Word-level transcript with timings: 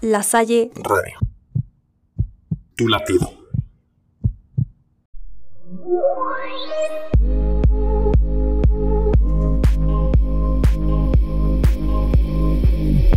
La 0.00 0.22
Salle 0.22 0.70
Radio. 0.76 1.18
Tu 2.76 2.86
latido. 2.86 3.32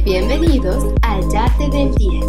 Bienvenidos 0.04 0.84
al 1.04 1.30
Yate 1.32 1.70
del 1.70 1.94
10. 1.94 2.25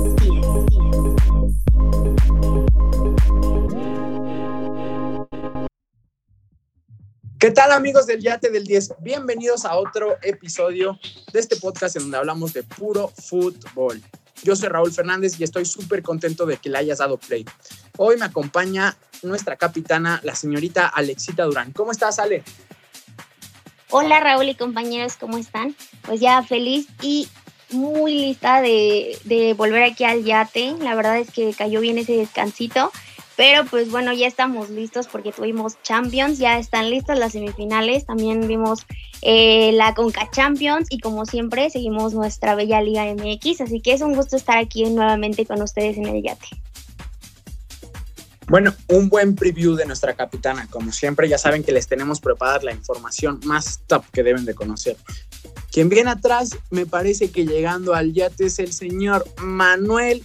¿Qué 7.39 7.51
tal 7.53 7.73
amigos 7.73 8.07
del 8.07 8.21
Yate 8.21 8.51
del 8.51 8.65
10? 8.67 8.97
Bienvenidos 9.01 9.65
a 9.65 9.77
otro 9.77 10.19
episodio 10.21 10.99
de 11.33 11.41
este 11.41 11.57
podcast 11.57 11.97
en 11.97 12.03
donde 12.03 12.19
hablamos 12.19 12.53
de 12.53 12.63
puro 12.65 13.09
fútbol. 13.09 14.03
Yo 14.43 14.57
soy 14.57 14.69
Raúl 14.69 14.93
Fernández 14.93 15.39
y 15.39 15.45
estoy 15.45 15.65
súper 15.65 16.03
contento 16.03 16.47
de 16.47 16.57
que 16.57 16.69
le 16.69 16.79
hayas 16.79 16.99
dado 16.99 17.17
play. 17.17 17.45
Hoy 17.97 18.17
me 18.17 18.25
acompaña 18.25 18.97
nuestra 19.23 19.57
capitana, 19.57 20.21
la 20.25 20.35
señorita 20.35 20.89
Alexita 20.89 21.45
Durán. 21.45 21.73
¿Cómo 21.73 21.93
estás, 21.93 22.19
Ale? 22.19 22.43
Hola 23.91 24.21
Raúl 24.21 24.49
y 24.49 24.55
compañeros, 24.55 25.17
¿cómo 25.17 25.39
están? 25.39 25.77
Pues 26.03 26.21
ya 26.21 26.43
feliz 26.43 26.89
y 27.03 27.29
muy 27.71 28.13
lista 28.15 28.63
de, 28.63 29.19
de 29.25 29.55
volver 29.55 29.83
aquí 29.83 30.05
al 30.05 30.25
yate. 30.25 30.75
La 30.81 30.95
verdad 30.95 31.19
es 31.19 31.31
que 31.31 31.53
cayó 31.53 31.81
bien 31.81 31.99
ese 31.99 32.17
descansito 32.17 32.91
pero 33.37 33.65
pues 33.65 33.91
bueno, 33.91 34.13
ya 34.13 34.27
estamos 34.27 34.71
listos 34.71 35.09
porque 35.09 35.33
tuvimos 35.33 35.81
Champions, 35.83 36.39
ya 36.39 36.59
están 36.59 36.91
listas 36.91 37.19
las 37.19 37.33
semifinales, 37.33 38.05
también 38.05 38.47
vimos 38.47 38.87
eh, 39.23 39.71
la 39.73 39.95
Conca 39.95 40.29
Champions 40.31 40.89
y 40.91 40.99
como 40.99 41.25
siempre 41.27 41.71
seguimos 41.71 42.13
nuestra 42.13 42.55
bella 42.57 42.83
Liga 42.83 43.05
MX, 43.05 43.61
así 43.63 43.81
que 43.81 43.93
es 43.93 44.01
un 44.01 44.15
gusto 44.15 44.37
estar 44.37 44.59
aquí 44.59 44.85
nuevamente 44.85 45.47
con 45.47 45.63
ustedes 45.63 45.97
en 45.97 46.07
el 46.07 46.23
yate. 46.23 46.49
Bueno, 48.49 48.75
un 48.89 49.09
buen 49.09 49.35
preview 49.35 49.77
de 49.77 49.87
nuestra 49.87 50.15
capitana. 50.15 50.67
Como 50.69 50.93
siempre, 50.93 51.29
ya 51.29 51.39
saben 51.39 51.63
que 51.63 51.73
les 51.73 51.87
tenemos 51.87 52.21
preparada 52.21 52.65
la 52.65 52.73
información 52.73 53.41
más 53.45 53.81
top 53.87 54.05
que 54.13 54.23
deben 54.23 54.45
de 54.45 54.55
conocer. 54.55 54.97
Quien 55.71 55.89
viene 55.89 56.11
atrás, 56.11 56.59
me 56.71 56.85
parece 56.85 57.31
que 57.31 57.47
llegando 57.47 57.95
al 57.95 58.13
yate 58.13 58.47
es 58.47 58.59
el 58.59 58.73
señor 58.73 59.25
Manuel 59.39 60.23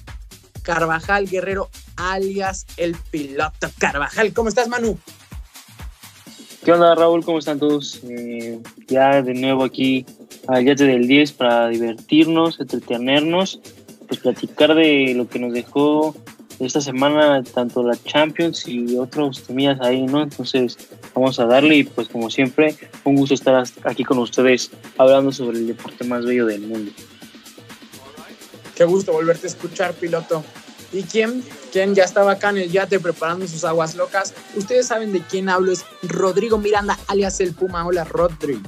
Carvajal 0.63 1.29
Guerrero, 1.29 1.69
alias 1.95 2.65
el 2.75 2.97
piloto 3.11 3.69
Carvajal. 3.77 4.33
¿Cómo 4.33 4.49
estás, 4.49 4.67
Manu? 4.67 4.99
¿Qué 6.67 6.73
onda, 6.73 6.95
Raúl? 6.95 7.23
¿Cómo 7.23 7.39
están 7.39 7.59
todos? 7.59 8.01
Eh, 8.09 8.59
ya 8.89 9.21
de 9.21 9.33
nuevo 9.33 9.63
aquí 9.63 10.05
al 10.49 10.65
Yate 10.65 10.83
del 10.83 11.07
10 11.07 11.31
para 11.31 11.69
divertirnos, 11.69 12.59
entretenernos, 12.59 13.61
pues 14.05 14.19
platicar 14.19 14.75
de 14.75 15.13
lo 15.15 15.29
que 15.29 15.39
nos 15.39 15.53
dejó 15.53 16.13
esta 16.59 16.81
semana, 16.81 17.41
tanto 17.41 17.83
la 17.83 17.95
Champions 17.95 18.67
y 18.67 18.97
otros 18.97 19.43
temillas 19.43 19.79
ahí, 19.79 20.01
¿no? 20.01 20.21
Entonces, 20.21 20.77
vamos 21.15 21.39
a 21.39 21.45
darle 21.45 21.77
y 21.77 21.83
pues 21.85 22.09
como 22.09 22.29
siempre, 22.29 22.75
un 23.05 23.15
gusto 23.15 23.33
estar 23.33 23.63
aquí 23.85 24.03
con 24.03 24.17
ustedes 24.17 24.69
hablando 24.97 25.31
sobre 25.31 25.59
el 25.59 25.67
deporte 25.67 26.03
más 26.03 26.25
bello 26.25 26.47
del 26.47 26.63
mundo. 26.67 26.91
Qué 28.75 28.83
gusto 28.83 29.13
volverte 29.13 29.47
a 29.47 29.51
escuchar, 29.51 29.93
piloto. 29.93 30.43
¿Y 30.91 31.03
quién? 31.03 31.43
¿Quién 31.71 31.95
ya 31.95 32.03
estaba 32.03 32.33
acá 32.33 32.49
en 32.49 32.57
el 32.57 32.71
yate 32.71 32.99
preparando 32.99 33.47
sus 33.47 33.63
aguas 33.63 33.95
locas? 33.95 34.33
Ustedes 34.55 34.87
saben 34.87 35.11
de 35.11 35.21
quién 35.21 35.49
hablo, 35.49 35.71
es 35.71 35.85
Rodrigo 36.03 36.57
Miranda, 36.57 36.97
alias 37.07 37.39
el 37.39 37.53
Puma. 37.53 37.85
Hola, 37.85 38.03
Rodrigo. 38.05 38.61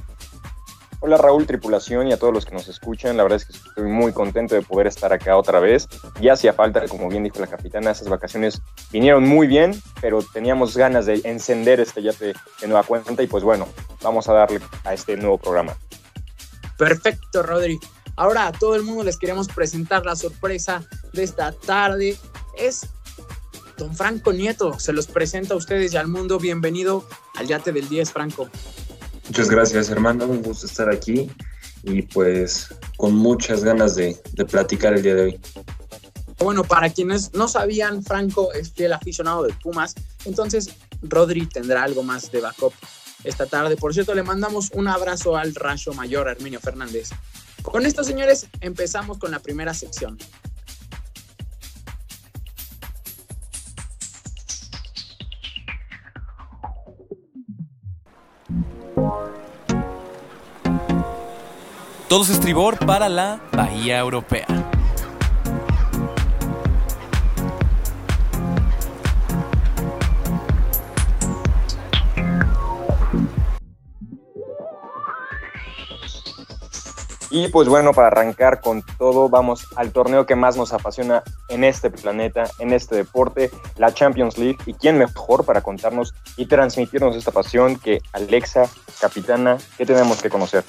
Hola 1.02 1.16
Raúl, 1.16 1.46
tripulación 1.46 2.10
y 2.10 2.14
a 2.14 2.18
todos 2.18 2.34
los 2.34 2.46
que 2.46 2.54
nos 2.54 2.68
escuchan. 2.68 3.16
La 3.16 3.24
verdad 3.24 3.38
es 3.38 3.46
que 3.46 3.54
estoy 3.54 3.90
muy 3.90 4.12
contento 4.12 4.56
de 4.56 4.62
poder 4.62 4.86
estar 4.86 5.14
acá 5.14 5.38
otra 5.38 5.62
vez. 5.62 5.88
Ya 6.20 6.34
hacía 6.34 6.52
falta, 6.52 6.86
como 6.90 7.08
bien 7.08 7.24
dijo 7.24 7.40
la 7.40 7.48
capitana, 7.48 7.92
esas 7.92 8.10
vacaciones 8.10 8.62
vinieron 8.92 9.24
muy 9.24 9.48
bien, 9.48 9.82
pero 10.02 10.22
teníamos 10.22 10.76
ganas 10.76 11.06
de 11.06 11.22
encender 11.24 11.80
este 11.80 12.02
yate 12.04 12.34
de 12.60 12.68
nueva 12.68 12.84
cuenta 12.84 13.24
y 13.24 13.28
pues 13.28 13.46
bueno, 13.46 13.66
vamos 14.02 14.28
a 14.28 14.34
darle 14.34 14.60
a 14.84 14.94
este 14.94 15.16
nuevo 15.16 15.38
programa. 15.38 15.78
Perfecto, 16.78 17.44
Rodrigo. 17.44 17.80
Ahora 18.20 18.48
a 18.48 18.52
todo 18.52 18.76
el 18.76 18.84
mundo 18.84 19.06
les 19.06 19.16
queremos 19.16 19.48
presentar 19.48 20.06
la 20.06 20.14
sorpresa 20.14 20.84
de 21.14 21.24
esta 21.24 21.54
tarde. 21.54 22.18
Es 22.58 22.86
don 23.78 23.96
Franco 23.96 24.34
Nieto. 24.34 24.78
Se 24.78 24.92
los 24.92 25.08
presenta 25.08 25.54
a 25.54 25.58
ustedes 25.58 25.94
y 25.94 25.98
al 25.98 26.10
mundo. 26.10 26.38
Bienvenido 26.38 27.08
al 27.36 27.48
Yate 27.48 27.72
del 27.72 27.88
10, 27.88 28.12
Franco. 28.12 28.50
Muchas 29.26 29.50
gracias, 29.50 29.90
hermano. 29.90 30.26
Un 30.26 30.44
gusto 30.44 30.66
estar 30.66 30.90
aquí 30.90 31.32
y 31.84 32.02
pues 32.02 32.68
con 32.98 33.16
muchas 33.16 33.64
ganas 33.64 33.96
de, 33.96 34.22
de 34.34 34.44
platicar 34.44 34.96
el 34.96 35.02
día 35.02 35.16
de 35.16 35.22
hoy. 35.22 35.40
Bueno, 36.40 36.66
para 36.66 36.90
quienes 36.90 37.34
no 37.34 37.48
sabían, 37.48 38.04
Franco 38.04 38.52
es 38.52 38.74
fiel 38.74 38.92
aficionado 38.92 39.44
de 39.44 39.54
Pumas, 39.54 39.96
entonces 40.26 40.76
Rodri 41.04 41.46
tendrá 41.46 41.84
algo 41.84 42.04
más 42.04 42.30
de 42.34 42.42
backup 42.42 42.74
esta 43.24 43.46
tarde. 43.46 43.78
Por 43.78 43.94
cierto, 43.94 44.14
le 44.14 44.24
mandamos 44.24 44.72
un 44.74 44.90
abrazo 44.90 45.38
al 45.38 45.56
Rayo 45.56 45.94
Mayor, 45.94 46.28
Arminio 46.28 46.60
Fernández. 46.60 47.12
Con 47.62 47.86
esto, 47.86 48.04
señores, 48.04 48.48
empezamos 48.62 49.18
con 49.18 49.32
la 49.32 49.40
primera 49.40 49.74
sección. 49.74 50.18
Todos 62.08 62.32
estribor 62.32 62.80
para 62.88 63.08
la 63.08 63.40
Bahía 63.52 64.00
Europea. 64.00 64.59
Y 77.32 77.50
pues 77.50 77.68
bueno, 77.68 77.94
para 77.94 78.08
arrancar 78.08 78.60
con 78.60 78.84
todo, 78.98 79.30
vamos 79.30 79.68
al 79.76 79.92
torneo 79.92 80.26
que 80.26 80.36
más 80.36 80.58
nos 80.58 80.74
apasiona 80.74 81.24
en 81.48 81.64
este 81.64 81.92
planeta, 81.92 82.50
en 82.58 82.74
este 82.74 82.96
deporte, 82.96 83.52
la 83.78 83.94
Champions 83.94 84.38
League. 84.38 84.58
¿Y 84.66 84.74
quién 84.74 84.98
mejor 84.98 85.46
para 85.46 85.62
contarnos 85.62 86.14
y 86.38 86.48
transmitirnos 86.48 87.16
esta 87.16 87.32
pasión 87.32 87.78
que 87.78 88.02
Alexa, 88.14 88.68
capitana, 89.00 89.58
¿qué 89.78 89.86
tenemos 89.86 90.22
que 90.22 90.30
conocer? 90.30 90.64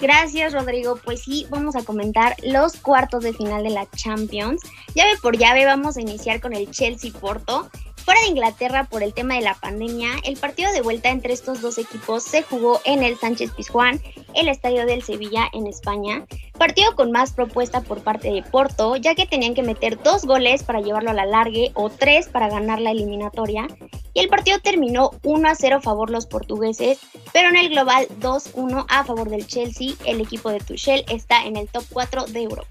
Gracias, 0.00 0.52
Rodrigo. 0.52 0.98
Pues 1.04 1.22
sí, 1.22 1.46
vamos 1.48 1.76
a 1.76 1.84
comentar 1.84 2.34
los 2.42 2.76
cuartos 2.76 3.22
de 3.22 3.32
final 3.32 3.62
de 3.62 3.70
la 3.70 3.88
Champions. 3.90 4.60
Llave 4.96 5.12
por 5.22 5.36
llave 5.36 5.64
vamos 5.64 5.96
a 5.96 6.00
iniciar 6.00 6.40
con 6.40 6.54
el 6.54 6.68
Chelsea 6.72 7.12
Porto. 7.12 7.70
Fuera 8.04 8.20
de 8.22 8.28
Inglaterra 8.28 8.88
por 8.90 9.04
el 9.04 9.14
tema 9.14 9.36
de 9.36 9.42
la 9.42 9.54
pandemia, 9.54 10.10
el 10.24 10.36
partido 10.36 10.72
de 10.72 10.80
vuelta 10.80 11.10
entre 11.10 11.32
estos 11.32 11.60
dos 11.60 11.78
equipos 11.78 12.24
se 12.24 12.42
jugó 12.42 12.80
en 12.84 13.04
el 13.04 13.16
Sánchez 13.16 13.52
Pizjuán, 13.52 14.00
el 14.34 14.48
estadio 14.48 14.86
del 14.86 15.04
Sevilla 15.04 15.48
en 15.52 15.68
España. 15.68 16.26
Partido 16.58 16.96
con 16.96 17.12
más 17.12 17.32
propuesta 17.32 17.80
por 17.82 18.02
parte 18.02 18.32
de 18.32 18.42
Porto, 18.42 18.96
ya 18.96 19.14
que 19.14 19.26
tenían 19.26 19.54
que 19.54 19.62
meter 19.62 20.02
dos 20.02 20.24
goles 20.24 20.64
para 20.64 20.80
llevarlo 20.80 21.10
a 21.10 21.14
la 21.14 21.26
largue 21.26 21.70
o 21.74 21.90
tres 21.90 22.26
para 22.26 22.48
ganar 22.48 22.80
la 22.80 22.90
eliminatoria. 22.90 23.68
Y 24.14 24.20
el 24.20 24.28
partido 24.28 24.58
terminó 24.58 25.12
1 25.22 25.48
a 25.48 25.54
0 25.54 25.76
a 25.76 25.80
favor 25.80 26.10
los 26.10 26.26
portugueses, 26.26 26.98
pero 27.32 27.50
en 27.50 27.56
el 27.56 27.68
global 27.68 28.08
2-1 28.18 28.84
a 28.88 29.04
favor 29.04 29.30
del 29.30 29.46
Chelsea. 29.46 29.94
El 30.04 30.20
equipo 30.20 30.50
de 30.50 30.58
Tuchel 30.58 31.04
está 31.08 31.44
en 31.44 31.56
el 31.56 31.68
top 31.68 31.84
4 31.92 32.26
de 32.26 32.42
Europa. 32.42 32.68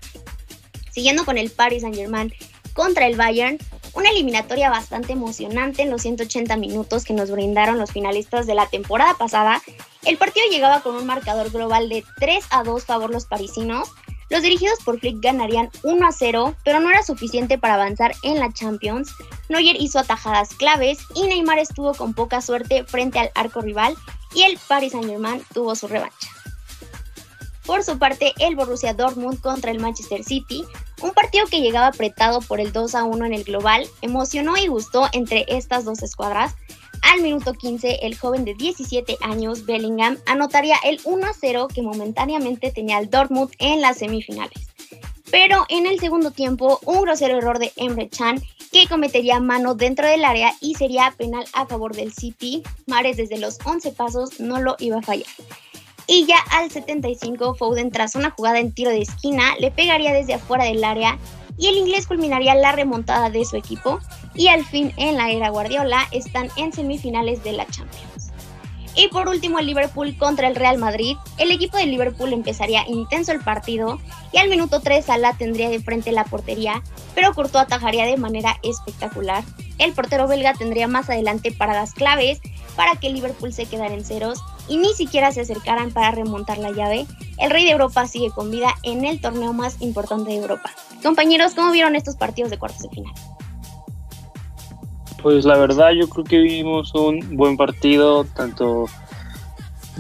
Siguiendo 0.92 1.24
con 1.24 1.38
el 1.38 1.52
Paris 1.52 1.84
Saint-Germain 1.84 2.34
contra 2.74 3.08
el 3.08 3.16
Bayern, 3.16 3.58
una 3.94 4.10
eliminatoria 4.10 4.70
bastante 4.70 5.14
emocionante 5.14 5.82
en 5.84 5.90
los 5.90 6.02
180 6.04 6.56
minutos 6.58 7.04
que 7.04 7.14
nos 7.14 7.32
brindaron 7.32 7.78
los 7.78 7.92
finalistas 7.92 8.48
de 8.48 8.56
la 8.56 8.68
temporada 8.68 9.16
pasada. 9.16 9.62
El 10.04 10.18
partido 10.18 10.46
llegaba 10.50 10.82
con 10.82 10.96
un 10.96 11.06
marcador 11.06 11.52
global 11.52 11.90
de 11.90 12.04
3 12.20 12.46
a 12.52 12.64
2 12.64 12.86
favor 12.86 13.12
los 13.12 13.26
parisinos. 13.26 13.92
Los 14.30 14.44
dirigidos 14.44 14.80
por 14.86 15.00
Flick 15.00 15.22
ganarían 15.22 15.70
1 15.84 16.08
a 16.08 16.12
0, 16.12 16.56
pero 16.64 16.80
no 16.80 16.90
era 16.90 17.04
suficiente 17.04 17.58
para 17.58 17.74
avanzar 17.74 18.14
en 18.24 18.40
la 18.40 18.54
Champions. 18.54 19.14
Neuer 19.50 19.76
hizo 19.80 20.00
atajadas 20.00 20.56
claves 20.56 21.00
y 21.16 21.24
Neymar 21.24 21.60
estuvo 21.60 21.94
con 21.94 22.14
poca 22.14 22.42
suerte 22.42 22.86
frente 22.86 23.20
al 23.20 23.32
arco 23.36 23.60
rival 23.60 23.96
y 24.34 24.44
el 24.44 24.58
Paris 24.68 24.94
Saint-Germain 24.94 25.44
tuvo 25.54 25.76
su 25.76 25.88
revancha. 25.88 26.30
Por 27.66 27.84
su 27.84 28.00
parte, 28.00 28.34
el 28.40 28.56
Borussia 28.56 28.94
Dortmund 28.94 29.40
contra 29.42 29.72
el 29.72 29.80
Manchester 29.80 30.24
City, 30.24 30.64
un 31.02 31.12
partido 31.12 31.46
que 31.46 31.62
llegaba 31.62 31.88
apretado 31.88 32.42
por 32.42 32.60
el 32.60 32.72
2 32.72 32.96
a 32.96 33.04
1 33.04 33.26
en 33.26 33.34
el 33.34 33.44
global, 33.44 33.88
emocionó 34.02 34.58
y 34.58 34.68
gustó 34.68 35.08
entre 35.14 35.46
estas 35.48 35.86
dos 35.86 36.04
escuadras. 36.04 36.56
Al 37.02 37.22
minuto 37.22 37.54
15, 37.54 38.00
el 38.04 38.18
joven 38.18 38.46
de 38.46 38.54
17 38.54 39.18
años, 39.22 39.66
Bellingham, 39.66 40.18
anotaría 40.26 40.76
el 40.84 41.00
1 41.04 41.26
a 41.26 41.34
0 41.34 41.68
que 41.74 41.82
momentáneamente 41.82 42.72
tenía 42.72 43.00
el 43.00 43.10
Dortmund 43.10 43.52
en 43.60 43.82
las 43.82 43.98
semifinales. 43.98 44.68
Pero 45.32 45.66
en 45.70 45.86
el 45.88 46.00
segundo 46.00 46.32
tiempo, 46.32 46.80
un 46.86 47.02
grosero 47.02 47.38
error 47.38 47.58
de 47.58 47.72
Emre 47.78 48.10
Chan 48.10 48.42
que 48.72 48.88
cometería 48.88 49.40
mano 49.40 49.76
dentro 49.76 50.08
del 50.08 50.26
área 50.26 50.54
y 50.62 50.76
sería 50.76 51.14
penal 51.18 51.46
a 51.54 51.66
favor 51.66 51.96
del 51.96 52.14
City. 52.14 52.64
Mares 52.86 53.18
desde 53.18 53.38
los 53.38 53.58
11 53.66 53.92
pasos 53.94 54.40
no 54.40 54.60
lo 54.60 54.76
iba 54.80 55.00
a 55.00 55.02
fallar. 55.02 55.28
Y 56.14 56.26
ya 56.26 56.40
al 56.50 56.70
75, 56.70 57.56
Foden 57.56 57.90
tras 57.90 58.16
una 58.16 58.32
jugada 58.32 58.60
en 58.60 58.74
tiro 58.74 58.92
de 58.92 59.02
esquina 59.02 59.56
le 59.62 59.72
pegaría 59.72 60.12
desde 60.12 60.34
afuera 60.34 60.66
del 60.66 60.84
área 60.84 61.18
y 61.58 61.68
el 61.68 61.78
inglés 61.78 62.06
culminaría 62.06 62.54
la 62.54 62.74
remontada 62.74 63.30
de 63.30 63.46
su 63.46 63.56
equipo 63.56 63.98
y 64.36 64.50
al 64.50 64.66
fin 64.66 64.92
en 64.98 65.16
la 65.16 65.32
era 65.32 65.48
Guardiola 65.48 66.06
están 66.12 66.50
en 66.58 66.74
semifinales 66.74 67.46
de 67.46 67.54
la 67.54 67.66
Champions. 67.68 68.34
Y 68.94 69.08
por 69.08 69.30
último 69.30 69.60
el 69.60 69.68
Liverpool 69.68 70.18
contra 70.18 70.50
el 70.50 70.56
Real 70.56 70.78
Madrid. 70.78 71.16
El 71.38 71.50
equipo 71.50 71.78
de 71.78 71.86
Liverpool 71.86 72.34
empezaría 72.34 72.86
intenso 72.90 73.32
el 73.32 73.40
partido 73.40 73.98
y 74.34 74.38
al 74.40 74.50
minuto 74.50 74.82
3 74.82 75.06
Salah 75.06 75.38
tendría 75.38 75.70
de 75.70 75.80
frente 75.80 76.12
la 76.12 76.26
portería, 76.26 76.84
pero 77.16 77.34
Courtois 77.34 77.64
atajaría 77.64 78.04
de 78.04 78.18
manera 78.18 78.58
espectacular. 78.64 79.46
El 79.78 79.94
portero 79.94 80.28
belga 80.28 80.56
tendría 80.56 80.90
más 80.90 81.10
adelante 81.10 81.54
paradas 81.54 81.94
claves 81.94 82.42
para 82.76 82.98
que 82.98 83.10
Liverpool 83.12 83.54
se 83.54 83.66
quedara 83.66 83.94
en 83.94 84.04
ceros 84.04 84.44
y 84.68 84.78
ni 84.78 84.94
siquiera 84.94 85.32
se 85.32 85.42
acercaran 85.42 85.92
para 85.92 86.12
remontar 86.12 86.58
la 86.58 86.72
llave. 86.72 87.06
El 87.38 87.50
rey 87.50 87.66
de 87.66 87.72
Europa 87.72 88.08
sigue 88.08 88.30
con 88.30 88.52
vida 88.52 88.74
en 88.84 89.06
el 89.06 89.20
torneo 89.20 89.54
más 89.54 89.82
importante 89.82 90.32
de 90.32 90.38
Europa. 90.38 90.72
Compañeros, 91.04 91.54
¿cómo 91.56 91.72
vieron 91.72 91.96
estos 91.96 92.16
partidos 92.16 92.52
de 92.52 92.58
cuartos 92.58 92.84
de 92.84 92.90
final? 92.90 93.14
Pues 95.22 95.46
la 95.46 95.58
verdad 95.58 95.92
yo 95.92 96.10
creo 96.10 96.26
que 96.26 96.40
vimos 96.40 96.94
un 96.96 97.38
buen 97.38 97.58
partido, 97.58 98.24
tanto 98.24 98.86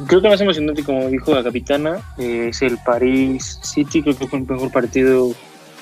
creo 0.07 0.21
que 0.21 0.29
más 0.29 0.41
emocionante 0.41 0.83
como 0.83 1.07
dijo 1.09 1.33
la 1.33 1.43
capitana, 1.43 1.99
es 2.17 2.61
el 2.61 2.77
Paris 2.77 3.59
City, 3.61 4.01
creo 4.01 4.17
que 4.17 4.27
fue 4.27 4.39
el 4.39 4.47
mejor 4.47 4.71
partido 4.71 5.31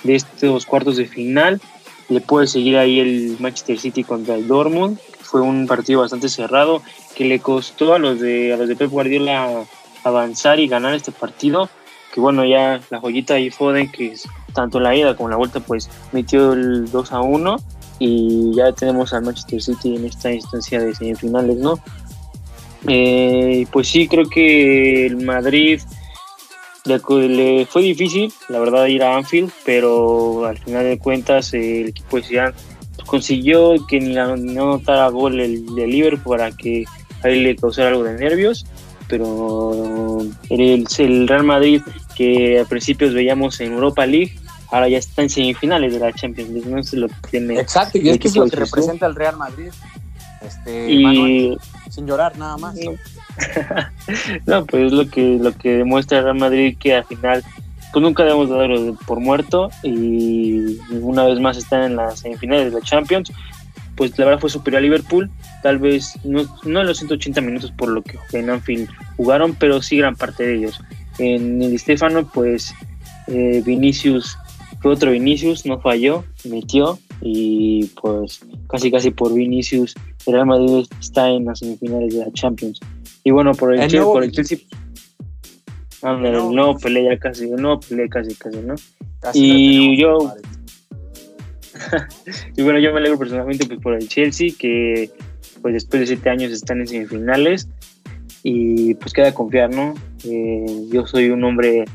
de 0.04 0.16
estos 0.16 0.66
cuartos 0.66 0.98
de 0.98 1.06
final. 1.06 1.62
Le 2.10 2.22
puede 2.22 2.48
seguir 2.48 2.76
ahí 2.78 3.00
el 3.00 3.38
Manchester 3.40 3.78
City 3.78 4.04
contra 4.04 4.36
el 4.36 4.48
Dortmund, 4.48 4.98
fue 5.30 5.42
un 5.42 5.68
partido 5.68 6.02
bastante 6.02 6.30
cerrado 6.30 6.82
que 7.16 7.26
le 7.26 7.40
costó 7.40 7.94
a 7.94 8.00
los 8.00 8.20
de 8.20 8.54
a 8.54 8.58
los 8.58 8.68
de 8.68 8.76
Pep 8.76 8.90
Guardiola 8.90 9.66
avanzar 10.04 10.60
y 10.60 10.68
ganar 10.68 10.94
este 10.94 11.12
partido 11.12 11.70
que 12.14 12.20
bueno, 12.20 12.44
ya 12.46 12.82
la 12.90 13.00
joyita 13.00 13.36
ahí 13.36 13.50
Foden, 13.50 13.92
que 13.92 14.16
tanto 14.54 14.80
la 14.80 14.96
ida 14.96 15.16
como 15.16 15.30
la 15.30 15.36
vuelta, 15.36 15.60
pues 15.60 15.90
metió 16.12 16.54
el 16.54 16.90
2 16.90 17.12
a 17.12 17.22
1 17.22 17.58
y 18.00 18.56
ya 18.56 18.72
tenemos 18.72 19.14
al 19.14 19.24
Manchester 19.24 19.62
City 19.62 19.96
en 19.96 20.06
esta 20.06 20.32
instancia 20.32 20.80
de 20.80 20.96
semifinales, 20.96 21.58
¿no? 21.58 21.80
Eh, 22.88 23.68
pues 23.72 23.90
sí, 23.90 24.08
creo 24.08 24.28
que 24.30 25.06
el 25.06 25.18
Madrid 25.18 25.82
le, 26.86 27.66
fue 27.66 27.82
difícil, 27.82 28.34
la 28.48 28.60
verdad, 28.60 28.86
ir 28.88 29.04
a 29.04 29.16
Anfield, 29.16 29.52
pero 29.66 30.46
al 30.46 30.58
final 30.58 30.86
de 30.86 30.98
cuentas 30.98 31.54
el 31.54 31.90
equipo 31.90 32.18
de 32.18 32.24
Zidane 32.24 32.54
consiguió 33.10 33.76
que 33.88 34.00
ni 34.00 34.14
no 34.14 34.38
notara 34.38 35.10
gol 35.10 35.40
el 35.40 35.66
de 35.76 35.88
Liverpool 35.88 36.38
para 36.38 36.52
que 36.52 36.86
a 37.24 37.30
él 37.30 37.44
le 37.44 37.56
causara 37.56 37.90
algo 37.90 38.04
de 38.04 38.18
nervios 38.18 38.66
pero 39.10 40.22
el, 40.50 40.86
el 40.98 41.28
Real 41.28 41.44
Madrid 41.44 41.82
que 42.16 42.60
a 42.60 42.66
principios 42.66 43.14
veíamos 43.14 43.60
en 43.60 43.74
Europa 43.74 44.06
League, 44.06 44.38
ahora 44.72 44.88
ya 44.88 45.00
está 45.00 45.24
en 45.24 45.30
semifinales 45.30 45.94
de 45.94 46.00
la 46.00 46.14
Champions 46.14 46.52
League, 46.52 46.70
no 46.70 46.84
sé 46.84 46.98
lo 46.98 47.08
que 47.08 47.16
tiene. 47.32 47.60
Exacto, 47.60 47.98
y 47.98 48.10
es 48.10 48.20
que 48.20 48.28
es 48.28 48.36
lo 48.36 48.48
que 48.48 48.56
representa 48.56 49.08
el 49.08 49.16
Real 49.16 49.36
Madrid. 49.36 49.72
Este, 50.46 50.92
y 50.92 51.58
sin 51.90 52.08
llorar 52.08 52.38
nada 52.38 52.58
más. 52.58 52.76
No. 54.46 54.66
pues 54.66 54.88
es 54.88 54.92
lo 54.92 55.08
que 55.08 55.38
lo 55.40 55.54
que 55.54 55.78
demuestra 55.78 56.18
el 56.18 56.24
Real 56.26 56.38
Madrid 56.38 56.76
que 56.78 56.96
al 56.96 57.06
final 57.06 57.44
pues 57.92 58.04
nunca 58.04 58.24
debemos 58.24 58.50
darlo 58.50 58.96
por 59.08 59.20
muerto 59.20 59.70
y 59.84 60.78
una 61.02 61.26
vez 61.26 61.40
más 61.40 61.58
están 61.58 61.84
en 61.84 61.96
las 61.96 62.20
semifinales 62.20 62.72
de 62.72 62.80
la 62.80 62.86
Champions 62.86 63.32
pues 64.00 64.18
la 64.18 64.24
verdad 64.24 64.40
fue 64.40 64.50
superior 64.50 64.80
a 64.80 64.82
Liverpool, 64.82 65.30
tal 65.62 65.78
vez 65.78 66.14
no, 66.24 66.44
no 66.64 66.80
en 66.80 66.88
los 66.88 67.00
180 67.00 67.42
minutos 67.42 67.72
por 67.72 67.90
lo 67.90 68.02
que 68.02 68.18
en 68.32 68.50
Anfield 68.50 68.88
jugaron, 69.18 69.56
pero 69.56 69.82
sí 69.82 69.98
gran 69.98 70.16
parte 70.16 70.48
de 70.48 70.56
ellos. 70.56 70.80
En 71.18 71.62
el 71.62 71.78
Stefano, 71.78 72.26
pues 72.34 72.74
eh, 73.28 73.62
Vinicius, 73.66 74.38
fue 74.82 74.94
otro 74.94 75.12
Vinicius, 75.12 75.66
no 75.66 75.82
falló, 75.82 76.24
metió 76.46 76.98
y 77.20 77.88
pues 78.02 78.40
casi 78.70 78.90
casi 78.90 79.12
por 79.12 79.34
Vinicius 79.34 79.96
el 80.26 80.34
Real 80.34 80.46
Madrid 80.46 80.86
está 81.02 81.30
en 81.30 81.44
las 81.44 81.60
semifinales 81.60 82.14
de 82.14 82.20
la 82.22 82.32
Champions. 82.32 82.80
Y 83.26 83.32
bueno, 83.32 83.52
por 83.54 83.74
el, 83.74 83.82
Chelsea, 83.82 84.02
por 84.02 84.24
el 84.24 84.32
Chelsea 84.32 84.60
no, 86.04 86.78
pelea 86.78 87.18
casi, 87.18 87.50
no 87.50 87.80
pelea 87.80 88.08
casi, 88.08 88.36
casi, 88.36 88.58
¿no? 88.58 88.76
y 89.34 89.98
yo, 89.98 90.34
y 92.56 92.62
bueno, 92.62 92.80
yo 92.80 92.92
me 92.94 93.00
alegro 93.00 93.18
personalmente 93.18 93.66
pues, 93.66 93.80
por 93.80 93.94
el 93.94 94.08
Chelsea, 94.08 94.50
que 94.58 95.12
pues 95.62 95.74
después 95.74 96.02
de 96.02 96.08
siete 96.08 96.30
años 96.30 96.52
están 96.52 96.80
en 96.80 96.88
semifinales 96.88 97.68
y 98.44 98.94
pues 98.96 99.14
queda 99.14 99.34
confiar, 99.34 99.74
¿no? 99.74 99.94
Eh, 100.24 100.88
yo 100.92 101.06
soy 101.06 101.30
un 101.30 101.44
hombre 101.44 101.86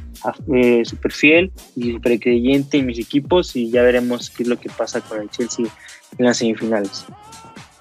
eh, 0.54 0.82
súper 0.84 1.12
fiel 1.12 1.52
y 1.76 1.92
súper 1.92 2.20
creyente 2.20 2.78
en 2.78 2.86
mis 2.86 2.98
equipos 2.98 3.56
y 3.56 3.70
ya 3.70 3.82
veremos 3.82 4.30
qué 4.30 4.42
es 4.42 4.48
lo 4.48 4.58
que 4.58 4.68
pasa 4.68 5.00
con 5.00 5.20
el 5.20 5.30
Chelsea 5.30 5.66
en 6.18 6.26
las 6.26 6.38
semifinales. 6.38 7.06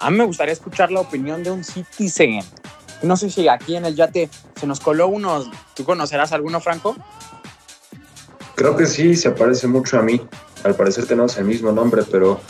A 0.00 0.10
mí 0.10 0.18
me 0.18 0.24
gustaría 0.24 0.52
escuchar 0.52 0.90
la 0.90 1.00
opinión 1.00 1.42
de 1.42 1.50
un 1.50 1.64
Citizen. 1.64 2.40
No 3.04 3.16
sé 3.16 3.30
si 3.30 3.48
aquí 3.48 3.76
en 3.76 3.84
el 3.84 3.94
yate 3.94 4.28
se 4.58 4.66
nos 4.66 4.80
coló 4.80 5.08
uno. 5.08 5.44
¿Tú 5.74 5.84
conocerás 5.84 6.32
alguno, 6.32 6.60
Franco? 6.60 6.96
Creo 8.54 8.76
que 8.76 8.86
sí, 8.86 9.16
se 9.16 9.30
parece 9.30 9.66
mucho 9.66 9.98
a 9.98 10.02
mí 10.02 10.20
al 10.64 10.74
parecer 10.74 11.06
tenemos 11.06 11.36
el 11.36 11.44
mismo 11.44 11.70
nombre, 11.70 12.02
pero 12.10 12.40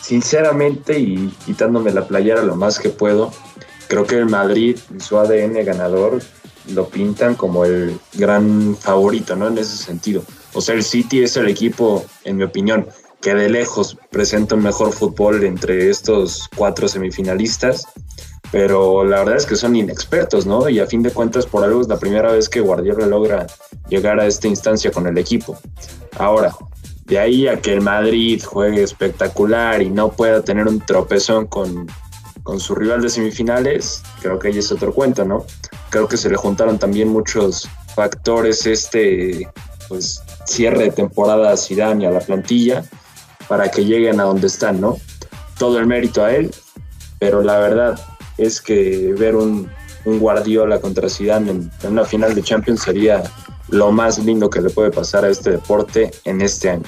sinceramente 0.00 0.98
y 0.98 1.34
quitándome 1.46 1.92
la 1.92 2.06
playera 2.06 2.42
lo 2.42 2.56
más 2.56 2.78
que 2.78 2.90
puedo, 2.90 3.32
creo 3.88 4.06
que 4.06 4.18
el 4.18 4.26
Madrid, 4.26 4.78
su 4.98 5.18
ADN 5.18 5.64
ganador, 5.64 6.22
lo 6.68 6.88
pintan 6.88 7.34
como 7.34 7.64
el 7.64 7.98
gran 8.14 8.76
favorito, 8.76 9.34
¿no? 9.34 9.48
En 9.48 9.58
ese 9.58 9.76
sentido. 9.78 10.22
O 10.52 10.60
sea, 10.60 10.74
el 10.74 10.84
City 10.84 11.22
es 11.22 11.36
el 11.36 11.48
equipo, 11.48 12.04
en 12.24 12.36
mi 12.36 12.44
opinión, 12.44 12.86
que 13.20 13.34
de 13.34 13.48
lejos 13.48 13.96
presenta 14.10 14.54
un 14.54 14.62
mejor 14.62 14.92
fútbol 14.92 15.42
entre 15.44 15.88
estos 15.88 16.48
cuatro 16.54 16.86
semifinalistas, 16.86 17.86
pero 18.54 19.04
la 19.04 19.18
verdad 19.18 19.34
es 19.34 19.46
que 19.46 19.56
son 19.56 19.74
inexpertos, 19.74 20.46
¿no? 20.46 20.68
Y 20.68 20.78
a 20.78 20.86
fin 20.86 21.02
de 21.02 21.10
cuentas, 21.10 21.44
por 21.44 21.64
algo 21.64 21.80
es 21.80 21.88
la 21.88 21.98
primera 21.98 22.30
vez 22.30 22.48
que 22.48 22.60
Guardiola 22.60 23.04
logra 23.04 23.48
llegar 23.88 24.20
a 24.20 24.26
esta 24.26 24.46
instancia 24.46 24.92
con 24.92 25.08
el 25.08 25.18
equipo. 25.18 25.58
Ahora, 26.18 26.54
de 27.04 27.18
ahí 27.18 27.48
a 27.48 27.60
que 27.60 27.72
el 27.72 27.80
Madrid 27.80 28.40
juegue 28.44 28.84
espectacular 28.84 29.82
y 29.82 29.90
no 29.90 30.12
pueda 30.12 30.42
tener 30.42 30.68
un 30.68 30.78
tropezón 30.78 31.48
con, 31.48 31.88
su 32.58 32.76
rival 32.76 33.02
de 33.02 33.08
semifinales, 33.08 34.04
creo 34.22 34.38
que 34.38 34.46
ahí 34.46 34.58
es 34.58 34.70
otro 34.70 34.94
cuento, 34.94 35.24
¿no? 35.24 35.44
Creo 35.90 36.06
que 36.06 36.16
se 36.16 36.30
le 36.30 36.36
juntaron 36.36 36.78
también 36.78 37.08
muchos 37.08 37.68
factores 37.96 38.66
este 38.66 39.48
pues 39.88 40.22
cierre 40.46 40.84
de 40.84 40.90
temporada 40.92 41.50
a 41.50 41.56
Zidane 41.56 42.06
a 42.06 42.12
la 42.12 42.20
plantilla 42.20 42.84
para 43.48 43.68
que 43.68 43.84
lleguen 43.84 44.20
a 44.20 44.24
donde 44.24 44.46
están, 44.46 44.80
¿no? 44.80 44.96
Todo 45.58 45.80
el 45.80 45.88
mérito 45.88 46.24
a 46.24 46.32
él, 46.32 46.54
pero 47.18 47.42
la 47.42 47.58
verdad 47.58 47.98
es 48.38 48.60
que 48.60 49.14
ver 49.18 49.36
un, 49.36 49.70
Guardiola 50.06 50.80
contra 50.80 51.08
Zidane 51.08 51.50
en, 51.50 51.70
en 51.82 51.92
una 51.92 52.04
final 52.04 52.34
de 52.34 52.42
Champions 52.42 52.82
sería 52.82 53.22
lo 53.70 53.90
más 53.90 54.18
lindo 54.18 54.50
que 54.50 54.60
le 54.60 54.68
puede 54.68 54.90
pasar 54.90 55.24
a 55.24 55.30
este 55.30 55.52
deporte 55.52 56.10
en 56.24 56.42
este 56.42 56.68
año. 56.68 56.84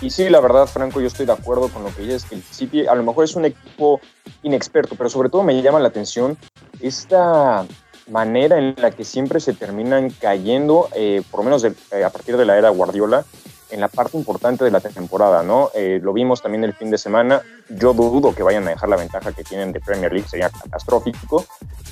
Y 0.00 0.10
sí, 0.10 0.28
la 0.28 0.40
verdad, 0.40 0.66
Franco, 0.66 1.00
yo 1.00 1.08
estoy 1.08 1.26
de 1.26 1.32
acuerdo 1.32 1.68
con 1.68 1.82
lo 1.82 1.94
que 1.94 2.02
dices, 2.02 2.24
que 2.24 2.36
el 2.36 2.42
City 2.42 2.86
a 2.86 2.94
lo 2.94 3.02
mejor 3.02 3.24
es 3.24 3.34
un 3.34 3.44
equipo 3.44 4.00
inexperto, 4.42 4.94
pero 4.96 5.10
sobre 5.10 5.28
todo 5.28 5.42
me 5.42 5.60
llama 5.60 5.80
la 5.80 5.88
atención 5.88 6.36
esta 6.80 7.66
manera 8.08 8.58
en 8.58 8.74
la 8.78 8.92
que 8.92 9.04
siempre 9.04 9.40
se 9.40 9.54
terminan 9.54 10.10
cayendo, 10.10 10.88
eh, 10.94 11.22
por 11.30 11.40
lo 11.40 11.44
menos 11.44 11.64
eh, 11.64 12.04
a 12.04 12.10
partir 12.10 12.36
de 12.36 12.44
la 12.44 12.56
era 12.56 12.70
Guardiola, 12.70 13.24
en 13.70 13.80
la 13.80 13.88
parte 13.88 14.16
importante 14.16 14.64
de 14.64 14.70
la 14.70 14.80
temporada, 14.80 15.42
¿no? 15.42 15.70
Eh, 15.74 16.00
lo 16.02 16.12
vimos 16.12 16.42
también 16.42 16.64
el 16.64 16.74
fin 16.74 16.90
de 16.90 16.98
semana. 16.98 17.42
Yo 17.68 17.92
dudo 17.92 18.34
que 18.34 18.42
vayan 18.42 18.66
a 18.66 18.70
dejar 18.70 18.88
la 18.88 18.96
ventaja 18.96 19.32
que 19.32 19.44
tienen 19.44 19.72
de 19.72 19.80
Premier 19.80 20.12
League, 20.12 20.28
sería 20.28 20.50
catastrófico, 20.50 21.44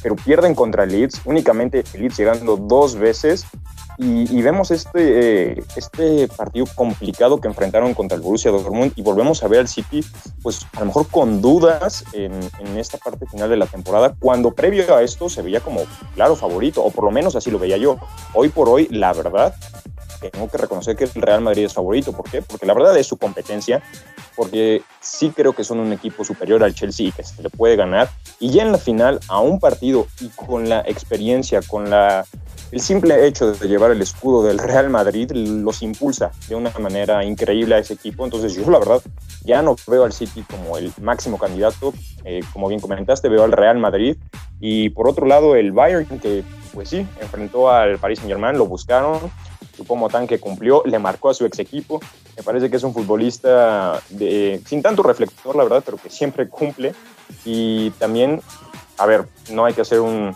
pero 0.02 0.16
pierden 0.16 0.54
contra 0.54 0.84
el 0.84 0.92
Leeds, 0.92 1.22
únicamente 1.24 1.84
el 1.92 2.00
Leeds 2.00 2.16
llegando 2.16 2.56
dos 2.56 2.96
veces 2.96 3.46
y, 3.98 4.42
vemos 4.42 4.70
este, 4.70 5.52
eh, 5.52 5.64
este 5.74 6.28
partido 6.28 6.66
complicado 6.74 7.40
que 7.40 7.48
enfrentaron 7.48 7.94
contra 7.94 8.16
el 8.16 8.22
Borussia 8.22 8.50
Dortmund 8.50 8.92
y 8.94 9.02
volvemos 9.02 9.42
a 9.42 9.48
ver 9.48 9.60
al 9.60 9.68
City, 9.68 10.04
pues 10.42 10.66
a 10.74 10.80
lo 10.80 10.86
mejor 10.86 11.08
con 11.08 11.40
dudas 11.40 12.04
en, 12.12 12.32
en, 12.58 12.78
esta 12.78 12.98
parte 12.98 13.26
final 13.26 13.48
de 13.48 13.56
la 13.56 13.66
temporada, 13.66 14.14
cuando 14.18 14.52
previo 14.52 14.94
a 14.94 15.02
esto 15.02 15.30
se 15.30 15.40
veía 15.40 15.60
como 15.60 15.80
claro 16.14 16.36
favorito, 16.36 16.84
o 16.84 16.90
por 16.90 17.04
lo 17.04 17.10
menos 17.10 17.36
así 17.36 17.50
lo 17.50 17.58
veía 17.58 17.78
yo. 17.78 17.96
Hoy 18.34 18.50
por 18.50 18.68
hoy, 18.68 18.86
la 18.90 19.14
verdad, 19.14 19.54
tengo 20.16 20.48
que 20.48 20.58
reconocer 20.58 20.96
que 20.96 21.04
el 21.04 21.10
Real 21.14 21.40
Madrid 21.40 21.64
es 21.64 21.74
favorito. 21.74 22.12
¿Por 22.12 22.28
qué? 22.30 22.42
Porque 22.42 22.66
la 22.66 22.74
verdad 22.74 22.96
es 22.96 23.06
su 23.06 23.16
competencia, 23.16 23.82
porque 24.34 24.82
sí 25.00 25.32
creo 25.34 25.52
que 25.52 25.64
son 25.64 25.78
un 25.80 25.92
equipo 25.92 26.24
superior 26.24 26.62
al 26.62 26.74
Chelsea 26.74 27.08
y 27.08 27.12
que 27.12 27.22
se 27.22 27.42
le 27.42 27.50
puede 27.50 27.76
ganar. 27.76 28.08
Y 28.40 28.50
ya 28.50 28.62
en 28.62 28.72
la 28.72 28.78
final, 28.78 29.20
a 29.28 29.40
un 29.40 29.60
partido 29.60 30.06
y 30.20 30.28
con 30.28 30.68
la 30.68 30.80
experiencia, 30.80 31.60
con 31.62 31.90
la 31.90 32.24
el 32.72 32.80
simple 32.80 33.26
hecho 33.26 33.52
de 33.52 33.68
llevar 33.68 33.92
el 33.92 34.02
escudo 34.02 34.42
del 34.42 34.58
Real 34.58 34.90
Madrid 34.90 35.30
los 35.30 35.82
impulsa 35.82 36.32
de 36.48 36.56
una 36.56 36.70
manera 36.80 37.24
increíble 37.24 37.76
a 37.76 37.78
ese 37.78 37.94
equipo. 37.94 38.24
Entonces 38.24 38.54
yo 38.54 38.68
la 38.68 38.80
verdad 38.80 39.00
ya 39.44 39.62
no 39.62 39.76
veo 39.86 40.04
al 40.04 40.12
City 40.12 40.42
como 40.42 40.76
el 40.76 40.92
máximo 41.00 41.38
candidato. 41.38 41.94
Eh, 42.24 42.40
como 42.52 42.68
bien 42.68 42.80
comentaste, 42.80 43.28
veo 43.28 43.44
al 43.44 43.52
Real 43.52 43.78
Madrid. 43.78 44.16
Y 44.58 44.90
por 44.90 45.08
otro 45.08 45.26
lado 45.26 45.54
el 45.54 45.70
Bayern, 45.70 46.18
que 46.18 46.42
pues 46.74 46.88
sí, 46.88 47.06
enfrentó 47.20 47.70
al 47.70 47.98
Paris 47.98 48.18
Saint 48.18 48.30
Germain, 48.30 48.58
lo 48.58 48.66
buscaron, 48.66 49.30
como 49.84 50.08
tan 50.08 50.26
que 50.26 50.38
cumplió, 50.38 50.82
le 50.84 50.98
marcó 50.98 51.30
a 51.30 51.34
su 51.34 51.44
ex 51.44 51.58
equipo. 51.58 52.00
Me 52.36 52.42
parece 52.42 52.70
que 52.70 52.76
es 52.76 52.82
un 52.82 52.94
futbolista 52.94 54.00
de, 54.10 54.60
sin 54.66 54.82
tanto 54.82 55.02
reflector, 55.02 55.56
la 55.56 55.64
verdad, 55.64 55.82
pero 55.84 55.98
que 55.98 56.10
siempre 56.10 56.48
cumple. 56.48 56.94
Y 57.44 57.90
también, 57.92 58.40
a 58.98 59.06
ver, 59.06 59.26
no 59.50 59.64
hay 59.64 59.74
que 59.74 59.82
hacer 59.82 60.00
un, 60.00 60.34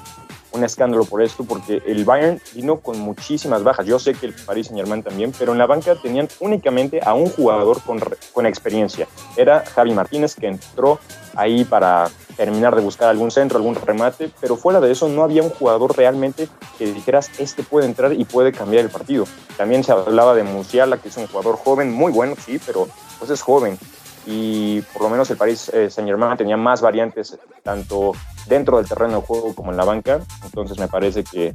un 0.52 0.64
escándalo 0.64 1.04
por 1.04 1.22
esto, 1.22 1.44
porque 1.44 1.82
el 1.86 2.04
Bayern 2.04 2.40
vino 2.54 2.80
con 2.80 2.98
muchísimas 2.98 3.62
bajas. 3.62 3.86
Yo 3.86 3.98
sé 3.98 4.14
que 4.14 4.26
el 4.26 4.34
Paris 4.34 4.66
Saint 4.66 4.80
Germain 4.80 5.02
también, 5.02 5.32
pero 5.38 5.52
en 5.52 5.58
la 5.58 5.66
banca 5.66 5.94
tenían 5.96 6.28
únicamente 6.40 7.00
a 7.04 7.14
un 7.14 7.28
jugador 7.30 7.80
con, 7.82 8.00
con 8.32 8.46
experiencia. 8.46 9.06
Era 9.36 9.64
Javi 9.74 9.92
Martínez, 9.92 10.34
que 10.34 10.48
entró 10.48 10.98
ahí 11.34 11.64
para 11.64 12.10
terminar 12.36 12.74
de 12.74 12.82
buscar 12.82 13.10
algún 13.10 13.30
centro, 13.30 13.58
algún 13.58 13.74
remate, 13.74 14.30
pero 14.40 14.56
fuera 14.56 14.80
de 14.80 14.90
eso 14.90 15.08
no 15.08 15.22
había 15.22 15.42
un 15.42 15.50
jugador 15.50 15.96
realmente 15.96 16.48
que 16.78 16.92
dijeras, 16.92 17.30
este 17.38 17.62
puede 17.62 17.86
entrar 17.86 18.12
y 18.12 18.24
puede 18.24 18.52
cambiar 18.52 18.84
el 18.84 18.90
partido. 18.90 19.24
También 19.56 19.84
se 19.84 19.92
hablaba 19.92 20.34
de 20.34 20.42
Musiala, 20.42 20.96
que 20.96 21.08
es 21.08 21.16
un 21.16 21.26
jugador 21.26 21.56
joven, 21.56 21.92
muy 21.92 22.12
bueno, 22.12 22.34
sí, 22.44 22.58
pero 22.64 22.88
pues 23.18 23.30
es 23.30 23.42
joven 23.42 23.78
y 24.26 24.80
por 24.92 25.02
lo 25.02 25.10
menos 25.10 25.30
el 25.30 25.36
Paris 25.36 25.70
eh, 25.70 25.90
Saint 25.90 26.08
Germain 26.08 26.36
tenía 26.36 26.56
más 26.56 26.80
variantes 26.80 27.38
tanto 27.62 28.12
dentro 28.46 28.76
del 28.76 28.88
terreno 28.88 29.16
de 29.16 29.26
juego 29.26 29.54
como 29.54 29.70
en 29.70 29.76
la 29.76 29.84
banca, 29.84 30.20
entonces 30.44 30.78
me 30.78 30.88
parece 30.88 31.24
que, 31.24 31.54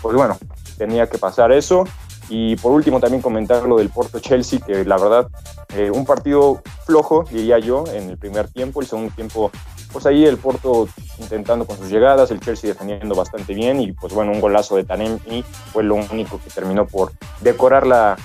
pues 0.00 0.16
bueno, 0.16 0.38
tenía 0.76 1.08
que 1.08 1.18
pasar 1.18 1.52
eso. 1.52 1.84
Y 2.28 2.56
por 2.56 2.72
último 2.72 2.98
también 2.98 3.22
comentar 3.22 3.62
lo 3.64 3.76
del 3.76 3.88
Porto 3.88 4.18
Chelsea, 4.18 4.58
que 4.58 4.84
la 4.84 4.96
verdad, 4.96 5.28
eh, 5.76 5.92
un 5.92 6.04
partido 6.04 6.60
flojo, 6.84 7.24
diría 7.30 7.60
yo, 7.60 7.84
en 7.92 8.10
el 8.10 8.18
primer 8.18 8.48
tiempo, 8.48 8.80
el 8.80 8.88
segundo 8.88 9.14
tiempo, 9.14 9.52
pues 9.92 10.06
ahí 10.06 10.24
el 10.24 10.36
Porto 10.36 10.88
intentando 11.18 11.64
con 11.66 11.76
sus 11.78 11.88
llegadas, 11.88 12.32
el 12.32 12.40
Chelsea 12.40 12.70
defendiendo 12.70 13.14
bastante 13.14 13.54
bien. 13.54 13.80
Y 13.80 13.92
pues 13.92 14.12
bueno, 14.12 14.32
un 14.32 14.40
golazo 14.40 14.74
de 14.74 14.82
Tanemi 14.82 15.44
fue 15.72 15.84
lo 15.84 15.94
único 15.94 16.40
que 16.42 16.50
terminó 16.50 16.84
por 16.84 17.12
decorar 17.42 17.86
la, 17.86 18.16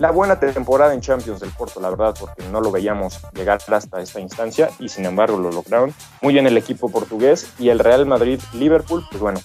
la 0.00 0.10
buena 0.10 0.40
temporada 0.40 0.94
en 0.94 1.02
Champions 1.02 1.40
del 1.40 1.50
Porto, 1.50 1.78
la 1.78 1.90
verdad, 1.90 2.16
porque 2.18 2.42
no 2.50 2.62
lo 2.62 2.72
veíamos 2.72 3.20
llegar 3.34 3.60
hasta 3.68 4.00
esta 4.00 4.18
instancia 4.18 4.70
y 4.78 4.88
sin 4.88 5.04
embargo 5.04 5.36
lo 5.36 5.52
lograron. 5.52 5.94
Muy 6.22 6.32
bien 6.32 6.46
el 6.46 6.56
equipo 6.56 6.90
portugués 6.90 7.52
y 7.58 7.68
el 7.68 7.78
Real 7.78 8.06
Madrid-Liverpool, 8.06 9.04
pues 9.10 9.20
bueno, 9.20 9.40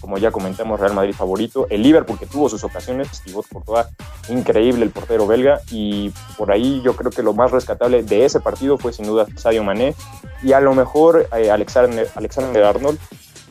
como 0.00 0.16
ya 0.16 0.30
comentamos, 0.30 0.80
Real 0.80 0.94
Madrid 0.94 1.12
favorito. 1.12 1.66
El 1.68 1.82
Liverpool 1.82 2.18
que 2.18 2.24
tuvo 2.24 2.48
sus 2.48 2.64
ocasiones, 2.64 3.22
Thibaut 3.22 3.46
Courtois, 3.48 3.86
increíble 4.30 4.84
el 4.84 4.90
portero 4.90 5.26
belga. 5.26 5.60
Y 5.70 6.10
por 6.38 6.52
ahí 6.52 6.80
yo 6.82 6.96
creo 6.96 7.10
que 7.10 7.22
lo 7.22 7.34
más 7.34 7.50
rescatable 7.50 8.02
de 8.02 8.24
ese 8.24 8.40
partido 8.40 8.78
fue 8.78 8.94
sin 8.94 9.06
duda 9.06 9.26
Sadio 9.36 9.62
Mané. 9.62 9.94
Y 10.42 10.52
a 10.52 10.60
lo 10.60 10.74
mejor 10.74 11.28
eh, 11.36 11.50
Alexander, 11.50 12.08
Alexander 12.14 12.64
Arnold, 12.64 12.98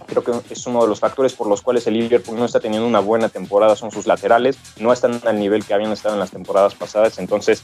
Creo 0.08 0.24
que 0.24 0.54
es 0.54 0.66
uno 0.66 0.82
de 0.82 0.88
los 0.88 1.00
factores 1.00 1.34
por 1.34 1.48
los 1.48 1.62
cuales 1.62 1.86
el 1.88 1.94
Liverpool 1.94 2.38
no 2.38 2.46
está 2.46 2.60
teniendo 2.60 2.88
una 2.88 3.00
buena 3.00 3.30
temporada, 3.30 3.76
son 3.76 3.92
sus 3.92 4.08
laterales, 4.08 4.58
no 4.80 4.92
están 4.92 5.22
al 5.26 5.40
nivel 5.40 5.66
que 5.66 5.74
habían 5.74 5.92
estado 5.92 6.16
en 6.16 6.20
las 6.20 6.32
temporadas 6.32 6.76
pasadas. 6.76 7.20
Entonces, 7.20 7.62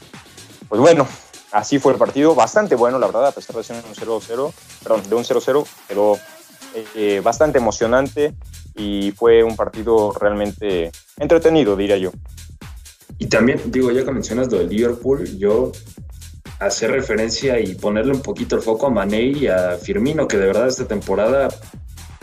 pues 0.68 0.80
bueno, 0.80 1.08
así 1.52 1.78
fue 1.78 1.92
el 1.92 1.98
partido, 1.98 2.34
bastante 2.34 2.74
bueno, 2.74 2.98
la 2.98 3.06
verdad, 3.06 3.26
a 3.26 3.32
pesar 3.32 3.56
de 3.56 3.64
ser 3.64 3.76
un 3.76 3.94
0-0, 3.94 4.52
perdón, 4.82 5.08
de 5.08 5.14
un 5.14 5.24
0-0, 5.24 5.66
pero 5.88 6.18
eh, 6.94 7.20
bastante 7.22 7.58
emocionante 7.58 8.34
y 8.76 9.12
fue 9.12 9.42
un 9.42 9.56
partido 9.56 10.12
realmente 10.12 10.90
entretenido, 11.18 11.76
diría 11.76 11.96
yo. 11.96 12.10
Y 13.18 13.26
también, 13.26 13.60
digo, 13.66 13.92
ya 13.92 14.04
que 14.04 14.10
mencionas 14.10 14.50
lo 14.50 14.58
del 14.58 14.68
Liverpool, 14.68 15.24
yo 15.38 15.70
hacer 16.58 16.90
referencia 16.90 17.60
y 17.60 17.74
ponerle 17.74 18.12
un 18.12 18.22
poquito 18.22 18.56
el 18.56 18.62
foco 18.62 18.86
a 18.86 18.90
Mané 18.90 19.22
y 19.22 19.46
a 19.46 19.76
Firmino, 19.76 20.26
que 20.26 20.36
de 20.36 20.46
verdad 20.46 20.68
esta 20.68 20.86
temporada 20.86 21.48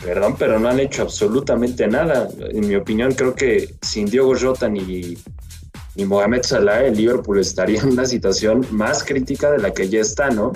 Perdón, 0.04 0.36
pero 0.38 0.60
no 0.60 0.68
han 0.68 0.80
hecho 0.80 1.04
absolutamente 1.04 1.88
nada. 1.88 2.28
En 2.40 2.68
mi 2.68 2.76
opinión, 2.76 3.14
creo 3.14 3.36
que 3.36 3.76
sin 3.82 4.08
Diogo 4.08 4.34
Jota 4.40 4.68
ni, 4.68 5.16
Mohamed 5.96 6.42
Salah, 6.44 6.86
el 6.86 6.98
Liverpool 6.98 7.40
estaría 7.40 7.82
en 7.82 7.90
una 7.90 8.06
situación 8.06 8.66
más 8.72 9.04
crítica 9.04 9.52
de 9.52 9.60
la 9.60 9.72
que 9.74 9.90
ya 9.90 10.00
está, 10.00 10.30
¿no? 10.32 10.54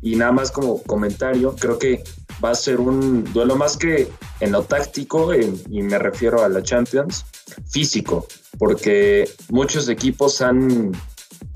Y 0.00 0.16
nada 0.16 0.32
más 0.32 0.50
como 0.50 0.82
comentario, 0.84 1.54
creo 1.56 1.78
que 1.78 2.02
va 2.42 2.50
a 2.50 2.54
ser 2.54 2.80
un 2.80 3.24
duelo 3.32 3.56
más 3.56 3.76
que 3.76 4.08
en 4.40 4.52
lo 4.52 4.62
táctico, 4.62 5.34
y 5.34 5.82
me 5.82 5.98
refiero 5.98 6.42
a 6.42 6.48
la 6.48 6.62
Champions, 6.62 7.26
físico, 7.68 8.26
porque 8.58 9.28
muchos 9.50 9.88
equipos 9.88 10.40
han, 10.40 10.92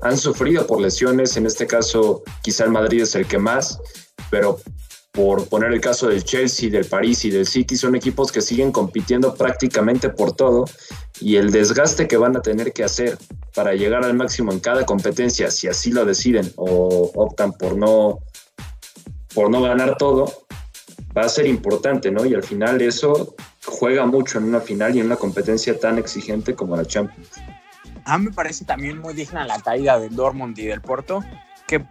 han 0.01 0.17
sufrido 0.17 0.67
por 0.67 0.81
lesiones, 0.81 1.37
en 1.37 1.45
este 1.45 1.65
caso 1.65 2.23
quizá 2.41 2.65
el 2.65 2.71
Madrid 2.71 3.01
es 3.03 3.15
el 3.15 3.25
que 3.25 3.39
más, 3.39 3.79
pero 4.29 4.59
por 5.13 5.47
poner 5.47 5.71
el 5.71 5.79
caso 5.79 6.07
del 6.07 6.23
Chelsea, 6.23 6.71
del 6.71 6.85
París 6.85 7.23
y 7.23 7.29
del 7.29 7.45
City, 7.45 7.77
son 7.77 7.95
equipos 7.95 8.31
que 8.31 8.41
siguen 8.41 8.71
compitiendo 8.71 9.35
prácticamente 9.35 10.09
por 10.09 10.35
todo 10.35 10.65
y 11.21 11.35
el 11.35 11.51
desgaste 11.51 12.07
que 12.07 12.17
van 12.17 12.35
a 12.35 12.41
tener 12.41 12.73
que 12.73 12.83
hacer 12.83 13.19
para 13.53 13.75
llegar 13.75 14.03
al 14.03 14.15
máximo 14.15 14.51
en 14.51 14.59
cada 14.59 14.87
competencia, 14.87 15.51
si 15.51 15.67
así 15.67 15.91
lo 15.91 16.03
deciden 16.03 16.51
o 16.55 17.11
optan 17.13 17.53
por 17.53 17.77
no, 17.77 18.21
por 19.35 19.51
no 19.51 19.61
ganar 19.61 19.97
todo, 19.97 20.47
va 21.15 21.21
a 21.21 21.29
ser 21.29 21.45
importante, 21.45 22.09
¿no? 22.09 22.25
Y 22.25 22.33
al 22.33 22.41
final 22.41 22.81
eso 22.81 23.35
juega 23.65 24.07
mucho 24.07 24.39
en 24.39 24.45
una 24.45 24.61
final 24.61 24.95
y 24.95 24.99
en 24.99 25.05
una 25.05 25.17
competencia 25.17 25.79
tan 25.79 25.99
exigente 25.99 26.55
como 26.55 26.75
la 26.75 26.85
Champions. 26.85 27.29
A 28.05 28.17
mí 28.17 28.25
me 28.25 28.31
parece 28.31 28.65
también 28.65 28.97
muy 28.97 29.13
digna 29.13 29.45
la 29.45 29.61
caída 29.61 29.99
del 29.99 30.15
Dortmund 30.15 30.57
y 30.57 30.65
del 30.65 30.81
Porto, 30.81 31.23
que 31.67 31.85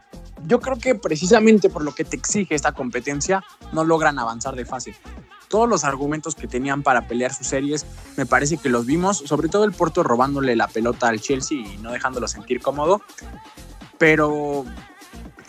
yo 0.46 0.60
creo 0.60 0.78
que 0.78 0.94
precisamente 0.94 1.68
por 1.68 1.82
lo 1.82 1.94
que 1.94 2.04
te 2.04 2.16
exige 2.16 2.54
esta 2.54 2.72
competencia, 2.72 3.44
no 3.72 3.84
logran 3.84 4.18
avanzar 4.18 4.54
de 4.54 4.64
fase. 4.64 4.94
Todos 5.48 5.68
los 5.68 5.84
argumentos 5.84 6.34
que 6.34 6.48
tenían 6.48 6.82
para 6.82 7.06
pelear 7.06 7.34
sus 7.34 7.46
series, 7.46 7.86
me 8.16 8.26
parece 8.26 8.56
que 8.56 8.68
los 8.68 8.86
vimos, 8.86 9.18
sobre 9.18 9.48
todo 9.48 9.64
el 9.64 9.72
Porto 9.72 10.02
robándole 10.02 10.56
la 10.56 10.66
pelota 10.66 11.08
al 11.08 11.20
Chelsea 11.20 11.58
y 11.58 11.76
no 11.78 11.92
dejándolo 11.92 12.26
sentir 12.26 12.60
cómodo. 12.60 13.02
Pero 13.98 14.64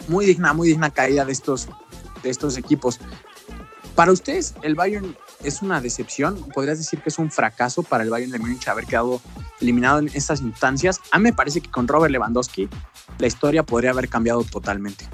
muy 0.07 0.25
digna, 0.25 0.53
muy 0.53 0.67
digna 0.67 0.89
caída 0.89 1.25
de 1.25 1.31
estos, 1.31 1.69
de 2.21 2.29
estos 2.29 2.57
equipos. 2.57 2.99
Para 3.95 4.11
ustedes, 4.11 4.55
¿el 4.63 4.75
Bayern 4.75 5.15
es 5.43 5.61
una 5.61 5.79
decepción? 5.79 6.49
¿Podrías 6.53 6.79
decir 6.79 6.99
que 7.01 7.09
es 7.09 7.19
un 7.19 7.31
fracaso 7.31 7.83
para 7.83 8.03
el 8.03 8.09
Bayern 8.09 8.31
de 8.31 8.39
Múnich 8.39 8.67
haber 8.67 8.85
quedado 8.85 9.21
eliminado 9.61 9.99
en 9.99 10.09
estas 10.13 10.41
instancias? 10.41 10.99
A 11.11 11.19
mí 11.19 11.23
me 11.23 11.33
parece 11.33 11.61
que 11.61 11.69
con 11.69 11.87
Robert 11.87 12.11
Lewandowski 12.11 12.67
la 13.19 13.27
historia 13.27 13.63
podría 13.63 13.91
haber 13.91 14.09
cambiado 14.09 14.43
totalmente. 14.43 15.05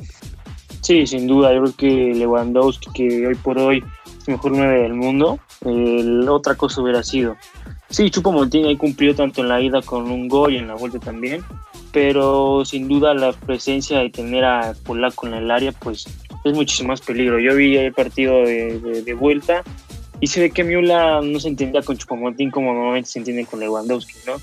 Sí, 0.81 1.05
sin 1.05 1.27
duda. 1.27 1.53
Yo 1.53 1.61
creo 1.63 1.75
que 1.75 2.15
Lewandowski, 2.15 2.91
que 2.93 3.27
hoy 3.27 3.35
por 3.35 3.57
hoy 3.59 3.83
es 4.05 4.27
el 4.27 4.35
mejor 4.35 4.51
nueve 4.53 4.81
del 4.81 4.93
mundo, 4.93 5.39
otra 6.29 6.55
cosa 6.55 6.81
hubiera 6.81 7.03
sido. 7.03 7.35
Sí, 7.89 8.09
Chupo 8.11 8.31
Montín 8.31 8.65
ahí 8.65 8.77
cumplió 8.77 9.15
tanto 9.15 9.41
en 9.41 9.49
la 9.49 9.61
ida 9.61 9.81
con 9.81 10.11
un 10.11 10.27
gol 10.27 10.53
y 10.53 10.57
en 10.57 10.67
la 10.67 10.75
vuelta 10.75 10.99
también, 10.99 11.43
pero 11.91 12.63
sin 12.63 12.87
duda 12.87 13.15
la 13.15 13.33
presencia 13.33 13.99
de 13.99 14.11
tener 14.11 14.45
a 14.45 14.75
Polaco 14.85 15.25
en 15.25 15.33
el 15.33 15.49
área, 15.49 15.71
pues 15.71 16.05
es 16.43 16.53
muchísimo 16.53 16.89
más 16.89 17.01
peligro. 17.01 17.39
Yo 17.39 17.55
vi 17.55 17.75
el 17.77 17.93
partido 17.93 18.43
de, 18.43 19.15
vuelta 19.19 19.63
y 20.19 20.27
se 20.27 20.39
ve 20.39 20.51
que 20.51 20.63
Miula 20.63 21.21
no 21.21 21.39
se 21.39 21.47
entendía 21.47 21.81
con 21.81 21.97
Chupomotín 21.97 22.51
como 22.51 22.73
normalmente 22.73 23.09
se 23.09 23.19
entiende 23.19 23.45
con 23.45 23.59
Lewandowski, 23.59 24.13
¿no? 24.27 24.33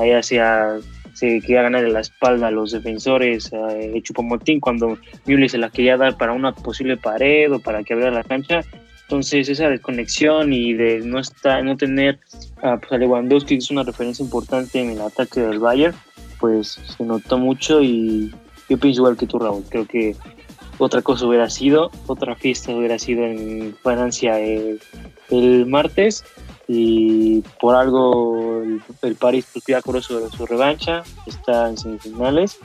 Ahí 0.00 0.12
hacía, 0.12 0.78
se 1.14 1.40
quería 1.40 1.62
ganar 1.62 1.84
la 1.84 2.00
espalda 2.00 2.48
a 2.48 2.50
los 2.50 2.72
defensores 2.72 3.50
eh, 3.52 4.00
Chupomotín 4.02 4.60
cuando 4.60 4.98
Miula 5.26 5.48
se 5.48 5.58
la 5.58 5.70
quería 5.70 5.96
dar 5.96 6.16
para 6.16 6.32
una 6.32 6.52
posible 6.52 6.96
pared 6.96 7.52
o 7.52 7.60
para 7.60 7.82
que 7.82 7.94
abriera 7.94 8.12
la 8.12 8.24
cancha. 8.24 8.60
Entonces 9.02 9.48
esa 9.48 9.68
desconexión 9.68 10.52
y 10.52 10.72
de 10.72 11.00
no 11.00 11.18
estar, 11.18 11.62
no 11.64 11.76
tener 11.76 12.18
pues, 12.60 12.92
a 12.92 12.98
Lewandowski, 12.98 13.54
que 13.54 13.58
es 13.58 13.70
una 13.70 13.82
referencia 13.82 14.24
importante 14.24 14.80
en 14.80 14.90
el 14.90 15.00
ataque 15.00 15.40
del 15.40 15.58
Bayern, 15.58 15.94
pues 16.40 16.80
se 16.96 17.04
notó 17.04 17.38
mucho 17.38 17.82
y 17.82 18.34
yo 18.68 18.78
pienso 18.78 19.00
igual 19.00 19.16
que 19.16 19.26
tú, 19.26 19.38
Raúl. 19.38 19.64
Creo 19.68 19.86
que 19.86 20.16
otra 20.78 21.02
cosa 21.02 21.26
hubiera 21.26 21.48
sido, 21.50 21.90
otra 22.06 22.34
fiesta 22.34 22.74
hubiera 22.74 22.98
sido 22.98 23.24
en 23.24 23.76
Francia 23.82 24.38
el, 24.40 24.80
martes 25.66 26.24
y 26.66 27.42
por 27.60 27.74
algo 27.74 28.62
el, 28.62 28.82
el 29.02 29.14
París 29.16 29.46
pues, 29.52 30.04
su, 30.04 30.30
su 30.30 30.46
revancha, 30.46 31.02
está 31.26 31.68
en 31.68 31.78
semifinales. 31.78 32.58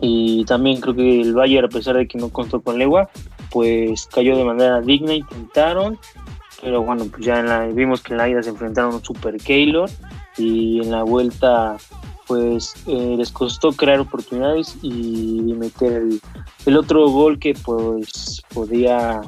Y 0.00 0.44
también 0.44 0.80
creo 0.80 0.94
que 0.94 1.20
el 1.20 1.34
Bayern 1.34 1.66
a 1.66 1.68
pesar 1.68 1.96
de 1.96 2.06
que 2.06 2.18
no 2.18 2.28
contó 2.28 2.60
con 2.60 2.78
Legua 2.78 3.10
pues 3.50 4.06
cayó 4.06 4.36
de 4.36 4.44
manera 4.44 4.80
digna, 4.80 5.14
intentaron 5.14 5.98
pero 6.60 6.82
bueno 6.82 7.06
pues 7.10 7.24
ya 7.24 7.66
vimos 7.66 8.02
que 8.02 8.12
en 8.12 8.18
la 8.18 8.28
ida 8.28 8.42
se 8.42 8.50
enfrentaron 8.50 8.92
a 8.92 8.96
un 8.96 9.04
Super 9.04 9.36
Keylor 9.36 9.88
y 10.36 10.80
en 10.80 10.90
la 10.90 11.02
vuelta 11.02 11.76
pues 12.26 12.74
eh, 12.86 13.14
les 13.16 13.30
costó 13.30 13.72
crear 13.72 14.00
oportunidades 14.00 14.76
y 14.82 15.54
meter 15.56 16.02
el, 16.66 16.76
otro 16.76 17.08
gol 17.08 17.38
que 17.38 17.54
pues 17.54 18.42
podía 18.52 19.22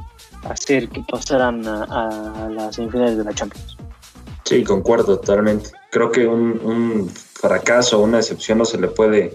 hacer 0.45 0.89
que 0.89 1.03
pasaran 1.09 1.67
a, 1.67 2.49
las 2.51 2.75
semifinales 2.75 3.19
de 3.19 3.25
la 3.25 3.33
Champions. 3.35 3.77
Sí, 4.45 4.65
concuerdo 4.65 5.19
totalmente. 5.19 5.71
Creo 5.91 6.11
que 6.11 6.27
un, 6.27 6.61
un 6.65 7.09
fracaso, 7.09 8.01
una 8.01 8.19
excepción 8.19 8.59
no 8.59 8.65
se 8.65 8.81
le 8.81 8.89
puede 8.89 9.35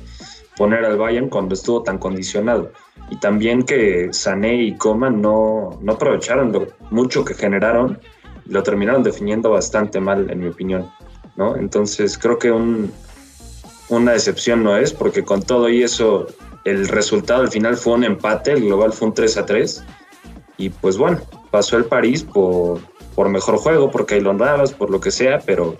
poner 0.58 0.86
al 0.86 0.98
Bayern 0.98 1.30
cuando 1.30 1.54
estuvo 1.54 1.84
tan 1.84 1.98
condicionado. 1.98 2.72
Y 3.10 3.18
también 3.18 3.64
que 3.64 4.10
Sané 4.12 4.56
y 4.64 4.76
Coman 4.78 5.22
no, 5.22 5.78
no 5.82 5.94
aprovecharon 5.94 6.52
lo 6.52 6.68
mucho 6.90 7.24
que 7.24 7.34
generaron 7.34 8.00
lo 8.48 8.64
terminaron 8.64 9.04
definiendo 9.04 9.50
bastante 9.52 10.00
mal, 10.00 10.30
en 10.30 10.40
mi 10.40 10.48
opinión, 10.48 10.90
¿no? 11.36 11.56
Entonces 11.56 12.18
creo 12.18 12.38
que 12.38 12.52
un, 12.52 12.92
una 13.90 14.14
decepción 14.14 14.64
no 14.64 14.78
es, 14.78 14.94
porque 14.94 15.24
con 15.24 15.42
todo 15.42 15.70
y 15.70 15.84
eso, 15.84 16.28
el 16.64 16.88
resultado 16.88 17.42
al 17.42 17.52
final 17.52 17.78
fue 17.78 17.94
un 17.94 18.04
empate, 18.04 18.52
el 18.52 18.66
global 18.66 18.94
fue 18.94 19.10
un 19.10 19.14
3 19.14 19.38
a 19.38 19.46
3, 19.46 19.84
y 20.58 20.70
pues 20.70 20.98
bueno, 20.98 21.20
pasó 21.52 21.78
el 21.78 21.86
París 21.86 22.24
por, 22.24 22.80
por 23.16 23.30
mejor 23.30 23.58
juego, 23.58 23.92
porque 23.92 24.16
hay 24.16 24.22
Navas, 24.22 24.74
por 24.74 24.90
lo 24.90 25.00
que 25.00 25.12
sea, 25.12 25.40
pero 25.40 25.78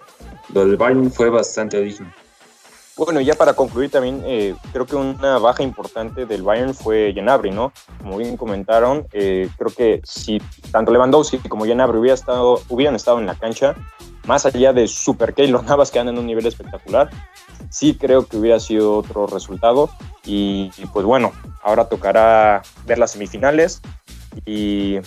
lo 0.54 0.66
del 0.66 0.78
Bayern 0.78 1.12
fue 1.12 1.30
bastante 1.30 1.82
digno. 1.82 2.12
Bueno, 2.98 3.20
ya 3.20 3.34
para 3.34 3.54
concluir 3.54 3.92
también, 3.92 4.24
eh, 4.26 4.56
creo 4.72 4.86
que 4.86 4.96
una 4.96 5.38
baja 5.38 5.64
importante 5.64 6.26
del 6.26 6.44
Bayern 6.44 6.74
fue 6.74 7.12
Genabri, 7.14 7.52
¿no? 7.52 7.74
Como 8.02 8.18
bien 8.18 8.38
comentaron, 8.38 9.06
eh, 9.12 9.50
creo 9.58 9.72
que 9.72 10.02
si 10.06 10.42
tanto 10.72 10.94
Lewandowski 10.94 11.40
como 11.50 11.66
Genabri 11.66 12.00
hubiera 12.00 12.16
estado, 12.16 12.62
hubieran 12.70 12.96
estado 12.96 13.20
en 13.20 13.26
la 13.26 13.36
cancha, 13.36 13.76
más 14.26 14.46
allá 14.46 14.72
de 14.72 14.88
Super 14.88 15.34
Keylor 15.34 15.66
Navas 15.66 15.92
que 15.92 16.00
andan 16.00 16.16
en 16.16 16.22
un 16.22 16.28
nivel 16.28 16.46
espectacular, 16.46 17.10
sí 17.70 17.98
creo 18.00 18.26
que 18.26 18.38
hubiera 18.38 18.60
sido 18.60 18.98
otro 18.98 19.28
resultado. 19.28 19.90
Y, 20.26 20.72
pues 20.94 21.06
bueno, 21.06 21.34
ahora 21.62 21.88
tocará 21.88 22.64
ver 22.86 22.98
las 22.98 23.12
semifinales 23.12 23.82
y 24.46 25.00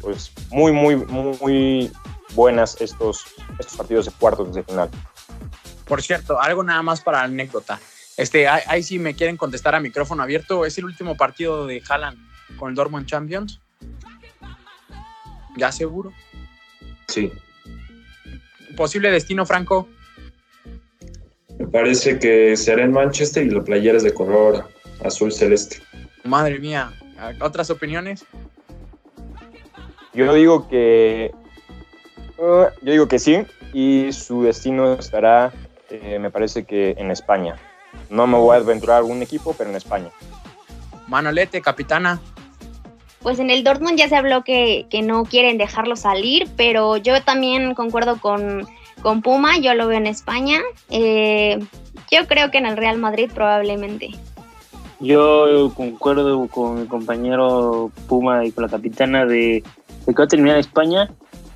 pues 0.00 0.32
muy, 0.50 0.72
muy, 0.72 0.96
muy 0.96 1.92
buenas 2.34 2.80
estos, 2.80 3.24
estos 3.58 3.76
partidos 3.76 4.06
de 4.06 4.12
cuartos 4.12 4.54
de 4.54 4.62
final. 4.62 4.88
Por 5.86 6.02
cierto, 6.02 6.40
algo 6.40 6.62
nada 6.62 6.82
más 6.82 7.00
para 7.00 7.18
la 7.18 7.24
anécdota. 7.24 7.80
Este, 8.16 8.48
ahí, 8.48 8.62
ahí 8.66 8.82
sí 8.82 8.98
me 8.98 9.14
quieren 9.14 9.36
contestar 9.36 9.74
a 9.74 9.80
micrófono 9.80 10.22
abierto. 10.22 10.64
¿Es 10.64 10.78
el 10.78 10.84
último 10.84 11.16
partido 11.16 11.66
de 11.66 11.82
Haaland 11.88 12.18
con 12.56 12.70
el 12.70 12.74
Dortmund 12.74 13.06
Champions? 13.06 13.60
¿Ya 15.56 15.70
seguro? 15.72 16.12
Sí. 17.08 17.30
¿Posible 18.76 19.10
destino, 19.10 19.44
Franco? 19.44 19.88
Me 21.58 21.66
parece 21.66 22.18
que 22.18 22.56
será 22.56 22.82
en 22.84 22.92
Manchester 22.92 23.46
y 23.46 23.50
la 23.50 23.62
playera 23.62 23.98
es 23.98 24.02
de 24.02 24.14
color 24.14 24.68
azul 25.04 25.32
celeste. 25.32 25.82
Madre 26.24 26.58
mía. 26.58 26.92
¿Otras 27.40 27.70
opiniones? 27.70 28.24
Yo 30.14 30.32
digo 30.34 30.68
que. 30.68 31.32
Uh, 32.38 32.66
yo 32.82 32.92
digo 32.92 33.08
que 33.08 33.18
sí. 33.18 33.44
Y 33.72 34.12
su 34.12 34.42
destino 34.42 34.94
estará, 34.94 35.52
eh, 35.90 36.18
me 36.18 36.30
parece 36.30 36.64
que 36.64 36.94
en 36.98 37.10
España. 37.10 37.56
No 38.10 38.26
me 38.26 38.36
voy 38.36 38.56
a 38.56 38.60
aventurar 38.60 38.96
a 38.96 38.98
algún 38.98 39.22
equipo, 39.22 39.54
pero 39.56 39.70
en 39.70 39.76
España. 39.76 40.10
Manolete, 41.08 41.60
capitana. 41.62 42.20
Pues 43.22 43.38
en 43.38 43.50
el 43.50 43.64
Dortmund 43.64 43.96
ya 43.96 44.08
se 44.08 44.16
habló 44.16 44.42
que, 44.42 44.86
que 44.90 45.02
no 45.02 45.24
quieren 45.24 45.56
dejarlo 45.56 45.94
salir, 45.96 46.48
pero 46.56 46.96
yo 46.96 47.22
también 47.22 47.74
concuerdo 47.74 48.20
con, 48.20 48.66
con 49.00 49.22
Puma, 49.22 49.58
yo 49.58 49.74
lo 49.74 49.86
veo 49.86 49.98
en 49.98 50.06
España. 50.06 50.60
Eh, 50.90 51.58
yo 52.10 52.26
creo 52.26 52.50
que 52.50 52.58
en 52.58 52.66
el 52.66 52.76
Real 52.76 52.98
Madrid 52.98 53.30
probablemente. 53.32 54.10
Yo 55.00 55.72
concuerdo 55.74 56.46
con 56.48 56.80
mi 56.80 56.86
compañero 56.86 57.90
Puma 58.08 58.44
y 58.44 58.52
con 58.52 58.62
la 58.62 58.70
capitana 58.70 59.26
de, 59.26 59.64
de 60.06 60.14
que 60.14 60.18
va 60.18 60.24
a 60.24 60.28
terminar 60.28 60.58
España 60.58 61.10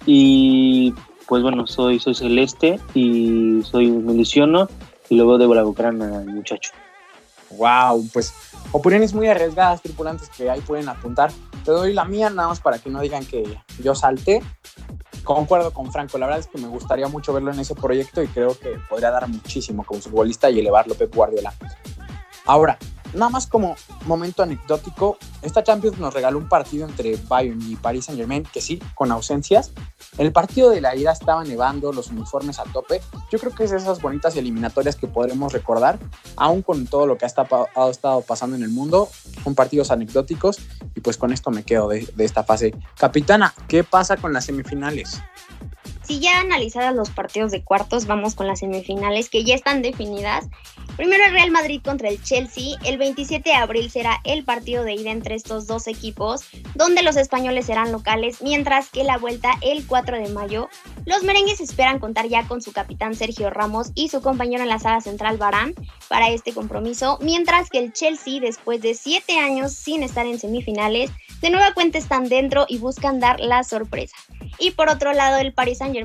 y 0.04 0.94
pues 1.26 1.42
bueno, 1.42 1.66
soy, 1.66 1.98
soy 1.98 2.14
celeste 2.14 2.78
y 2.94 3.60
soy 3.64 3.90
miliciono 3.90 4.68
y 5.08 5.16
luego 5.16 5.38
debo 5.38 5.54
la 5.54 5.62
bucrana 5.62 6.18
al 6.18 6.26
muchacho. 6.26 6.70
Wow, 7.50 8.08
pues 8.12 8.34
opiniones 8.72 9.14
muy 9.14 9.28
arriesgadas, 9.28 9.82
tripulantes 9.82 10.28
que 10.30 10.50
ahí 10.50 10.60
pueden 10.60 10.88
apuntar. 10.88 11.30
Te 11.64 11.70
doy 11.70 11.92
la 11.92 12.04
mía 12.04 12.30
nada 12.30 12.48
más 12.48 12.60
para 12.60 12.78
que 12.78 12.90
no 12.90 13.00
digan 13.00 13.24
que 13.24 13.44
yo 13.82 13.94
salté. 13.94 14.42
Concuerdo 15.24 15.72
con 15.72 15.90
Franco, 15.90 16.18
la 16.18 16.26
verdad 16.26 16.40
es 16.40 16.46
que 16.46 16.58
me 16.58 16.68
gustaría 16.68 17.08
mucho 17.08 17.32
verlo 17.32 17.52
en 17.52 17.58
ese 17.58 17.74
proyecto 17.74 18.22
y 18.22 18.28
creo 18.28 18.56
que 18.58 18.78
podría 18.88 19.10
dar 19.10 19.28
muchísimo 19.28 19.84
como 19.84 20.00
futbolista 20.00 20.50
y 20.50 20.60
elevarlo 20.60 20.94
Pep 20.94 21.14
Guardiola. 21.14 21.52
Ahora, 22.44 22.78
nada 23.16 23.30
más 23.30 23.46
como 23.46 23.76
momento 24.06 24.42
anecdótico, 24.42 25.18
esta 25.42 25.64
Champions 25.64 25.98
nos 25.98 26.14
regaló 26.14 26.38
un 26.38 26.48
partido 26.48 26.86
entre 26.86 27.16
Bayern 27.28 27.60
y 27.62 27.76
Paris 27.76 28.06
Saint 28.06 28.18
Germain, 28.18 28.44
que 28.44 28.60
sí, 28.60 28.80
con 28.94 29.10
ausencias. 29.10 29.72
El 30.18 30.32
partido 30.32 30.70
de 30.70 30.80
la 30.80 30.94
ida 30.94 31.12
estaba 31.12 31.44
nevando, 31.44 31.92
los 31.92 32.08
uniformes 32.08 32.58
a 32.58 32.64
tope. 32.64 33.00
Yo 33.30 33.38
creo 33.38 33.54
que 33.54 33.64
es 33.64 33.70
de 33.70 33.78
esas 33.78 34.00
bonitas 34.00 34.36
eliminatorias 34.36 34.96
que 34.96 35.06
podremos 35.06 35.52
recordar, 35.52 35.98
aún 36.36 36.62
con 36.62 36.86
todo 36.86 37.06
lo 37.06 37.18
que 37.18 37.24
ha 37.24 37.28
estado, 37.28 37.68
pasando 38.22 38.56
en 38.56 38.62
el 38.62 38.70
mundo. 38.70 39.08
Son 39.44 39.54
partidos 39.54 39.90
anecdóticos 39.90 40.58
y 40.94 41.00
pues 41.00 41.16
con 41.16 41.32
esto 41.32 41.50
me 41.50 41.64
quedo 41.64 41.88
de, 41.88 42.08
de 42.14 42.24
esta 42.24 42.44
fase. 42.44 42.74
Capitana, 42.98 43.54
¿qué 43.68 43.84
pasa 43.84 44.16
con 44.16 44.32
las 44.32 44.44
semifinales? 44.44 45.20
Si 46.06 46.20
ya 46.20 46.38
analizadas 46.38 46.94
los 46.94 47.10
partidos 47.10 47.50
de 47.50 47.64
cuartos, 47.64 48.06
vamos 48.06 48.36
con 48.36 48.46
las 48.46 48.60
semifinales 48.60 49.28
que 49.28 49.42
ya 49.42 49.56
están 49.56 49.82
definidas. 49.82 50.46
Primero 50.96 51.24
el 51.24 51.32
Real 51.32 51.50
Madrid 51.50 51.80
contra 51.84 52.08
el 52.08 52.22
Chelsea. 52.22 52.76
El 52.84 52.96
27 52.96 53.50
de 53.50 53.56
abril 53.56 53.90
será 53.90 54.20
el 54.22 54.44
partido 54.44 54.84
de 54.84 54.94
ida 54.94 55.10
entre 55.10 55.34
estos 55.34 55.66
dos 55.66 55.88
equipos, 55.88 56.44
donde 56.76 57.02
los 57.02 57.16
españoles 57.16 57.66
serán 57.66 57.90
locales, 57.90 58.40
mientras 58.40 58.88
que 58.88 59.02
la 59.02 59.18
vuelta 59.18 59.50
el 59.62 59.84
4 59.84 60.16
de 60.18 60.28
mayo. 60.28 60.68
Los 61.04 61.24
merengues 61.24 61.60
esperan 61.60 61.98
contar 61.98 62.28
ya 62.28 62.46
con 62.46 62.62
su 62.62 62.72
capitán 62.72 63.16
Sergio 63.16 63.50
Ramos 63.50 63.90
y 63.96 64.08
su 64.08 64.22
compañero 64.22 64.62
en 64.62 64.68
la 64.68 64.78
saga 64.78 65.00
central 65.00 65.38
Barán 65.38 65.74
para 66.08 66.30
este 66.30 66.52
compromiso, 66.52 67.18
mientras 67.20 67.68
que 67.68 67.78
el 67.78 67.92
Chelsea, 67.92 68.38
después 68.40 68.80
de 68.80 68.94
siete 68.94 69.40
años 69.40 69.72
sin 69.72 70.04
estar 70.04 70.24
en 70.24 70.38
semifinales, 70.38 71.10
de 71.40 71.50
nueva 71.50 71.74
cuenta 71.74 71.98
están 71.98 72.28
dentro 72.28 72.64
y 72.68 72.78
buscan 72.78 73.18
dar 73.18 73.40
la 73.40 73.64
sorpresa. 73.64 74.16
Y 74.58 74.70
por 74.70 74.88
otro 74.88 75.12
lado, 75.12 75.38
el 75.38 75.52
Paris 75.52 75.78
Saint 75.78 75.95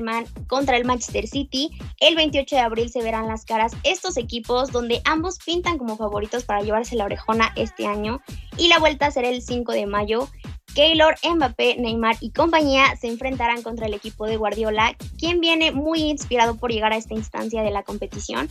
Contra 0.46 0.76
el 0.76 0.84
Manchester 0.84 1.26
City. 1.26 1.70
El 2.00 2.16
28 2.16 2.56
de 2.56 2.62
abril 2.62 2.90
se 2.90 3.02
verán 3.02 3.28
las 3.28 3.44
caras 3.44 3.72
estos 3.82 4.16
equipos 4.16 4.72
donde 4.72 5.02
ambos 5.04 5.38
pintan 5.44 5.78
como 5.78 5.96
favoritos 5.96 6.44
para 6.44 6.62
llevarse 6.62 6.96
la 6.96 7.04
orejona 7.04 7.52
este 7.56 7.86
año. 7.86 8.20
Y 8.56 8.68
la 8.68 8.78
vuelta 8.78 9.10
será 9.10 9.28
el 9.28 9.42
5 9.42 9.72
de 9.72 9.86
mayo. 9.86 10.28
Keylor, 10.74 11.16
Mbappé, 11.22 11.76
Neymar 11.76 12.16
y 12.20 12.30
compañía 12.30 12.96
se 12.96 13.08
enfrentarán 13.08 13.62
contra 13.62 13.86
el 13.86 13.94
equipo 13.94 14.26
de 14.26 14.36
Guardiola, 14.36 14.96
quien 15.18 15.40
viene 15.40 15.72
muy 15.72 16.00
inspirado 16.00 16.56
por 16.56 16.72
llegar 16.72 16.92
a 16.92 16.96
esta 16.96 17.14
instancia 17.14 17.62
de 17.62 17.70
la 17.70 17.82
competición. 17.82 18.48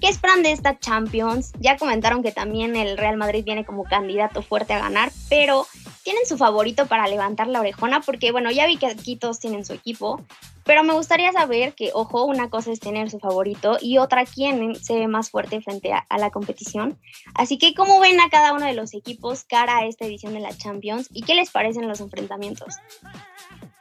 ¿Qué 0.00 0.08
esperan 0.08 0.42
de 0.42 0.52
esta 0.52 0.78
Champions? 0.78 1.52
Ya 1.60 1.76
comentaron 1.76 2.22
que 2.22 2.32
también 2.32 2.76
el 2.76 2.96
Real 2.98 3.16
Madrid 3.16 3.44
viene 3.44 3.64
como 3.64 3.84
candidato 3.84 4.42
fuerte 4.42 4.72
a 4.72 4.78
ganar, 4.78 5.10
pero 5.28 5.66
tienen 6.04 6.26
su 6.26 6.36
favorito 6.36 6.86
para 6.86 7.08
levantar 7.08 7.48
la 7.48 7.60
orejona, 7.60 8.00
porque 8.00 8.30
bueno, 8.30 8.50
ya 8.50 8.66
vi 8.66 8.76
que 8.76 8.86
aquí 8.86 9.16
todos 9.16 9.40
tienen 9.40 9.64
su 9.64 9.72
equipo, 9.72 10.20
pero 10.64 10.82
me 10.82 10.94
gustaría 10.94 11.32
saber 11.32 11.74
que, 11.74 11.90
ojo, 11.94 12.24
una 12.24 12.50
cosa 12.50 12.72
es 12.72 12.80
tener 12.80 13.10
su 13.10 13.18
favorito 13.18 13.78
y 13.80 13.98
otra 13.98 14.24
quién 14.24 14.74
se 14.76 14.98
ve 14.98 15.08
más 15.08 15.30
fuerte 15.30 15.60
frente 15.60 15.92
a, 15.92 16.04
a, 16.08 16.18
la 16.18 16.30
competición. 16.30 16.98
Así 17.34 17.58
que, 17.58 17.74
¿cómo 17.74 18.00
ven 18.00 18.20
a 18.20 18.30
cada 18.30 18.52
uno 18.52 18.66
de 18.66 18.74
los 18.74 18.94
equipos 18.94 19.44
cara 19.44 19.78
a 19.78 19.86
esta 19.86 20.04
edición 20.04 20.34
de 20.34 20.40
la 20.40 20.56
Champions 20.56 21.08
y 21.12 21.22
qué 21.22 21.34
les 21.34 21.50
los 21.72 22.00
enfrentamientos? 22.00 22.74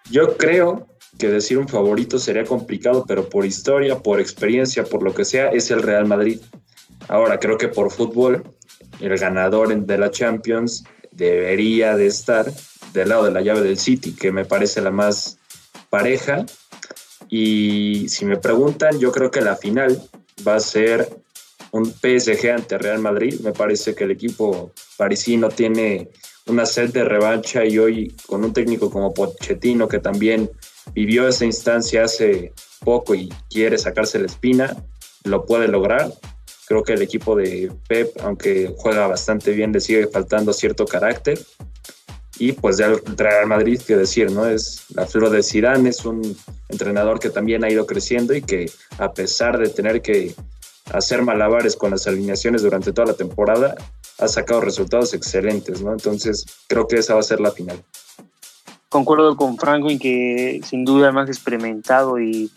Yo 0.09 0.37
creo 0.37 0.87
que 1.17 1.29
decir 1.29 1.57
un 1.57 1.67
favorito 1.67 2.19
sería 2.19 2.43
complicado, 2.43 3.05
pero 3.07 3.29
por 3.29 3.45
historia, 3.45 3.99
por 3.99 4.19
experiencia, 4.19 4.83
por 4.83 5.03
lo 5.03 5.13
que 5.13 5.25
sea, 5.25 5.49
es 5.49 5.71
el 5.71 5.81
Real 5.81 6.05
Madrid. 6.05 6.39
Ahora, 7.07 7.39
creo 7.39 7.57
que 7.57 7.67
por 7.67 7.91
fútbol, 7.91 8.43
el 8.99 9.17
ganador 9.17 9.75
de 9.75 9.97
la 9.97 10.11
Champions 10.11 10.83
debería 11.11 11.95
de 11.95 12.07
estar 12.07 12.51
del 12.93 13.09
lado 13.09 13.25
de 13.25 13.31
la 13.31 13.41
llave 13.41 13.61
del 13.61 13.77
City, 13.77 14.15
que 14.15 14.31
me 14.31 14.45
parece 14.45 14.81
la 14.81 14.91
más 14.91 15.37
pareja. 15.89 16.45
Y 17.29 18.07
si 18.09 18.25
me 18.25 18.37
preguntan, 18.37 18.99
yo 18.99 19.11
creo 19.11 19.31
que 19.31 19.41
la 19.41 19.55
final 19.55 20.01
va 20.47 20.55
a 20.55 20.59
ser 20.59 21.09
un 21.71 21.85
PSG 21.85 22.51
ante 22.51 22.77
Real 22.77 22.99
Madrid. 22.99 23.39
Me 23.41 23.51
parece 23.51 23.95
que 23.95 24.03
el 24.03 24.11
equipo 24.11 24.71
parisino 24.97 25.49
tiene 25.49 26.09
una 26.47 26.65
sed 26.65 26.91
de 26.91 27.03
revancha 27.03 27.65
y 27.65 27.77
hoy 27.77 28.15
con 28.27 28.43
un 28.43 28.53
técnico 28.53 28.89
como 28.89 29.13
Pochettino 29.13 29.87
que 29.87 29.99
también 29.99 30.51
vivió 30.93 31.27
esa 31.27 31.45
instancia 31.45 32.03
hace 32.03 32.53
poco 32.83 33.15
y 33.15 33.29
quiere 33.49 33.77
sacarse 33.77 34.19
la 34.19 34.25
espina, 34.25 34.75
lo 35.23 35.45
puede 35.45 35.67
lograr. 35.67 36.11
Creo 36.67 36.83
que 36.83 36.93
el 36.93 37.01
equipo 37.01 37.35
de 37.35 37.71
Pep, 37.87 38.11
aunque 38.21 38.73
juega 38.77 39.07
bastante 39.07 39.51
bien, 39.51 39.71
le 39.71 39.79
sigue 39.79 40.07
faltando 40.07 40.53
cierto 40.53 40.85
carácter. 40.85 41.39
Y 42.39 42.53
pues 42.53 42.77
ya 42.77 42.87
el 42.87 42.99
Real 43.15 43.47
Madrid, 43.47 43.79
que 43.85 43.95
decir, 43.95 44.31
¿no? 44.31 44.47
Es 44.47 44.85
la 44.89 45.05
flor 45.05 45.29
de 45.29 45.43
Zidane, 45.43 45.89
es 45.89 46.03
un 46.03 46.35
entrenador 46.67 47.19
que 47.19 47.29
también 47.29 47.63
ha 47.63 47.69
ido 47.69 47.85
creciendo 47.85 48.33
y 48.33 48.41
que 48.41 48.69
a 48.97 49.13
pesar 49.13 49.59
de 49.59 49.69
tener 49.69 50.01
que 50.01 50.33
hacer 50.91 51.21
malabares 51.21 51.75
con 51.75 51.91
las 51.91 52.07
alineaciones 52.07 52.63
durante 52.63 52.91
toda 52.91 53.07
la 53.07 53.13
temporada, 53.13 53.75
ha 54.19 54.27
sacado 54.27 54.61
resultados 54.61 55.13
excelentes, 55.13 55.81
¿no? 55.81 55.91
Entonces 55.91 56.45
creo 56.67 56.87
que 56.87 56.97
esa 56.97 57.15
va 57.15 57.19
a 57.19 57.23
ser 57.23 57.39
la 57.39 57.51
final. 57.51 57.83
Concuerdo 58.89 59.35
con 59.35 59.57
Franco 59.57 59.89
en 59.89 59.97
que 59.97 60.61
sin 60.63 60.85
duda 60.85 61.07
el 61.07 61.13
más 61.13 61.27
experimentado 61.27 62.19
y 62.19 62.51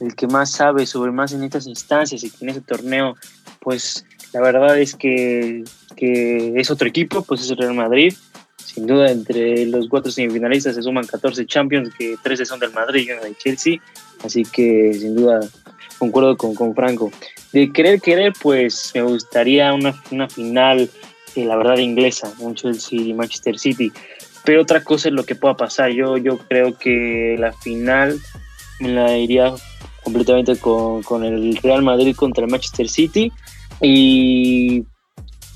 el 0.00 0.14
que 0.14 0.26
más 0.26 0.50
sabe 0.50 0.86
sobre 0.86 1.12
más 1.12 1.32
en 1.32 1.42
estas 1.42 1.66
instancias 1.66 2.24
y 2.24 2.32
en 2.40 2.48
este 2.48 2.62
torneo, 2.62 3.14
pues 3.60 4.04
la 4.32 4.40
verdad 4.40 4.78
es 4.78 4.94
que, 4.94 5.64
que 5.94 6.54
es 6.56 6.70
otro 6.70 6.88
equipo, 6.88 7.22
pues 7.22 7.42
es 7.42 7.50
el 7.50 7.58
Real 7.58 7.74
Madrid. 7.74 8.14
sin 8.56 8.86
duda 8.86 9.10
entre 9.10 9.66
los 9.66 9.88
cuatro 9.88 10.10
semifinalistas 10.10 10.76
se 10.76 10.82
suman 10.82 11.06
14 11.06 11.44
Champions, 11.46 11.90
que 11.98 12.16
13 12.22 12.46
son 12.46 12.58
del 12.58 12.72
Madrid 12.72 13.06
y 13.06 13.12
uno 13.12 13.22
del 13.22 13.36
Chelsea, 13.36 13.78
así 14.24 14.44
que 14.44 14.94
sin 14.94 15.14
duda 15.14 15.40
concuerdo 16.02 16.36
con, 16.36 16.52
con 16.56 16.74
Franco. 16.74 17.12
De 17.52 17.72
querer 17.72 18.00
querer, 18.00 18.32
pues 18.42 18.90
me 18.92 19.02
gustaría 19.02 19.72
una, 19.72 19.94
una 20.10 20.28
final, 20.28 20.90
eh, 21.36 21.44
la 21.44 21.54
verdad, 21.56 21.78
inglesa, 21.78 22.32
un 22.40 22.56
Chelsea 22.56 23.00
y 23.00 23.14
Manchester 23.14 23.56
City, 23.56 23.92
pero 24.44 24.62
otra 24.62 24.82
cosa 24.82 25.08
es 25.08 25.14
lo 25.14 25.24
que 25.24 25.36
pueda 25.36 25.56
pasar. 25.56 25.92
Yo, 25.92 26.16
yo 26.16 26.38
creo 26.38 26.76
que 26.76 27.36
la 27.38 27.52
final 27.52 28.18
me 28.80 28.88
la 28.88 29.16
iría 29.16 29.54
completamente 30.02 30.56
con, 30.56 31.04
con 31.04 31.22
el 31.22 31.56
Real 31.58 31.82
Madrid 31.82 32.16
contra 32.16 32.44
el 32.44 32.50
Manchester 32.50 32.88
City 32.88 33.30
y 33.80 34.82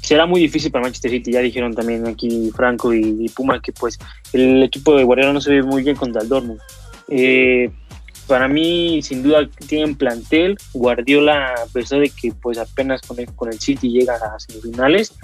será 0.00 0.26
muy 0.26 0.40
difícil 0.40 0.70
para 0.70 0.84
Manchester 0.84 1.10
City. 1.10 1.32
Ya 1.32 1.40
dijeron 1.40 1.74
también 1.74 2.06
aquí 2.06 2.52
Franco 2.54 2.94
y, 2.94 3.28
Puma 3.30 3.60
que 3.60 3.72
pues 3.72 3.98
el 4.32 4.62
equipo 4.62 4.96
de 4.96 5.02
Guardiola 5.02 5.32
no 5.32 5.40
se 5.40 5.50
ve 5.50 5.64
muy 5.64 5.82
bien 5.82 5.96
contra 5.96 6.22
el 6.22 6.28
Dortmund. 6.28 6.60
Eh, 7.08 7.68
para 8.26 8.48
mí, 8.48 9.00
sin 9.02 9.22
duda, 9.22 9.48
tienen 9.68 9.94
plantel. 9.94 10.56
Guardiola, 10.72 11.54
a 11.54 11.66
pesar 11.72 12.00
de 12.00 12.10
que 12.10 12.32
pues 12.32 12.58
apenas 12.58 13.02
con 13.02 13.18
el, 13.18 13.26
con 13.34 13.52
el 13.52 13.60
City 13.60 13.90
llega 13.90 14.16
a 14.16 14.38
semifinales, 14.40 15.14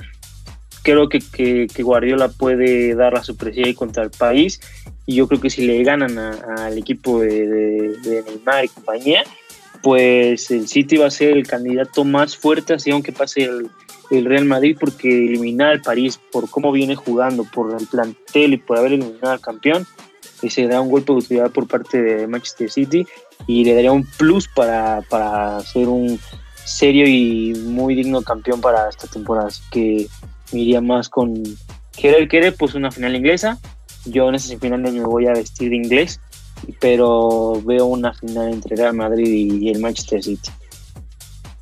creo 0.82 1.08
que, 1.08 1.20
que, 1.20 1.82
Guardiola 1.82 2.28
puede 2.28 2.94
dar 2.94 3.12
la 3.12 3.22
sorpresa 3.22 3.60
contra 3.74 4.04
el 4.04 4.10
país. 4.10 4.60
Y 5.06 5.16
yo 5.16 5.26
creo 5.26 5.40
que 5.40 5.50
si 5.50 5.66
le 5.66 5.82
ganan 5.82 6.16
al 6.18 6.78
equipo 6.78 7.20
de, 7.20 7.46
de, 7.48 8.22
Neymar 8.22 8.64
y 8.64 8.68
compañía, 8.68 9.24
pues 9.82 10.50
el 10.50 10.68
City 10.68 10.96
va 10.96 11.06
a 11.06 11.10
ser 11.10 11.36
el 11.36 11.46
candidato 11.46 12.04
más 12.04 12.36
fuerte, 12.36 12.74
así 12.74 12.90
aunque 12.92 13.10
pase 13.10 13.42
el, 13.42 13.68
el 14.10 14.24
Real 14.26 14.44
Madrid 14.44 14.76
porque 14.78 15.08
eliminar 15.08 15.70
al 15.70 15.82
París 15.82 16.20
por 16.30 16.48
cómo 16.48 16.70
viene 16.70 16.94
jugando, 16.94 17.44
por 17.44 17.74
el 17.80 17.86
plantel 17.86 18.52
y 18.52 18.56
por 18.58 18.78
haber 18.78 18.92
eliminado 18.92 19.32
al 19.32 19.40
campeón, 19.40 19.86
y 20.42 20.50
se 20.50 20.66
da 20.66 20.80
un 20.80 20.90
golpe 20.90 21.12
de 21.12 21.18
autoridad 21.18 21.50
por 21.50 21.66
parte 21.66 22.02
de 22.02 22.26
Manchester 22.26 22.70
City 22.70 23.06
y 23.46 23.64
le 23.64 23.74
daría 23.74 23.92
un 23.92 24.04
plus 24.04 24.48
para, 24.48 25.02
para 25.08 25.60
ser 25.60 25.88
un 25.88 26.18
serio 26.64 27.06
y 27.06 27.54
muy 27.64 27.94
digno 27.94 28.22
campeón 28.22 28.60
para 28.60 28.88
esta 28.88 29.06
temporada. 29.06 29.48
Así 29.48 29.62
que 29.70 30.08
me 30.52 30.60
iría 30.60 30.80
más 30.80 31.08
con 31.08 31.42
querer, 31.96 32.28
querer, 32.28 32.54
pues 32.56 32.74
una 32.74 32.90
final 32.90 33.14
inglesa. 33.14 33.58
Yo 34.04 34.28
en 34.28 34.34
esa 34.34 34.58
final 34.58 34.80
me 34.80 35.04
voy 35.04 35.26
a 35.26 35.32
vestir 35.32 35.70
de 35.70 35.76
inglés, 35.76 36.20
pero 36.80 37.60
veo 37.64 37.86
una 37.86 38.12
final 38.12 38.52
entre 38.52 38.76
Real 38.76 38.94
Madrid 38.94 39.26
y 39.60 39.68
el 39.70 39.80
Manchester 39.80 40.22
City. 40.22 40.50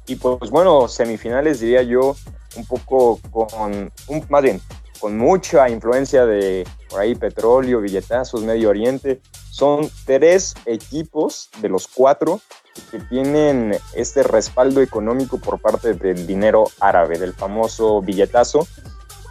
Y 0.07 0.17
pues 0.17 0.51
bueno, 0.51 0.89
semifinales 0.89 1.61
diría 1.61 1.83
yo 1.83 2.17
un 2.57 2.67
poco 2.67 3.21
con, 3.31 3.93
un, 4.09 4.27
más 4.29 4.43
bien, 4.43 4.61
con 4.99 5.17
mucha 5.17 5.69
influencia 5.69 6.27
de 6.27 6.67
por 6.91 7.01
ahí 7.01 7.15
petróleo, 7.15 7.81
billetazos, 7.81 8.43
Medio 8.43 8.71
Oriente. 8.71 9.21
Son 9.51 9.91
tres 10.05 10.55
equipos 10.67 11.51
de 11.61 11.69
los 11.69 11.87
cuatro 11.87 12.41
que 12.91 12.99
tienen 12.99 13.77
este 13.95 14.23
respaldo 14.23 14.81
económico 14.81 15.39
por 15.39 15.61
parte 15.61 15.95
del 15.95 16.27
dinero 16.27 16.65
árabe, 16.81 17.19
del 17.19 17.35
famoso 17.35 18.01
billetazo, 18.01 18.67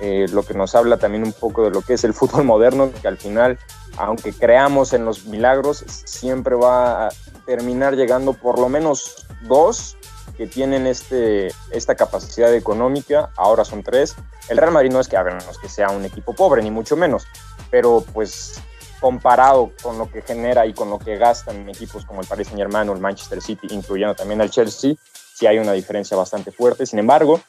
eh, 0.01 0.27
lo 0.31 0.43
que 0.43 0.53
nos 0.53 0.75
habla 0.75 0.97
también 0.97 1.23
un 1.23 1.33
poco 1.33 1.63
de 1.63 1.71
lo 1.71 1.81
que 1.81 1.93
es 1.93 2.03
el 2.03 2.13
fútbol 2.13 2.45
moderno, 2.45 2.91
que 3.01 3.07
al 3.07 3.17
final, 3.17 3.59
aunque 3.97 4.31
creamos 4.31 4.93
en 4.93 5.05
los 5.05 5.25
milagros, 5.25 5.83
siempre 6.05 6.55
va 6.55 7.07
a 7.07 7.09
terminar 7.45 7.95
llegando 7.95 8.33
por 8.33 8.59
lo 8.59 8.69
menos 8.69 9.27
dos 9.41 9.97
que 10.37 10.47
tienen 10.47 10.87
este, 10.87 11.49
esta 11.71 11.95
capacidad 11.95 12.53
económica, 12.53 13.31
ahora 13.35 13.65
son 13.65 13.83
tres. 13.83 14.15
El 14.47 14.57
Real 14.57 14.71
Madrid 14.71 14.91
no 14.91 14.99
es 14.99 15.07
que, 15.07 15.17
a 15.17 15.25
que 15.61 15.69
sea 15.69 15.89
un 15.89 16.05
equipo 16.05 16.33
pobre, 16.33 16.61
ni 16.61 16.71
mucho 16.71 16.95
menos, 16.95 17.27
pero 17.69 18.03
pues 18.13 18.61
comparado 18.99 19.71
con 19.81 19.97
lo 19.97 20.11
que 20.11 20.21
genera 20.21 20.65
y 20.65 20.73
con 20.73 20.89
lo 20.89 20.99
que 20.99 21.17
gastan 21.17 21.69
equipos 21.69 22.05
como 22.05 22.21
el 22.21 22.27
Paris 22.27 22.47
Saint 22.47 22.59
Germain 22.59 22.89
el 22.89 22.99
Manchester 22.99 23.41
City, 23.41 23.67
incluyendo 23.71 24.15
también 24.15 24.41
al 24.41 24.49
Chelsea, 24.49 24.95
sí 25.33 25.47
hay 25.47 25.57
una 25.57 25.71
diferencia 25.71 26.17
bastante 26.17 26.51
fuerte. 26.51 26.85
Sin 26.85 26.99
embargo, 26.99 27.39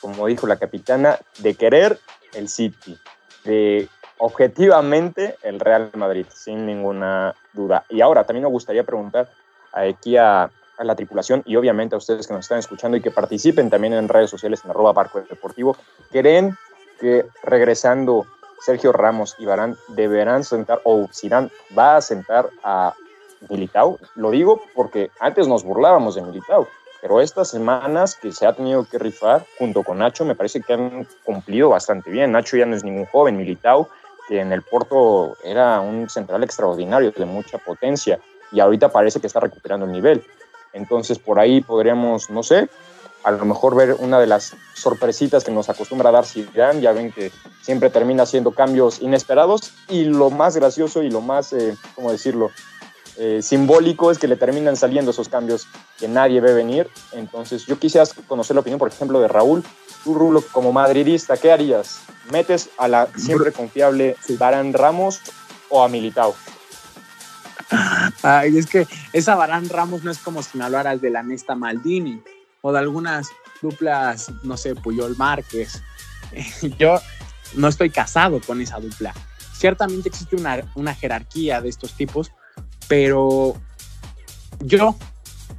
como 0.00 0.26
dijo 0.26 0.46
la 0.46 0.56
capitana, 0.56 1.18
de 1.38 1.54
querer 1.54 1.98
el 2.34 2.48
City, 2.48 2.98
de 3.44 3.88
objetivamente 4.18 5.36
el 5.42 5.60
Real 5.60 5.90
Madrid, 5.94 6.26
sin 6.32 6.66
ninguna 6.66 7.34
duda. 7.52 7.84
Y 7.88 8.00
ahora 8.00 8.24
también 8.24 8.44
me 8.44 8.50
gustaría 8.50 8.84
preguntar 8.84 9.30
aquí 9.72 10.16
a, 10.16 10.50
a 10.80 10.84
la 10.84 10.96
tripulación 10.96 11.42
y 11.44 11.56
obviamente 11.56 11.94
a 11.94 11.98
ustedes 11.98 12.26
que 12.26 12.32
nos 12.32 12.46
están 12.46 12.58
escuchando 12.58 12.96
y 12.96 13.02
que 13.02 13.10
participen 13.10 13.68
también 13.68 13.92
en 13.92 14.08
redes 14.08 14.30
sociales 14.30 14.62
en 14.64 14.70
arroba 14.70 14.92
barco 14.92 15.20
deportivo, 15.20 15.76
creen 16.10 16.56
que 16.98 17.26
regresando 17.42 18.26
Sergio 18.60 18.90
Ramos 18.90 19.36
y 19.38 19.44
Barán 19.44 19.76
deberán 19.88 20.42
sentar, 20.42 20.80
o 20.84 21.06
Zidane 21.12 21.50
va 21.78 21.96
a 21.96 22.00
sentar 22.00 22.48
a 22.64 22.94
Militao. 23.48 23.98
Lo 24.14 24.30
digo 24.30 24.62
porque 24.74 25.10
antes 25.20 25.46
nos 25.46 25.64
burlábamos 25.64 26.14
de 26.14 26.22
Militao, 26.22 26.66
pero 27.02 27.20
estas 27.20 27.48
semanas 27.48 28.14
que 28.14 28.32
se 28.32 28.46
ha 28.46 28.54
tenido 28.54 28.84
que 28.84 28.98
rifar 28.98 29.44
junto 29.58 29.82
con 29.82 29.98
Nacho, 29.98 30.24
me 30.24 30.34
parece 30.34 30.62
que 30.62 30.72
han 30.72 31.06
cumplido 31.24 31.68
bastante 31.68 32.10
bien. 32.10 32.32
Nacho 32.32 32.56
ya 32.56 32.64
no 32.66 32.74
es 32.74 32.84
ningún 32.84 33.06
joven, 33.06 33.36
Militao, 33.36 33.88
que 34.28 34.40
en 34.40 34.52
el 34.52 34.62
Porto 34.62 35.36
era 35.44 35.80
un 35.80 36.08
central 36.08 36.42
extraordinario, 36.42 37.10
de 37.12 37.24
mucha 37.26 37.58
potencia, 37.58 38.18
y 38.52 38.60
ahorita 38.60 38.90
parece 38.90 39.20
que 39.20 39.26
está 39.26 39.40
recuperando 39.40 39.86
el 39.86 39.92
nivel. 39.92 40.24
Entonces 40.72 41.18
por 41.18 41.38
ahí 41.38 41.60
podríamos, 41.60 42.30
no 42.30 42.42
sé, 42.42 42.68
a 43.22 43.30
lo 43.30 43.44
mejor 43.44 43.74
ver 43.74 43.96
una 43.98 44.18
de 44.18 44.26
las 44.26 44.56
sorpresitas 44.74 45.44
que 45.44 45.50
nos 45.50 45.68
acostumbra 45.68 46.08
a 46.08 46.12
dar 46.12 46.26
Zidane. 46.26 46.80
Ya 46.80 46.92
ven 46.92 47.12
que 47.12 47.30
siempre 47.62 47.90
termina 47.90 48.22
haciendo 48.22 48.52
cambios 48.52 49.00
inesperados 49.00 49.72
y 49.88 50.04
lo 50.04 50.30
más 50.30 50.56
gracioso 50.56 51.02
y 51.02 51.10
lo 51.10 51.20
más, 51.20 51.52
eh, 51.52 51.76
¿cómo 51.94 52.10
decirlo? 52.10 52.50
Eh, 53.16 53.42
simbólico 53.42 54.10
es 54.10 54.18
que 54.18 54.28
le 54.28 54.36
terminan 54.36 54.76
saliendo 54.76 55.10
esos 55.10 55.28
cambios 55.28 55.66
que 55.98 56.08
nadie 56.08 56.40
ve 56.40 56.54
venir. 56.54 56.88
Entonces 57.12 57.66
yo 57.66 57.78
quisiera 57.78 58.06
conocer 58.26 58.54
la 58.54 58.60
opinión, 58.60 58.78
por 58.78 58.88
ejemplo, 58.88 59.20
de 59.20 59.28
Raúl. 59.28 59.62
Tú, 60.04 60.14
Rulo, 60.14 60.42
como 60.52 60.72
madridista, 60.72 61.36
¿qué 61.36 61.52
harías? 61.52 62.00
¿Metes 62.32 62.70
a 62.78 62.88
la 62.88 63.08
siempre 63.16 63.52
confiable 63.52 64.16
Barán 64.38 64.72
Ramos 64.72 65.20
o 65.68 65.82
a 65.82 65.88
Militao? 65.88 66.34
Ay, 68.22 68.58
es 68.58 68.66
que 68.66 68.86
esa 69.12 69.34
Barán 69.34 69.68
Ramos 69.68 70.02
no 70.02 70.10
es 70.10 70.18
como 70.18 70.42
si 70.42 70.58
me 70.58 70.64
hablaras 70.64 71.00
de 71.00 71.10
la 71.10 71.22
Nesta 71.22 71.54
Maldini 71.54 72.22
o 72.62 72.72
de 72.72 72.78
algunas 72.78 73.28
duplas, 73.62 74.32
no 74.42 74.56
sé, 74.56 74.74
Puyol 74.74 75.16
Márquez. 75.16 75.82
Yo 76.78 77.00
no 77.54 77.68
estoy 77.68 77.90
casado 77.90 78.40
con 78.40 78.60
esa 78.60 78.78
dupla. 78.78 79.14
Ciertamente 79.52 80.08
existe 80.08 80.36
una, 80.36 80.60
una 80.74 80.94
jerarquía 80.94 81.60
de 81.60 81.68
estos 81.68 81.94
tipos, 81.94 82.32
pero 82.88 83.60
yo, 84.60 84.96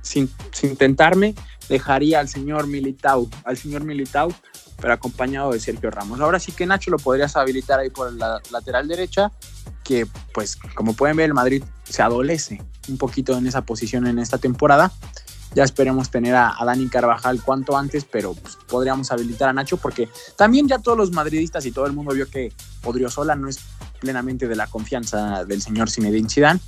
sin, 0.02 0.30
sin 0.52 0.76
tentarme, 0.76 1.36
dejaría 1.70 2.20
al 2.20 2.28
señor 2.28 2.66
Militao, 2.66 3.30
al 3.44 3.58
señor 3.58 3.84
Militao, 3.84 4.34
pero 4.80 4.94
acompañado 4.94 5.52
de 5.52 5.60
Sergio 5.60 5.92
Ramos. 5.92 6.20
Ahora 6.20 6.40
sí 6.40 6.52
que 6.52 6.66
Nacho 6.66 6.90
lo 6.90 6.98
podrías 6.98 7.36
habilitar 7.36 7.80
ahí 7.80 7.92
por 7.92 8.12
la 8.14 8.42
lateral 8.52 8.88
derecha 8.88 9.32
que 9.92 10.08
pues 10.34 10.56
como 10.74 10.94
pueden 10.94 11.18
ver 11.18 11.26
el 11.26 11.34
Madrid 11.34 11.66
se 11.84 12.02
adolece 12.02 12.62
un 12.88 12.98
poquito 12.98 13.38
en 13.38 13.46
esa 13.46 13.64
posición 13.64 14.08
en 14.08 14.20
esta 14.20 14.38
temporada. 14.38 14.90
Ya 15.54 15.66
esperemos 15.66 16.10
tener 16.10 16.34
a, 16.34 16.56
Dani 16.66 16.88
Carvajal 16.88 17.44
cuanto 17.44 17.78
antes, 17.78 18.06
pero 18.06 18.34
pues, 18.34 18.58
podríamos 18.70 19.12
habilitar 19.12 19.50
a 19.50 19.54
Nacho 19.54 19.76
porque 19.76 20.08
también 20.38 20.70
ya 20.70 20.80
todos 20.80 20.98
los 20.98 21.12
madridistas 21.12 21.66
y 21.66 21.74
todo 21.74 21.88
el 21.88 21.92
mundo 21.92 22.14
vio 22.14 22.30
que 22.30 22.54
Odriozola 22.86 23.36
no 23.36 23.50
es 23.50 23.60
plenamente 24.00 24.48
de 24.48 24.56
la 24.56 24.68
confianza 24.68 25.44
del 25.44 25.62
señor 25.62 25.90
Zinedine 25.90 26.30
Zidane 26.30 26.62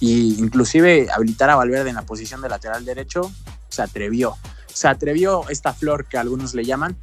y 0.00 0.34
inclusive 0.40 1.06
habilitar 1.14 1.50
a 1.50 1.54
Valverde 1.54 1.90
en 1.90 1.94
la 1.94 2.02
posición 2.02 2.40
de 2.40 2.48
lateral 2.48 2.84
derecho 2.84 3.30
se 3.68 3.82
atrevió. 3.82 4.34
Se 4.66 4.88
atrevió 4.88 5.48
esta 5.48 5.72
flor 5.72 6.06
que 6.06 6.18
algunos 6.18 6.54
le 6.54 6.64
llaman, 6.64 6.96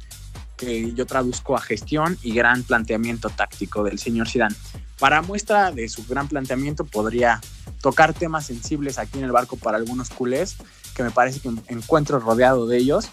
yo 0.94 1.06
traduzco 1.06 1.56
a 1.56 1.60
gestión 1.60 2.18
y 2.22 2.32
gran 2.32 2.62
planteamiento 2.62 3.30
táctico 3.30 3.82
del 3.84 3.98
señor 3.98 4.28
Zidane. 4.28 4.54
Para 4.98 5.22
muestra 5.22 5.72
de 5.72 5.88
su 5.88 6.06
gran 6.06 6.28
planteamiento 6.28 6.84
podría 6.84 7.40
tocar 7.80 8.14
temas 8.14 8.46
sensibles 8.46 8.98
aquí 8.98 9.18
en 9.18 9.24
el 9.24 9.32
barco 9.32 9.56
para 9.56 9.76
algunos 9.76 10.10
culés, 10.10 10.56
que 10.94 11.02
me 11.02 11.10
parece 11.10 11.40
que 11.40 11.50
encuentro 11.68 12.20
rodeado 12.20 12.66
de 12.66 12.78
ellos, 12.78 13.08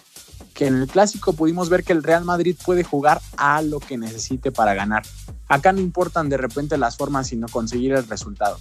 que 0.54 0.66
en 0.66 0.76
el 0.76 0.86
clásico 0.86 1.32
pudimos 1.32 1.68
ver 1.68 1.82
que 1.82 1.92
el 1.92 2.02
Real 2.02 2.24
Madrid 2.24 2.56
puede 2.64 2.84
jugar 2.84 3.20
a 3.36 3.62
lo 3.62 3.80
que 3.80 3.98
necesite 3.98 4.52
para 4.52 4.74
ganar. 4.74 5.02
Acá 5.48 5.72
no 5.72 5.80
importan 5.80 6.28
de 6.28 6.36
repente 6.36 6.78
las 6.78 6.96
formas, 6.96 7.28
sino 7.28 7.48
conseguir 7.48 7.92
el 7.92 8.06
resultado. 8.06 8.58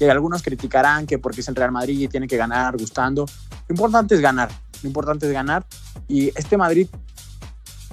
Y 0.00 0.04
algunos 0.06 0.42
criticarán 0.42 1.06
que 1.06 1.18
porque 1.18 1.42
es 1.42 1.48
el 1.48 1.54
Real 1.54 1.70
Madrid 1.70 2.00
y 2.00 2.08
tiene 2.08 2.26
que 2.26 2.36
ganar 2.36 2.76
gustando. 2.76 3.26
Lo 3.68 3.72
importante 3.72 4.16
es 4.16 4.20
ganar, 4.20 4.50
lo 4.82 4.88
importante 4.88 5.26
es 5.26 5.32
ganar. 5.32 5.64
Y 6.08 6.28
este 6.36 6.56
Madrid 6.56 6.88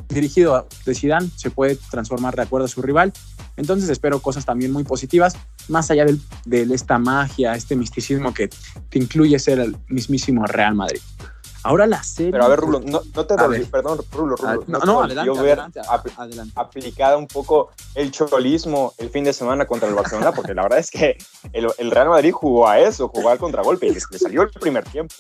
dirigido 0.10 0.68
de 0.86 0.96
Zidane 0.96 1.30
se 1.36 1.52
puede 1.52 1.78
transformar 1.92 2.36
de 2.36 2.42
acuerdo 2.42 2.66
a 2.66 2.70
su 2.70 2.82
rival 2.82 3.14
entonces 3.60 3.90
espero 3.90 4.22
cosas 4.22 4.46
también 4.46 4.72
muy 4.72 4.86
positivas, 4.86 5.38
más 5.68 5.92
allá 5.92 6.06
de 6.46 6.62
esta 6.74 6.98
magia, 6.98 7.56
este 7.56 7.76
misticismo 7.76 8.34
que 8.34 8.48
te 8.48 9.00
incluye 9.00 9.38
ser 9.38 9.60
el 9.60 9.76
mismísimo 9.90 10.46
Real 10.46 10.76
Madrid. 10.76 11.02
Ahora 11.64 11.86
la 11.88 12.02
serie. 12.04 12.32
Pero 12.32 12.46
a 12.46 12.48
ver, 12.48 12.60
Rulo, 12.60 12.80
no, 12.80 13.02
no 13.14 13.26
te 13.26 13.36
doy, 13.36 13.66
perdón, 13.66 14.00
Rulo, 14.12 14.36
Rulo. 14.38 14.62
Ah, 14.62 14.66
no, 14.68 14.80
no, 14.80 15.02
dolió 15.02 15.34
adelante, 15.34 15.42
ver 15.42 15.60
adelante, 15.60 15.82
apl- 15.82 16.14
adelante. 16.18 16.54
aplicada 16.56 17.18
un 17.18 17.28
poco 17.28 17.72
el 17.96 18.12
cholismo 18.12 18.94
el 18.98 19.10
fin 19.10 19.24
de 19.26 19.34
semana 19.34 19.66
contra 19.66 19.90
el 19.90 19.96
Barcelona, 19.96 20.32
porque 20.32 20.54
la 20.54 20.64
verdad 20.64 20.80
es 20.80 20.90
que 20.90 21.18
el, 21.52 21.68
el 21.78 21.92
Real 21.92 22.10
Madrid 22.10 22.32
jugó 22.32 22.68
a 22.68 22.80
eso, 22.80 23.10
jugó 23.10 23.30
al 23.30 23.40
contragolpe 23.40 23.88
y 23.88 23.90
le, 23.92 24.00
le 24.10 24.20
salió 24.20 24.42
el 24.44 24.50
primer 24.52 24.86
tiempo. 24.86 25.16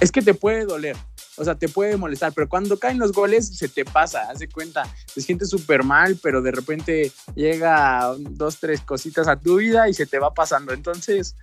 Es 0.00 0.10
que 0.12 0.20
te 0.20 0.34
puede 0.34 0.64
doler, 0.66 0.96
o 1.36 1.44
sea, 1.44 1.54
te 1.54 1.68
puede 1.68 1.96
molestar, 1.96 2.32
pero 2.34 2.48
cuando 2.48 2.76
caen 2.78 2.98
los 2.98 3.12
goles 3.12 3.56
se 3.56 3.68
te 3.68 3.84
pasa, 3.84 4.28
haz 4.30 4.40
de 4.40 4.48
cuenta, 4.48 4.82
te 5.14 5.20
sientes 5.20 5.48
súper 5.48 5.84
mal, 5.84 6.18
pero 6.22 6.42
de 6.42 6.50
repente 6.50 7.12
llega 7.34 8.12
dos, 8.18 8.58
tres 8.58 8.80
cositas 8.80 9.28
a 9.28 9.36
tu 9.36 9.56
vida 9.56 9.88
y 9.88 9.94
se 9.94 10.06
te 10.06 10.18
va 10.18 10.34
pasando. 10.34 10.72
Entonces, 10.72 11.36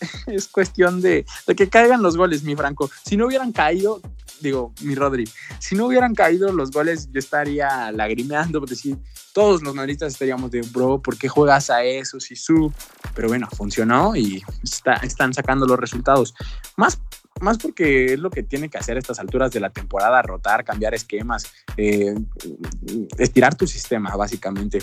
es 0.26 0.48
cuestión 0.48 1.00
de, 1.00 1.24
de 1.46 1.54
que 1.54 1.68
caigan 1.68 2.02
los 2.02 2.16
goles, 2.16 2.42
mi 2.42 2.56
Franco. 2.56 2.90
Si 3.04 3.16
no 3.16 3.26
hubieran 3.26 3.52
caído, 3.52 4.00
digo, 4.40 4.72
mi 4.82 4.94
Rodri, 4.94 5.28
si 5.58 5.74
no 5.74 5.86
hubieran 5.86 6.14
caído 6.14 6.52
los 6.52 6.70
goles, 6.70 7.08
yo 7.12 7.18
estaría 7.18 7.92
lagrimeando, 7.92 8.60
porque 8.60 8.76
sí, 8.76 8.96
todos 9.32 9.62
los 9.62 9.74
madridistas 9.74 10.12
estaríamos 10.12 10.50
de, 10.50 10.62
bro, 10.62 11.00
¿por 11.00 11.16
qué 11.16 11.28
juegas 11.28 11.70
a 11.70 11.84
eso, 11.84 12.18
su 12.20 12.72
Pero 13.14 13.28
bueno, 13.28 13.48
funcionó 13.56 14.16
y 14.16 14.42
está- 14.62 14.94
están 14.94 15.34
sacando 15.34 15.66
los 15.66 15.78
resultados. 15.78 16.34
Más 16.76 16.98
más 17.40 17.58
porque 17.58 18.14
es 18.14 18.20
lo 18.20 18.30
que 18.30 18.42
tiene 18.42 18.68
que 18.68 18.78
hacer 18.78 18.96
a 18.96 19.00
estas 19.00 19.18
alturas 19.18 19.50
de 19.50 19.60
la 19.60 19.70
temporada, 19.70 20.20
rotar, 20.22 20.64
cambiar 20.64 20.94
esquemas, 20.94 21.46
eh, 21.76 22.14
estirar 23.18 23.54
tu 23.54 23.66
sistema, 23.66 24.14
básicamente. 24.16 24.82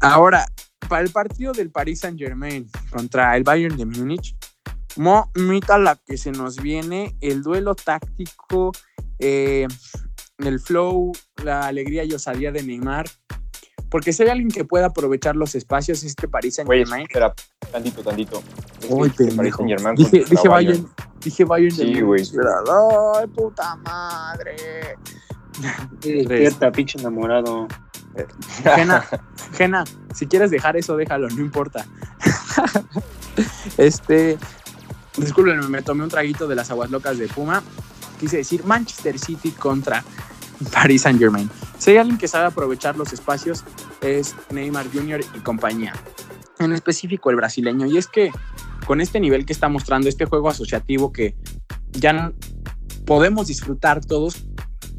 Ahora, 0.00 0.46
para 0.84 1.02
el 1.02 1.10
partido 1.10 1.52
del 1.52 1.70
Paris 1.70 2.00
Saint 2.00 2.18
Germain 2.18 2.68
contra 2.90 3.36
el 3.36 3.42
Bayern 3.44 3.76
de 3.76 3.86
Múnich, 3.86 4.36
Mo, 4.96 5.30
mita 5.34 5.76
la 5.78 5.96
que 6.06 6.16
se 6.16 6.30
nos 6.30 6.60
viene, 6.62 7.16
el 7.20 7.42
duelo 7.42 7.74
táctico, 7.74 8.70
eh, 9.18 9.66
el 10.38 10.60
flow, 10.60 11.12
la 11.42 11.66
alegría 11.66 12.04
y 12.04 12.12
osadía 12.12 12.52
de 12.52 12.62
Neymar. 12.62 13.06
Porque 13.90 14.12
si 14.12 14.22
hay 14.22 14.28
alguien 14.30 14.50
que 14.50 14.64
pueda 14.64 14.86
aprovechar 14.86 15.36
los 15.36 15.54
espacios, 15.54 15.98
es 15.98 16.04
este 16.10 16.28
Paris 16.28 16.56
Saint 16.56 16.70
Germain. 16.70 17.02
espera, 17.02 17.34
tantito, 17.72 18.02
tantito. 18.02 18.42
Es 18.80 18.86
que 18.86 18.92
Uy, 18.94 19.08
dijiste 19.08 19.24
Paris 19.36 19.36
pendejo. 19.36 19.56
Saint-Germain 19.58 19.94
Dije, 19.96 20.24
dije 20.30 20.48
Bayern, 20.48 20.88
dije 21.20 21.44
Bayern 21.44 21.76
de 21.76 21.84
Sí, 21.84 22.02
Múnich, 22.02 22.32
güey. 22.32 22.46
Ay, 23.16 23.26
puta 23.28 23.76
madre. 23.76 24.56
Despierta, 26.00 26.72
pinche 26.72 26.98
enamorado. 26.98 27.68
Jena, 28.62 29.04
Jena, 29.56 29.84
si 30.14 30.26
quieres 30.26 30.50
dejar 30.50 30.76
eso, 30.76 30.96
déjalo, 30.96 31.28
no 31.28 31.40
importa. 31.40 31.86
este, 33.78 34.38
discúlpenme, 35.16 35.68
me 35.68 35.82
tomé 35.82 36.04
un 36.04 36.10
traguito 36.10 36.46
de 36.46 36.54
las 36.54 36.70
aguas 36.70 36.90
locas 36.90 37.18
de 37.18 37.28
Puma. 37.28 37.62
Quise 38.20 38.38
decir 38.38 38.64
Manchester 38.64 39.18
City 39.18 39.50
contra 39.50 40.04
Paris 40.72 41.02
Saint 41.02 41.18
Germain. 41.18 41.50
Si 41.78 41.90
hay 41.90 41.98
alguien 41.98 42.18
que 42.18 42.28
sabe 42.28 42.46
aprovechar 42.46 42.96
los 42.96 43.12
espacios, 43.12 43.64
es 44.00 44.34
Neymar 44.50 44.86
Jr. 44.92 45.20
y 45.34 45.40
compañía. 45.40 45.92
En 46.58 46.72
específico 46.72 47.30
el 47.30 47.36
brasileño. 47.36 47.86
Y 47.86 47.98
es 47.98 48.06
que 48.06 48.30
con 48.86 49.00
este 49.00 49.18
nivel 49.18 49.44
que 49.44 49.52
está 49.52 49.68
mostrando, 49.68 50.08
este 50.08 50.24
juego 50.24 50.48
asociativo 50.48 51.12
que 51.12 51.34
ya 51.92 52.32
podemos 53.04 53.48
disfrutar 53.48 54.04
todos 54.04 54.46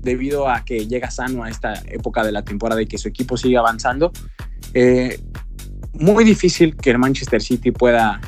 debido 0.06 0.48
a 0.48 0.64
que 0.64 0.88
llega 0.88 1.12
sano 1.12 1.44
a 1.44 1.50
esta 1.50 1.74
época 1.88 2.24
de 2.24 2.32
la 2.32 2.44
temporada 2.44 2.82
y 2.82 2.86
que 2.86 2.98
su 2.98 3.10
equipo 3.10 3.36
sigue 3.36 3.58
avanzando, 3.58 4.14
eh, 4.74 5.20
muy 5.94 6.24
difícil 6.24 6.78
que 6.78 6.92
el 6.92 7.00
Manchester 7.00 7.42
City 7.42 7.72
pueda 7.72 8.22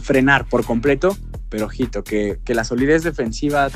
frenar 0.00 0.46
por 0.48 0.64
completo, 0.64 1.16
pero 1.48 1.66
ojito, 1.66 2.04
que, 2.04 2.38
que 2.44 2.54
la 2.54 2.64
solidez 2.64 3.02
defensiva 3.02 3.70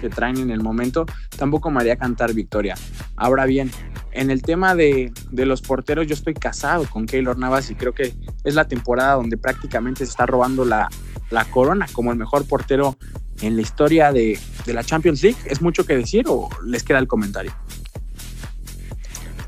que 0.00 0.08
traen 0.08 0.38
en 0.38 0.50
el 0.50 0.60
momento 0.60 1.06
tampoco 1.36 1.70
me 1.70 1.80
haría 1.80 1.96
cantar 1.96 2.34
victoria. 2.34 2.74
Ahora 3.16 3.46
bien, 3.46 3.70
en 4.12 4.30
el 4.30 4.42
tema 4.42 4.74
de, 4.74 5.12
de 5.30 5.46
los 5.46 5.62
porteros, 5.62 6.06
yo 6.06 6.14
estoy 6.14 6.34
casado 6.34 6.86
con 6.90 7.06
Keylor 7.06 7.38
Navas 7.38 7.70
y 7.70 7.74
creo 7.74 7.94
que 7.94 8.14
es 8.44 8.54
la 8.54 8.66
temporada 8.66 9.14
donde 9.14 9.36
prácticamente 9.36 10.04
se 10.04 10.10
está 10.10 10.26
robando 10.26 10.64
la, 10.64 10.88
la 11.30 11.44
corona 11.44 11.86
como 11.92 12.10
el 12.10 12.18
mejor 12.18 12.46
portero 12.46 12.96
en 13.42 13.56
la 13.56 13.62
historia 13.62 14.12
de, 14.12 14.38
de 14.66 14.72
la 14.72 14.84
Champions 14.84 15.22
League. 15.22 15.38
¿Es 15.46 15.60
mucho 15.60 15.84
que 15.84 15.96
decir 15.96 16.24
o 16.28 16.48
les 16.64 16.82
queda 16.82 16.98
el 16.98 17.06
comentario? 17.06 17.52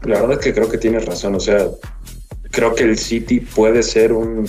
La 0.04 0.20
verdad 0.20 0.38
es 0.38 0.44
que 0.44 0.54
creo 0.54 0.68
que 0.68 0.78
tienes 0.78 1.04
razón. 1.04 1.34
O 1.34 1.40
sea, 1.40 1.68
creo 2.50 2.74
que 2.74 2.84
el 2.84 2.98
City 2.98 3.40
puede 3.40 3.82
ser 3.82 4.12
un, 4.12 4.48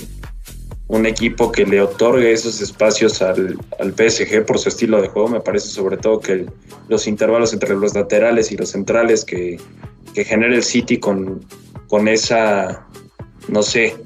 un 0.88 1.06
equipo 1.06 1.52
que 1.52 1.64
le 1.64 1.80
otorgue 1.80 2.32
esos 2.32 2.60
espacios 2.60 3.22
al, 3.22 3.58
al 3.78 3.92
PSG 3.92 4.44
por 4.44 4.58
su 4.58 4.68
estilo 4.68 5.00
de 5.00 5.08
juego. 5.08 5.28
Me 5.28 5.40
parece 5.40 5.68
sobre 5.68 5.96
todo 5.96 6.20
que 6.20 6.46
los 6.88 7.06
intervalos 7.06 7.52
entre 7.52 7.74
los 7.74 7.94
laterales 7.94 8.52
y 8.52 8.56
los 8.56 8.70
centrales 8.70 9.24
que, 9.24 9.58
que 10.14 10.24
genera 10.24 10.54
el 10.54 10.62
City 10.62 10.98
con, 10.98 11.44
con 11.88 12.08
esa, 12.08 12.86
no 13.48 13.62
sé, 13.62 13.96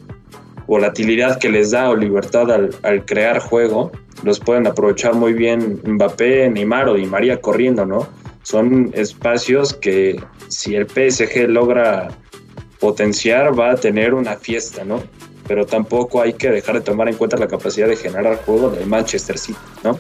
volatilidad 0.67 1.39
que 1.39 1.49
les 1.49 1.71
da 1.71 1.91
o 1.91 1.97
libertad 1.97 2.51
al, 2.51 3.05
crear 3.05 3.39
juego, 3.39 3.93
los 4.23 4.41
pueden 4.41 4.67
aprovechar 4.67 5.15
muy 5.15 5.33
bien 5.33 5.81
Mbappé, 5.85 6.51
Neymar 6.51 6.89
o 6.89 6.95
Di 6.95 7.07
María 7.07 7.41
corriendo, 7.41 7.87
¿no? 7.87 8.09
Son 8.43 8.91
espacios 8.95 9.75
que 9.75 10.21
si 10.49 10.75
el 10.75 10.87
PSG 10.87 11.49
logra 11.49 12.09
potenciar 12.79 13.59
va 13.59 13.73
a 13.73 13.77
tener 13.77 14.15
una 14.15 14.37
fiesta, 14.37 14.85
¿no? 14.85 15.03
Pero 15.49 15.67
tampoco 15.67 16.21
hay 16.21 16.33
que 16.33 16.51
dejar 16.51 16.77
de 16.77 16.81
tomar 16.81 17.09
en 17.09 17.17
cuenta 17.17 17.37
la 17.37 17.49
capacidad 17.49 17.89
de 17.89 17.97
generar 17.97 18.37
juego 18.45 18.71
del 18.71 18.87
Manchester 18.87 19.39
City, 19.39 19.59
¿no? 19.85 19.99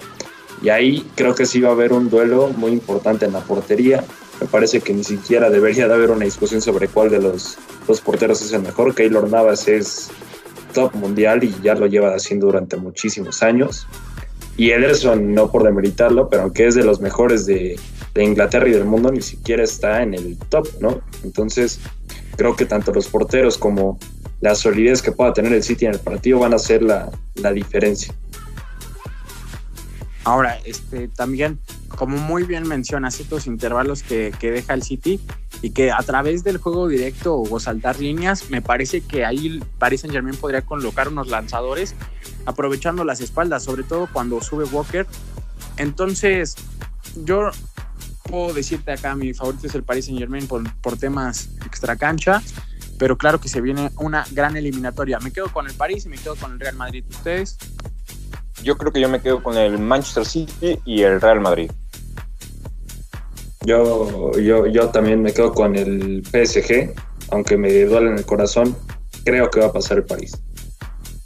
Y 0.63 0.71
ahí 0.71 1.07
creo 1.15 1.35
que 1.35 1.47
sí 1.47 1.61
va 1.61 1.71
a 1.71 1.73
haber 1.73 1.93
un 1.93 2.09
duelo 2.09 2.49
muy 2.57 2.73
importante 2.73 3.27
en 3.27 3.33
la 3.33 3.41
portería. 3.41 4.05
Me 4.41 4.47
parece 4.47 4.81
que 4.81 4.93
ni 4.93 5.05
siquiera 5.05 5.51
debería 5.51 5.89
de 5.89 5.95
haber 5.95 6.11
una 6.11 6.25
discusión 6.25 6.61
sobre 6.61 6.89
cuál 6.89 7.11
de 7.11 7.21
los 7.21 7.59
dos 7.87 8.01
porteros 8.01 8.43
es 8.43 8.53
el 8.53 8.63
mejor. 8.63 8.95
Keylor 8.95 9.31
Navas 9.31 9.69
es 9.69 10.11
top 10.77 10.95
mundial 10.95 11.43
y 11.43 11.55
ya 11.63 11.75
lo 11.75 11.87
lleva 11.87 12.15
haciendo 12.15 12.47
durante 12.47 12.77
muchísimos 12.77 13.43
años. 13.43 13.89
Y 14.59 14.71
Ederson, 14.73 15.33
no 15.33 15.51
por 15.51 15.65
demeritarlo, 15.65 16.29
pero 16.29 16.43
aunque 16.43 16.67
es 16.67 16.75
de 16.75 16.85
los 16.85 17.01
mejores 17.01 17.47
de, 17.47 17.81
Inglaterra 18.15 18.69
y 18.69 18.73
del 18.73 18.85
mundo, 18.85 19.11
ni 19.11 19.21
siquiera 19.21 19.63
está 19.63 20.03
en 20.03 20.15
el 20.15 20.39
top, 20.49 20.67
¿no? 20.81 21.01
Entonces, 21.23 21.81
creo 22.37 22.57
que 22.57 22.65
tanto 22.65 22.93
los 22.93 23.09
porteros 23.09 23.59
como 23.59 23.99
la 24.41 24.55
solidez 24.55 25.03
que 25.03 25.13
pueda 25.13 25.35
tener 25.35 25.53
el 25.53 25.63
City 25.63 25.85
en 25.85 25.93
el 25.93 26.01
partido 26.01 26.39
van 26.39 26.55
a 26.55 26.59
ser 26.59 26.83
la, 26.83 27.11
la 27.35 27.53
diferencia. 27.53 28.15
Ahora, 30.25 30.59
este, 30.65 31.09
también, 31.09 31.59
como 31.89 32.17
muy 32.17 32.45
bien 32.45 32.67
mencionas, 32.67 33.21
estos 33.21 33.47
intervalos 33.47 34.03
que, 34.03 34.33
que 34.39 34.51
deja 34.51 34.73
el 34.73 34.83
City 34.83 35.21
y 35.63 35.71
que 35.71 35.91
a 35.91 35.99
través 35.99 36.45
del 36.45 36.59
juego 36.59 36.89
directo 36.89 37.41
o 37.41 37.61
saltar 37.61 37.99
líneas, 37.99 38.51
me 38.51 38.63
parece 38.63 39.01
que 39.01 39.25
ahí 39.25 39.61
Paris 39.79 40.03
Saint 40.03 40.15
Germain 40.15 40.37
podría 40.37 40.63
colocar 40.63 41.09
unos 41.09 41.29
lanzadores 41.29 41.95
aprovechando 42.45 43.05
las 43.05 43.21
espaldas, 43.21 43.65
sobre 43.65 43.83
todo 43.83 44.09
cuando 44.13 44.41
sube 44.41 44.65
Walker. 44.65 45.07
Entonces, 45.77 46.57
yo 47.17 47.51
puedo 48.25 48.53
decirte 48.53 48.93
acá, 48.93 49.15
mi 49.15 49.33
favorito 49.35 49.67
es 49.67 49.75
el 49.75 49.83
Paris 49.83 50.07
Saint 50.07 50.19
Germain 50.19 50.47
por, 50.47 50.63
por 50.81 50.97
temas 50.99 51.51
extra 51.65 51.97
cancha, 51.97 52.43
pero 52.99 53.17
claro 53.17 53.41
que 53.41 53.49
se 53.49 53.61
viene 53.61 53.91
una 53.97 54.25
gran 54.33 54.57
eliminatoria. 54.57 55.19
Me 55.21 55.33
quedo 55.33 55.53
con 55.53 55.67
el 55.67 55.75
París 55.75 56.07
y 56.07 56.09
me 56.09 56.19
quedo 56.19 56.37
con 56.37 56.53
el 56.53 56.61
Real 56.61 56.77
Madrid. 56.77 57.05
¿Ustedes? 57.09 57.59
Yo 58.63 58.77
creo 58.79 58.93
que 58.93 59.01
yo 59.01 59.09
me 59.09 59.21
quedo 59.21 59.43
con 59.43 59.57
el 59.57 59.79
Manchester 59.79 60.25
City 60.25 60.79
y 60.85 61.03
el 61.03 61.21
Real 61.21 61.41
Madrid. 61.41 61.71
Yo, 63.67 64.31
yo, 64.39 64.67
yo 64.67 64.89
también 64.91 65.21
me 65.23 65.33
quedo 65.33 65.53
con 65.53 65.75
el 65.75 66.23
PSG, 66.25 66.95
aunque 67.31 67.57
me 67.57 67.73
duele 67.85 68.11
en 68.11 68.19
el 68.19 68.25
corazón, 68.25 68.77
creo 69.25 69.51
que 69.51 69.59
va 69.61 69.67
a 69.67 69.73
pasar 69.73 69.99
el 69.99 70.05
París. 70.05 70.41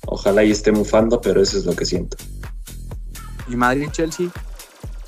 Ojalá 0.06 0.42
y 0.42 0.50
esté 0.50 0.72
mufando, 0.72 1.20
pero 1.20 1.42
eso 1.42 1.58
es 1.58 1.66
lo 1.66 1.76
que 1.76 1.84
siento. 1.84 2.16
¿Y 3.48 3.56
Madrid-Chelsea? 3.56 4.28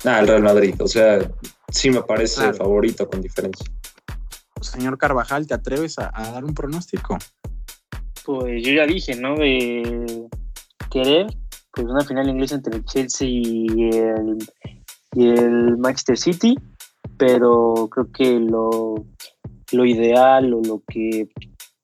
Nada, 0.03 0.19
el 0.19 0.27
Real 0.27 0.43
Madrid, 0.43 0.75
o 0.79 0.87
sea, 0.87 1.19
sí 1.69 1.89
me 1.89 2.03
parece 2.03 2.41
Claro. 2.41 2.53
favorito 2.55 3.09
con 3.09 3.21
diferencia. 3.21 3.65
Señor 4.61 4.97
Carvajal, 4.97 5.47
¿te 5.47 5.53
atreves 5.55 5.97
a, 5.97 6.11
a 6.13 6.31
dar 6.31 6.45
un 6.45 6.53
pronóstico? 6.53 7.17
Pues 8.25 8.63
yo 8.65 8.73
ya 8.73 8.85
dije, 8.85 9.15
¿no? 9.15 9.35
De 9.35 10.27
querer, 10.91 11.27
pues 11.73 11.87
una 11.87 12.03
final 12.05 12.29
inglesa 12.29 12.55
entre 12.55 12.75
el 12.77 12.85
Chelsea 12.85 13.27
y 13.27 13.65
el, 13.89 14.37
y 15.15 15.27
el 15.29 15.77
Manchester 15.77 16.17
City, 16.17 16.55
pero 17.25 17.87
creo 17.89 18.11
que 18.11 18.37
lo, 18.37 18.95
lo 19.71 19.85
ideal 19.85 20.53
o 20.53 20.61
lo 20.61 20.83
que 20.85 21.29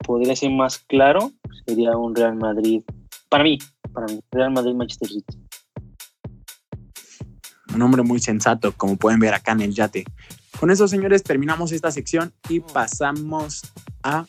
podría 0.05 0.35
ser 0.35 0.51
más 0.51 0.79
claro 0.79 1.31
sería 1.65 1.95
un 1.95 2.13
Real 2.13 2.35
Madrid. 2.35 2.83
Para 3.29 3.45
mí, 3.45 3.57
para 3.93 4.07
mí, 4.07 4.19
Real 4.31 4.51
Madrid-Manchester 4.51 5.07
City. 5.07 5.39
Un 7.73 7.81
hombre 7.81 8.03
muy 8.03 8.19
sensato, 8.19 8.73
como 8.75 8.97
pueden 8.97 9.21
ver 9.21 9.33
acá 9.33 9.53
en 9.53 9.61
el 9.61 9.73
yate. 9.73 10.03
Con 10.59 10.71
eso, 10.71 10.89
señores, 10.89 11.23
terminamos 11.23 11.71
esta 11.71 11.89
sección 11.89 12.33
y 12.49 12.59
pasamos 12.59 13.61
a 14.03 14.25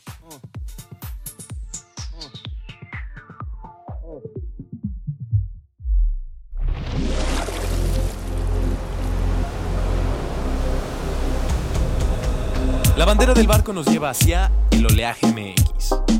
bandera 13.11 13.33
del 13.33 13.45
barco 13.45 13.73
nos 13.73 13.87
lleva 13.87 14.09
hacia 14.09 14.49
el 14.71 14.85
oleaje 14.85 15.27
MX. 15.27 16.10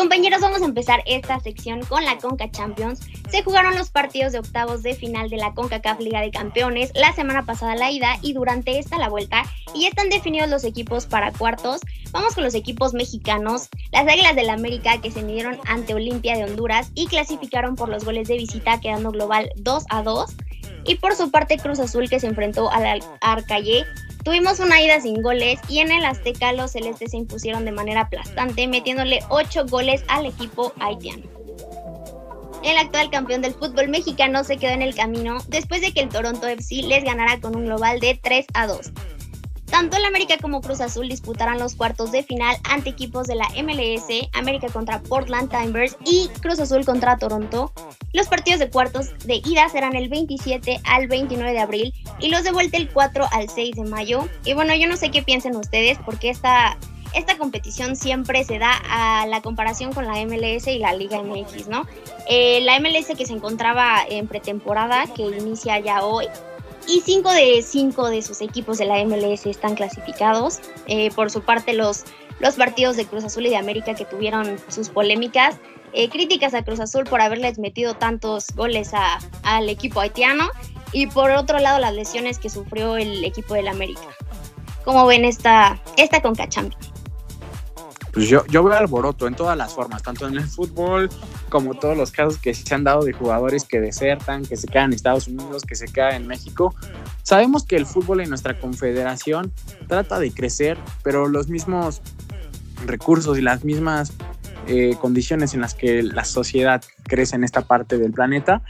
Compañeros, 0.00 0.40
vamos 0.40 0.62
a 0.62 0.64
empezar 0.64 1.02
esta 1.04 1.38
sección 1.40 1.82
con 1.82 2.02
la 2.06 2.16
Conca 2.16 2.50
Champions. 2.50 3.00
Se 3.28 3.42
jugaron 3.42 3.74
los 3.74 3.90
partidos 3.90 4.32
de 4.32 4.38
octavos 4.38 4.82
de 4.82 4.94
final 4.94 5.28
de 5.28 5.36
la 5.36 5.52
CONCACAF 5.52 6.00
Liga 6.00 6.22
de 6.22 6.30
Campeones, 6.30 6.90
la 6.94 7.12
semana 7.12 7.44
pasada 7.44 7.76
la 7.76 7.90
ida 7.90 8.16
y 8.22 8.32
durante 8.32 8.78
esta 8.78 8.96
la 8.96 9.10
vuelta, 9.10 9.42
y 9.74 9.82
ya 9.82 9.88
están 9.88 10.08
definidos 10.08 10.48
los 10.48 10.64
equipos 10.64 11.04
para 11.04 11.32
cuartos. 11.32 11.82
Vamos 12.12 12.34
con 12.34 12.44
los 12.44 12.54
equipos 12.54 12.94
mexicanos, 12.94 13.68
las 13.92 14.08
Águilas 14.08 14.34
del 14.34 14.48
América 14.48 15.02
que 15.02 15.10
se 15.10 15.22
midieron 15.22 15.60
ante 15.66 15.92
Olimpia 15.92 16.34
de 16.34 16.44
Honduras 16.44 16.90
y 16.94 17.06
clasificaron 17.06 17.76
por 17.76 17.90
los 17.90 18.02
goles 18.02 18.26
de 18.26 18.38
visita 18.38 18.80
quedando 18.80 19.10
global 19.10 19.50
2 19.56 19.84
a 19.90 20.02
2. 20.02 20.30
Y 20.86 20.94
por 20.94 21.14
su 21.14 21.30
parte 21.30 21.58
Cruz 21.58 21.78
Azul 21.78 22.08
que 22.08 22.20
se 22.20 22.26
enfrentó 22.26 22.70
al 22.70 23.02
Arcayé 23.20 23.84
Tuvimos 24.24 24.60
una 24.60 24.80
ida 24.80 25.00
sin 25.00 25.22
goles 25.22 25.58
y 25.68 25.78
en 25.78 25.90
el 25.90 26.04
Azteca 26.04 26.52
los 26.52 26.72
celestes 26.72 27.12
se 27.12 27.16
impusieron 27.16 27.64
de 27.64 27.72
manera 27.72 28.02
aplastante, 28.02 28.66
metiéndole 28.66 29.20
8 29.30 29.66
goles 29.66 30.04
al 30.08 30.26
equipo 30.26 30.72
haitiano. 30.78 31.24
El 32.62 32.76
actual 32.76 33.10
campeón 33.10 33.40
del 33.40 33.54
fútbol 33.54 33.88
mexicano 33.88 34.44
se 34.44 34.58
quedó 34.58 34.72
en 34.72 34.82
el 34.82 34.94
camino 34.94 35.38
después 35.48 35.80
de 35.80 35.92
que 35.92 36.00
el 36.00 36.10
Toronto 36.10 36.46
FC 36.46 36.82
les 36.82 37.04
ganara 37.04 37.40
con 37.40 37.56
un 37.56 37.64
global 37.64 38.00
de 38.00 38.20
3 38.22 38.46
a 38.52 38.66
2. 38.66 38.92
Tanto 39.70 39.96
el 39.96 40.04
América 40.04 40.36
como 40.40 40.60
Cruz 40.60 40.80
Azul 40.80 41.08
disputarán 41.08 41.58
los 41.58 41.76
cuartos 41.76 42.10
de 42.10 42.24
final 42.24 42.56
ante 42.64 42.90
equipos 42.90 43.28
de 43.28 43.36
la 43.36 43.48
MLS, 43.62 44.28
América 44.32 44.68
contra 44.68 45.00
Portland 45.00 45.48
Timbers 45.48 45.96
y 46.04 46.28
Cruz 46.40 46.58
Azul 46.58 46.84
contra 46.84 47.16
Toronto. 47.18 47.72
Los 48.12 48.26
partidos 48.26 48.58
de 48.58 48.68
cuartos 48.68 49.16
de 49.24 49.36
ida 49.36 49.68
serán 49.68 49.94
el 49.94 50.08
27 50.08 50.80
al 50.84 51.06
29 51.06 51.52
de 51.52 51.58
abril 51.60 51.94
y 52.18 52.30
los 52.30 52.42
de 52.42 52.50
vuelta 52.50 52.76
el 52.76 52.90
4 52.90 53.26
al 53.30 53.48
6 53.48 53.76
de 53.76 53.84
mayo. 53.84 54.28
Y 54.44 54.54
bueno, 54.54 54.74
yo 54.74 54.88
no 54.88 54.96
sé 54.96 55.10
qué 55.10 55.22
piensen 55.22 55.54
ustedes 55.54 55.98
porque 56.04 56.30
esta, 56.30 56.76
esta 57.14 57.38
competición 57.38 57.94
siempre 57.94 58.42
se 58.44 58.58
da 58.58 58.72
a 58.88 59.26
la 59.26 59.40
comparación 59.40 59.92
con 59.92 60.04
la 60.06 60.14
MLS 60.26 60.66
y 60.66 60.78
la 60.78 60.92
Liga 60.94 61.22
MX, 61.22 61.68
¿no? 61.68 61.86
Eh, 62.28 62.60
la 62.62 62.78
MLS 62.80 63.16
que 63.16 63.24
se 63.24 63.32
encontraba 63.32 64.02
en 64.08 64.26
pretemporada, 64.26 65.06
que 65.14 65.22
inicia 65.22 65.78
ya 65.78 66.04
hoy, 66.04 66.26
y 66.86 67.00
cinco 67.00 67.30
de 67.32 67.62
cinco 67.62 68.08
de 68.08 68.22
sus 68.22 68.40
equipos 68.40 68.78
de 68.78 68.86
la 68.86 69.04
MLS 69.04 69.46
están 69.46 69.74
clasificados. 69.74 70.60
Eh, 70.86 71.10
por 71.14 71.30
su 71.30 71.42
parte, 71.42 71.72
los, 71.72 72.04
los 72.40 72.56
partidos 72.56 72.96
de 72.96 73.06
Cruz 73.06 73.24
Azul 73.24 73.46
y 73.46 73.50
de 73.50 73.56
América 73.56 73.94
que 73.94 74.04
tuvieron 74.04 74.58
sus 74.68 74.88
polémicas, 74.88 75.56
eh, 75.92 76.08
críticas 76.08 76.54
a 76.54 76.62
Cruz 76.62 76.80
Azul 76.80 77.04
por 77.04 77.20
haberles 77.20 77.58
metido 77.58 77.94
tantos 77.94 78.46
goles 78.54 78.92
al 79.42 79.68
equipo 79.68 80.00
haitiano 80.00 80.48
y 80.92 81.06
por 81.06 81.30
otro 81.32 81.58
lado 81.58 81.78
las 81.78 81.94
lesiones 81.94 82.38
que 82.38 82.48
sufrió 82.48 82.96
el 82.96 83.24
equipo 83.24 83.54
del 83.54 83.68
América. 83.68 84.08
¿Cómo 84.84 85.06
ven 85.06 85.24
esta, 85.24 85.80
esta 85.96 86.22
Conca? 86.22 86.48
Pues 88.12 88.28
yo, 88.28 88.44
yo 88.46 88.64
veo 88.64 88.74
alboroto 88.74 89.26
en 89.26 89.34
todas 89.34 89.56
las 89.56 89.72
formas, 89.72 90.02
tanto 90.02 90.26
en 90.26 90.36
el 90.36 90.44
fútbol 90.44 91.08
como 91.48 91.74
todos 91.74 91.96
los 91.96 92.10
casos 92.10 92.38
que 92.38 92.54
se 92.54 92.74
han 92.74 92.84
dado 92.84 93.04
de 93.04 93.12
jugadores 93.12 93.64
que 93.64 93.80
desertan, 93.80 94.44
que 94.44 94.56
se 94.56 94.66
quedan 94.66 94.86
en 94.86 94.94
Estados 94.94 95.28
Unidos, 95.28 95.64
que 95.64 95.76
se 95.76 95.86
quedan 95.86 96.14
en 96.14 96.26
México. 96.26 96.74
Sabemos 97.22 97.64
que 97.64 97.76
el 97.76 97.86
fútbol 97.86 98.20
en 98.20 98.28
nuestra 98.28 98.58
confederación 98.58 99.52
trata 99.86 100.18
de 100.18 100.32
crecer, 100.32 100.76
pero 101.02 101.28
los 101.28 101.48
mismos 101.48 102.02
recursos 102.86 103.38
y 103.38 103.42
las 103.42 103.64
mismas 103.64 104.12
eh, 104.66 104.96
condiciones 105.00 105.54
en 105.54 105.60
las 105.60 105.74
que 105.74 106.02
la 106.02 106.24
sociedad 106.24 106.82
crece 107.04 107.36
en 107.36 107.44
esta 107.44 107.62
parte 107.62 107.98
del 107.98 108.12
planeta, 108.12 108.62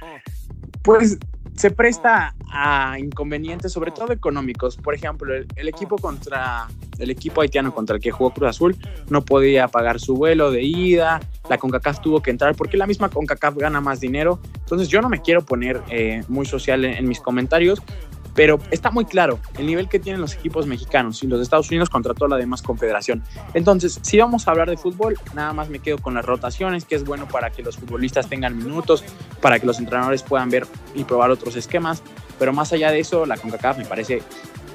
pues 0.83 1.18
se 1.61 1.70
presta 1.70 2.35
a 2.51 2.99
inconvenientes, 2.99 3.70
sobre 3.70 3.90
todo 3.90 4.14
económicos. 4.14 4.79
Por 4.79 4.94
ejemplo, 4.94 5.35
el, 5.35 5.68
equipo 5.68 5.99
contra 5.99 6.68
el 6.99 7.11
equipo 7.11 7.42
haitiano 7.42 7.75
contra 7.75 7.96
el 7.96 8.03
que 8.03 8.11
jugó 8.11 8.31
Cruz 8.31 8.49
Azul 8.49 8.77
no 9.11 9.23
podía 9.27 9.68
pagar 9.68 10.01
su 10.01 10.14
vuelo 10.14 10.51
de 10.51 10.62
ida. 10.62 11.20
La 11.51 11.59
Concacaf 11.59 12.01
tuvo 12.01 12.23
que 12.23 12.31
entrar 12.31 12.55
porque 12.55 12.79
la 12.79 12.87
misma 12.87 13.11
Concacaf 13.11 13.57
gana 13.57 13.83
más 13.83 14.01
dinero. 14.01 14.40
Entonces 14.61 14.88
yo 14.88 15.03
no 15.03 15.11
me 15.11 15.20
quiero 15.20 15.44
poner 15.44 15.83
eh, 15.90 16.25
muy 16.29 16.46
social 16.46 16.83
en, 16.87 17.07
mis 17.07 17.20
comentarios, 17.20 17.83
pero 18.40 18.59
está 18.70 18.90
muy 18.90 19.05
claro 19.05 19.38
el 19.59 19.66
nivel 19.66 19.87
que 19.87 19.98
tienen 19.98 20.18
los 20.18 20.33
equipos 20.33 20.66
mexicanos 20.66 21.22
y 21.22 21.26
los 21.26 21.42
Estados 21.42 21.68
Unidos 21.68 21.90
contra 21.90 22.14
toda 22.14 22.31
la 22.31 22.37
demás 22.38 22.62
confederación. 22.62 23.22
Entonces, 23.53 23.98
si 24.00 24.16
vamos 24.16 24.48
a 24.48 24.53
hablar 24.53 24.70
de 24.70 24.79
fútbol, 24.79 25.18
nada 25.35 25.53
más 25.53 25.68
me 25.68 25.81
quedo 25.81 25.98
con 25.98 26.14
las 26.14 26.24
rotaciones, 26.24 26.87
que 26.87 26.94
es 26.94 27.05
bueno 27.05 27.29
para 27.29 27.50
que 27.50 27.62
los 27.62 27.76
futbolistas 27.76 28.31
tengan 28.31 28.57
minutos, 28.57 29.05
para 29.42 29.61
que 29.61 29.66
los 29.66 29.79
entrenadores 29.79 30.22
puedan 30.22 30.48
ver 30.48 30.66
y 30.94 31.05
probar 31.05 31.31
otros 31.31 31.55
esquemas, 31.55 32.03
pero 32.38 32.55
más 32.55 32.72
allá 32.72 32.90
de 32.90 33.00
eso, 33.00 33.26
la 33.26 33.37
CONCACAF 33.37 33.76
me 33.76 33.85
parece 33.85 34.22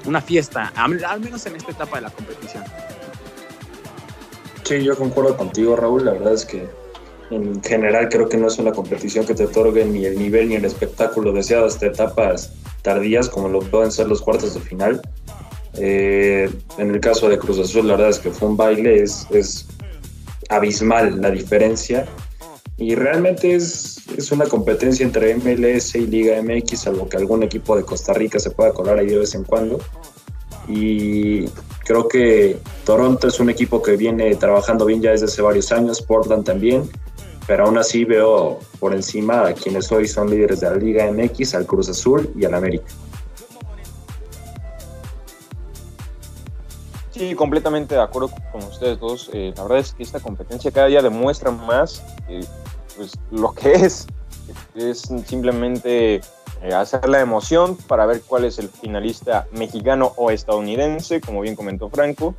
una 0.06 0.22
fiesta, 0.22 0.72
al 0.76 1.20
menos 1.20 1.44
en 1.48 1.56
esta 1.56 1.72
etapa 1.72 1.96
de 1.96 2.04
la 2.04 2.12
competición. 2.12 2.64
Sí, 4.62 4.84
yo 4.84 4.96
concuerdo 4.96 5.36
contigo, 5.36 5.76
Raúl. 5.76 6.06
La 6.06 6.12
verdad 6.12 6.36
es 6.36 6.46
que 6.46 6.70
en 7.32 7.64
general 7.64 8.10
creo 8.10 8.30
que 8.30 8.38
no 8.38 8.46
es 8.46 8.60
una 8.60 8.74
competición 8.74 9.26
que 9.26 9.34
te 9.34 9.46
otorgue 9.46 9.86
ni 9.86 10.06
el 10.06 10.20
nivel 10.20 10.50
ni 10.50 10.54
el 10.54 10.66
espectáculo 10.66 11.34
deseado 11.34 11.66
hasta 11.66 11.88
etapas 11.88 12.54
tardías 12.86 13.30
como 13.30 13.50
lo 13.50 13.60
pueden 13.62 13.92
ser 13.92 14.08
los 14.08 14.22
cuartos 14.22 14.54
de 14.54 14.60
final. 14.60 15.02
Eh, 15.74 16.50
en 16.78 16.92
el 16.92 17.00
caso 17.00 17.28
de 17.28 17.40
Cruz 17.40 17.58
Azul, 17.60 17.88
la 17.88 17.96
verdad 17.96 18.12
es 18.12 18.20
que 18.20 18.30
fue 18.30 18.48
un 18.48 18.56
baile, 18.56 19.02
es, 19.02 19.28
es 19.32 19.66
abismal 20.50 21.20
la 21.20 21.32
diferencia. 21.32 22.06
Y 22.78 22.94
realmente 22.94 23.56
es, 23.56 23.98
es, 24.16 24.32
una 24.32 24.46
competencia 24.46 25.04
entre 25.04 25.36
MLS 25.36 25.96
y 25.96 26.06
Liga 26.06 26.40
MX, 26.42 26.80
salvo 26.80 27.10
que 27.10 27.18
algún 27.18 27.42
equipo 27.42 27.76
de 27.76 27.84
Costa 27.84 28.14
Rica 28.14 28.38
se 28.38 28.52
pueda 28.52 28.72
colar 28.72 29.00
ahí 29.00 29.08
de 29.08 29.18
vez 29.18 29.34
en 29.34 29.46
cuando. 29.46 29.80
Y 30.68 31.46
creo 31.86 32.08
que 32.08 32.58
Toronto 32.86 33.28
es 33.28 33.40
un 33.40 33.50
equipo 33.50 33.82
que 33.82 33.98
viene 33.98 34.36
trabajando 34.36 34.86
bien 34.86 35.02
ya 35.02 35.12
desde 35.12 35.26
hace 35.26 35.42
varios 35.42 35.72
años, 35.72 36.04
Portland 36.04 36.46
también 36.46 36.84
pero 37.48 37.66
aún 37.66 37.78
así 37.78 38.06
veo 38.06 38.60
por 38.80 38.94
encima 38.94 39.48
a 39.48 39.54
quienes 39.54 39.92
hoy 39.92 40.08
son 40.08 40.30
líderes 40.30 40.62
de 40.62 40.70
la 40.70 40.76
Liga 40.76 41.12
MX, 41.12 41.56
al 41.56 41.66
Cruz 41.66 41.90
Azul 41.90 42.32
y 42.36 42.46
al 42.46 42.54
América. 42.54 42.86
Sí, 47.12 47.34
completamente 47.34 47.96
de 47.96 48.02
acuerdo 48.02 48.30
con 48.52 48.62
ustedes 48.64 49.00
dos. 49.00 49.30
Eh, 49.32 49.54
la 49.56 49.64
verdad 49.64 49.80
es 49.80 49.94
que 49.94 50.04
esta 50.04 50.20
competencia 50.20 50.70
cada 50.72 50.88
día 50.88 51.02
demuestra 51.02 51.50
más 51.50 52.04
pues, 52.98 53.14
lo 53.32 53.54
que 53.54 53.74
es. 53.86 54.08
Es 54.76 55.10
simplemente 55.26 56.16
eh, 56.62 56.74
hacer 56.74 57.08
la 57.08 57.22
emoción 57.22 57.78
para 57.88 58.06
ver 58.06 58.22
cuál 58.22 58.44
es 58.44 58.60
el 58.60 58.70
finalista 58.70 59.48
mexicano 59.52 60.12
o 60.18 60.30
estadounidense, 60.30 61.22
como 61.22 61.42
bien 61.42 61.56
comentó 61.56 61.90
Franco. 61.90 62.36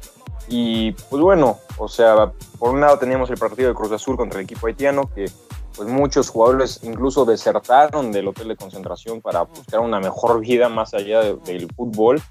Y 0.49 0.93
pues 0.93 1.23
bueno, 1.23 1.59
o 1.79 1.89
sea, 1.89 2.33
por 2.59 2.71
un 2.71 2.81
lado 2.81 2.99
teníamos 2.99 3.31
el 3.31 3.39
partido 3.39 3.69
de 3.69 3.75
Cruz 3.75 3.93
Azul 3.93 4.17
contra 4.17 4.39
el 4.39 4.45
equipo 4.45 4.67
haitiano, 4.67 5.11
que 5.15 5.31
pues 5.77 5.89
muchos 5.89 6.31
jugadores 6.31 6.81
incluso 6.83 7.25
desertaron 7.25 8.11
del 8.11 8.29
hotel 8.29 8.49
de 8.49 8.57
concentración 8.57 9.21
para 9.21 9.43
buscar 9.43 9.81
una 9.81 10.01
mejor 10.01 10.41
vida 10.41 10.69
más 10.69 10.95
allá 10.95 11.21
del 11.23 11.69
fútbol. 11.75 12.23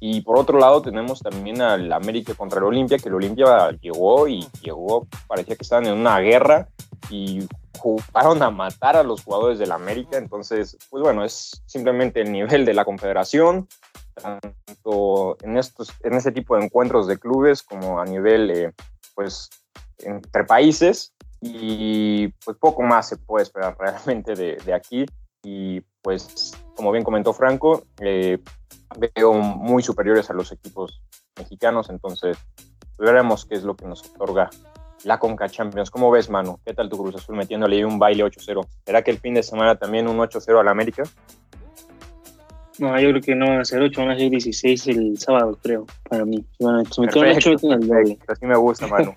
Y 0.00 0.22
por 0.22 0.38
otro 0.38 0.58
lado 0.58 0.82
tenemos 0.82 1.20
también 1.20 1.60
al 1.60 1.92
América 1.92 2.34
contra 2.34 2.58
el 2.58 2.64
Olimpia, 2.64 2.98
que 2.98 3.08
el 3.08 3.14
Olimpia 3.14 3.70
llegó 3.80 4.28
y 4.28 4.46
llegó, 4.62 5.06
parecía 5.26 5.56
que 5.56 5.62
estaban 5.62 5.86
en 5.86 5.98
una 5.98 6.18
guerra 6.20 6.68
y 7.10 7.46
jugaron 7.78 8.42
a 8.42 8.50
matar 8.50 8.96
a 8.96 9.02
los 9.02 9.22
jugadores 9.22 9.58
del 9.58 9.72
América. 9.72 10.18
Entonces, 10.18 10.76
pues 10.90 11.02
bueno, 11.02 11.24
es 11.24 11.62
simplemente 11.66 12.20
el 12.20 12.32
nivel 12.32 12.64
de 12.64 12.74
la 12.74 12.84
confederación, 12.84 13.68
tanto 14.20 15.36
en, 15.42 15.56
estos, 15.56 15.92
en 16.02 16.14
este 16.14 16.32
tipo 16.32 16.56
de 16.56 16.64
encuentros 16.64 17.06
de 17.06 17.18
clubes 17.18 17.62
como 17.62 18.00
a 18.00 18.04
nivel, 18.04 18.50
eh, 18.50 18.72
pues, 19.14 19.50
entre 19.98 20.44
países. 20.44 21.12
Y 21.42 22.28
pues 22.44 22.58
poco 22.58 22.82
más 22.82 23.08
se 23.08 23.16
puede 23.16 23.44
esperar 23.44 23.76
realmente 23.80 24.34
de, 24.34 24.56
de 24.56 24.74
aquí. 24.74 25.06
Y 25.42 25.80
pues, 26.02 26.52
como 26.76 26.92
bien 26.92 27.04
comentó 27.04 27.32
Franco, 27.32 27.84
eh, 28.00 28.38
veo 28.98 29.32
muy 29.34 29.82
superiores 29.82 30.30
a 30.30 30.34
los 30.34 30.52
equipos 30.52 31.00
mexicanos. 31.38 31.90
Entonces, 31.90 32.36
veremos 32.98 33.46
qué 33.46 33.54
es 33.54 33.62
lo 33.62 33.74
que 33.74 33.86
nos 33.86 34.04
otorga 34.10 34.50
la 35.04 35.18
Conca 35.18 35.48
Champions. 35.48 35.90
¿Cómo 35.90 36.10
ves, 36.10 36.28
Manu? 36.28 36.60
¿Qué 36.64 36.74
tal 36.74 36.88
tu 36.88 36.98
Cruz 36.98 37.14
Azul 37.14 37.36
metiéndole 37.36 37.84
un 37.84 37.98
baile 37.98 38.24
8-0? 38.24 38.66
¿Será 38.84 39.02
que 39.02 39.10
el 39.10 39.18
fin 39.18 39.34
de 39.34 39.42
semana 39.42 39.76
también 39.76 40.08
un 40.08 40.18
8-0 40.18 40.60
al 40.60 40.68
América? 40.68 41.04
No, 42.80 42.98
yo 42.98 43.10
creo 43.10 43.20
que 43.20 43.34
no 43.34 43.46
van 43.46 43.60
a 43.60 43.64
ser 43.64 43.82
8, 43.82 44.00
van 44.00 44.10
a 44.12 44.18
ser 44.18 44.30
16 44.30 44.86
el 44.88 45.18
sábado, 45.18 45.58
creo, 45.62 45.86
para 46.08 46.24
mí. 46.24 46.42
Bueno, 46.58 46.82
Así 48.26 48.46
me 48.46 48.56
gusta, 48.56 48.86
Manu. 48.86 49.12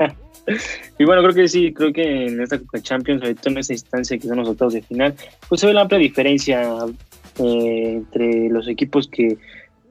y 1.00 1.06
bueno, 1.06 1.22
creo 1.24 1.34
que 1.34 1.48
sí, 1.48 1.74
creo 1.74 1.94
que 1.94 2.26
en 2.28 2.42
esta 2.42 2.60
Copa 2.60 2.82
Champions, 2.82 3.22
sobre 3.22 3.36
todo 3.36 3.52
en 3.52 3.58
esta 3.60 3.74
instancia 3.74 4.18
que 4.18 4.28
son 4.28 4.38
los 4.38 4.50
octavos 4.50 4.74
de 4.74 4.82
final, 4.82 5.16
pues 5.48 5.62
se 5.62 5.68
ve 5.68 5.74
la 5.74 5.82
amplia 5.82 5.98
diferencia 5.98 6.62
eh, 7.40 7.94
entre 7.94 8.50
los 8.50 8.68
equipos 8.68 9.08
que 9.08 9.38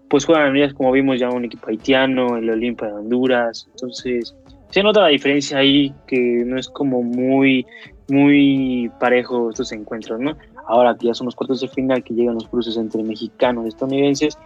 pues 0.09 0.27
juegan 0.27 0.55
en 0.55 0.75
como 0.75 0.93
vimos 0.93 1.19
ya 1.19 1.31
un 1.31 1.47
equipo 1.47 1.69
haitiano, 1.71 2.37
el 2.37 2.51
Olimpia 2.51 2.89
de 2.89 2.93
Honduras, 2.93 3.67
entonces 3.73 4.35
se 4.69 4.83
nota 4.83 5.01
la 5.01 5.09
diferencia 5.09 5.57
ahí 5.57 5.95
que 6.07 6.45
no 6.45 6.59
es 6.59 6.69
como 6.69 7.03
muy 7.03 7.65
muy 8.09 8.91
parejo 9.01 9.49
estos 9.49 9.73
encuentros, 9.73 10.21
¿no? 10.21 10.37
Ahora 10.67 10.97
que 10.97 11.07
ya 11.07 11.15
son 11.15 11.27
los 11.27 11.35
cuartos 11.35 11.61
de 11.61 11.69
final, 11.69 12.03
que 12.03 12.15
llegan 12.15 12.35
los 12.35 12.49
cruces 12.49 12.77
entre 12.77 13.03
mexicanos 13.03 13.65
y 13.65 13.69
estadounidenses, 13.69 14.39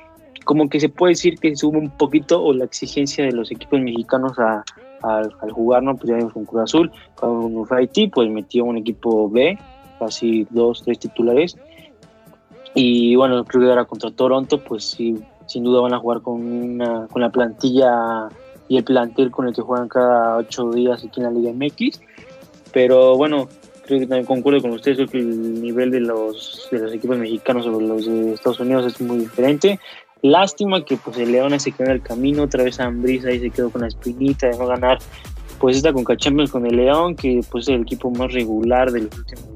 como 0.45 0.69
que 0.69 0.81
se 0.81 0.89
puede 0.89 1.12
decir 1.12 1.39
que 1.39 1.55
sube 1.57 1.79
un 1.79 1.91
poquito 1.91 2.43
o 2.43 2.53
la 2.53 2.64
exigencia 2.64 3.25
de 3.25 3.33
los 3.33 3.51
equipos 3.51 3.81
mexicanos 3.81 4.39
a, 4.39 4.64
al 5.03 5.51
jugar, 5.53 5.83
¿no? 5.83 5.97
Pues 5.97 6.09
ya 6.09 6.17
vimos 6.17 6.33
con 6.33 6.45
Cruz 6.45 6.62
Azul, 6.62 6.93
fue 7.17 7.79
Haití, 7.79 8.09
pues 8.09 8.29
metió 8.31 8.64
un 8.64 8.79
equipo 8.79 9.29
B, 9.29 9.59
casi 9.99 10.47
dos, 10.51 10.83
tres 10.83 10.99
titulares. 10.99 11.57
Y 12.75 13.17
bueno, 13.17 13.45
creo 13.45 13.62
que 13.62 13.71
ahora 13.71 13.85
contra 13.85 14.11
Toronto, 14.11 14.62
pues 14.62 14.85
sí, 14.85 15.17
sin 15.47 15.64
duda 15.64 15.81
van 15.81 15.95
a 15.95 15.99
jugar 15.99 16.21
con, 16.23 16.43
una, 16.43 17.07
con 17.07 17.23
la 17.23 17.31
plantilla 17.31 18.29
y 18.69 18.77
el 18.77 18.85
plantel 18.85 19.31
con 19.31 19.47
el 19.47 19.55
que 19.55 19.62
juegan 19.62 19.89
cada 19.89 20.37
ocho 20.37 20.71
días 20.71 21.05
aquí 21.05 21.21
en 21.21 21.25
la 21.25 21.31
Liga 21.31 21.53
MX. 21.53 22.01
Pero 22.73 23.17
bueno, 23.17 23.49
creo 23.87 24.01
que 24.01 24.07
también 24.07 24.26
concuerdo 24.26 24.61
con 24.61 24.72
ustedes, 24.72 24.97
creo 24.97 25.09
que 25.09 25.18
el 25.18 25.62
nivel 25.62 25.91
de 25.91 26.01
los, 26.01 26.68
de 26.70 26.78
los 26.78 26.93
equipos 26.93 27.16
mexicanos 27.16 27.64
sobre 27.64 27.87
los 27.87 28.07
de 28.07 28.32
Estados 28.32 28.61
Unidos 28.61 28.87
es 28.87 29.01
muy 29.01 29.18
diferente. 29.18 29.80
Lástima 30.22 30.84
que 30.84 30.97
pues 30.97 31.16
el 31.18 31.32
León 31.32 31.59
se 31.61 31.72
quedó 31.72 31.87
en 31.87 31.93
el 31.93 32.03
camino, 32.03 32.43
otra 32.45 32.64
vez 32.64 32.80
Ambrisa 32.80 33.28
ahí 33.28 33.41
se 33.41 33.51
quedó 33.51 33.70
con 33.70 33.82
la 33.82 33.89
espinita 33.89 34.49
de 34.49 34.59
no 34.59 34.66
ganar 34.66 34.99
pues 35.59 35.76
esta 35.76 35.93
Conca 35.93 36.16
Champions 36.16 36.51
con 36.51 36.66
el 36.66 36.76
León, 36.76 37.16
que 37.16 37.41
pues 37.51 37.64
es 37.64 37.74
el 37.74 37.82
equipo 37.82 38.11
más 38.11 38.32
regular 38.32 38.91
de 38.91 39.03
los 39.03 39.18
últimos 39.18 39.47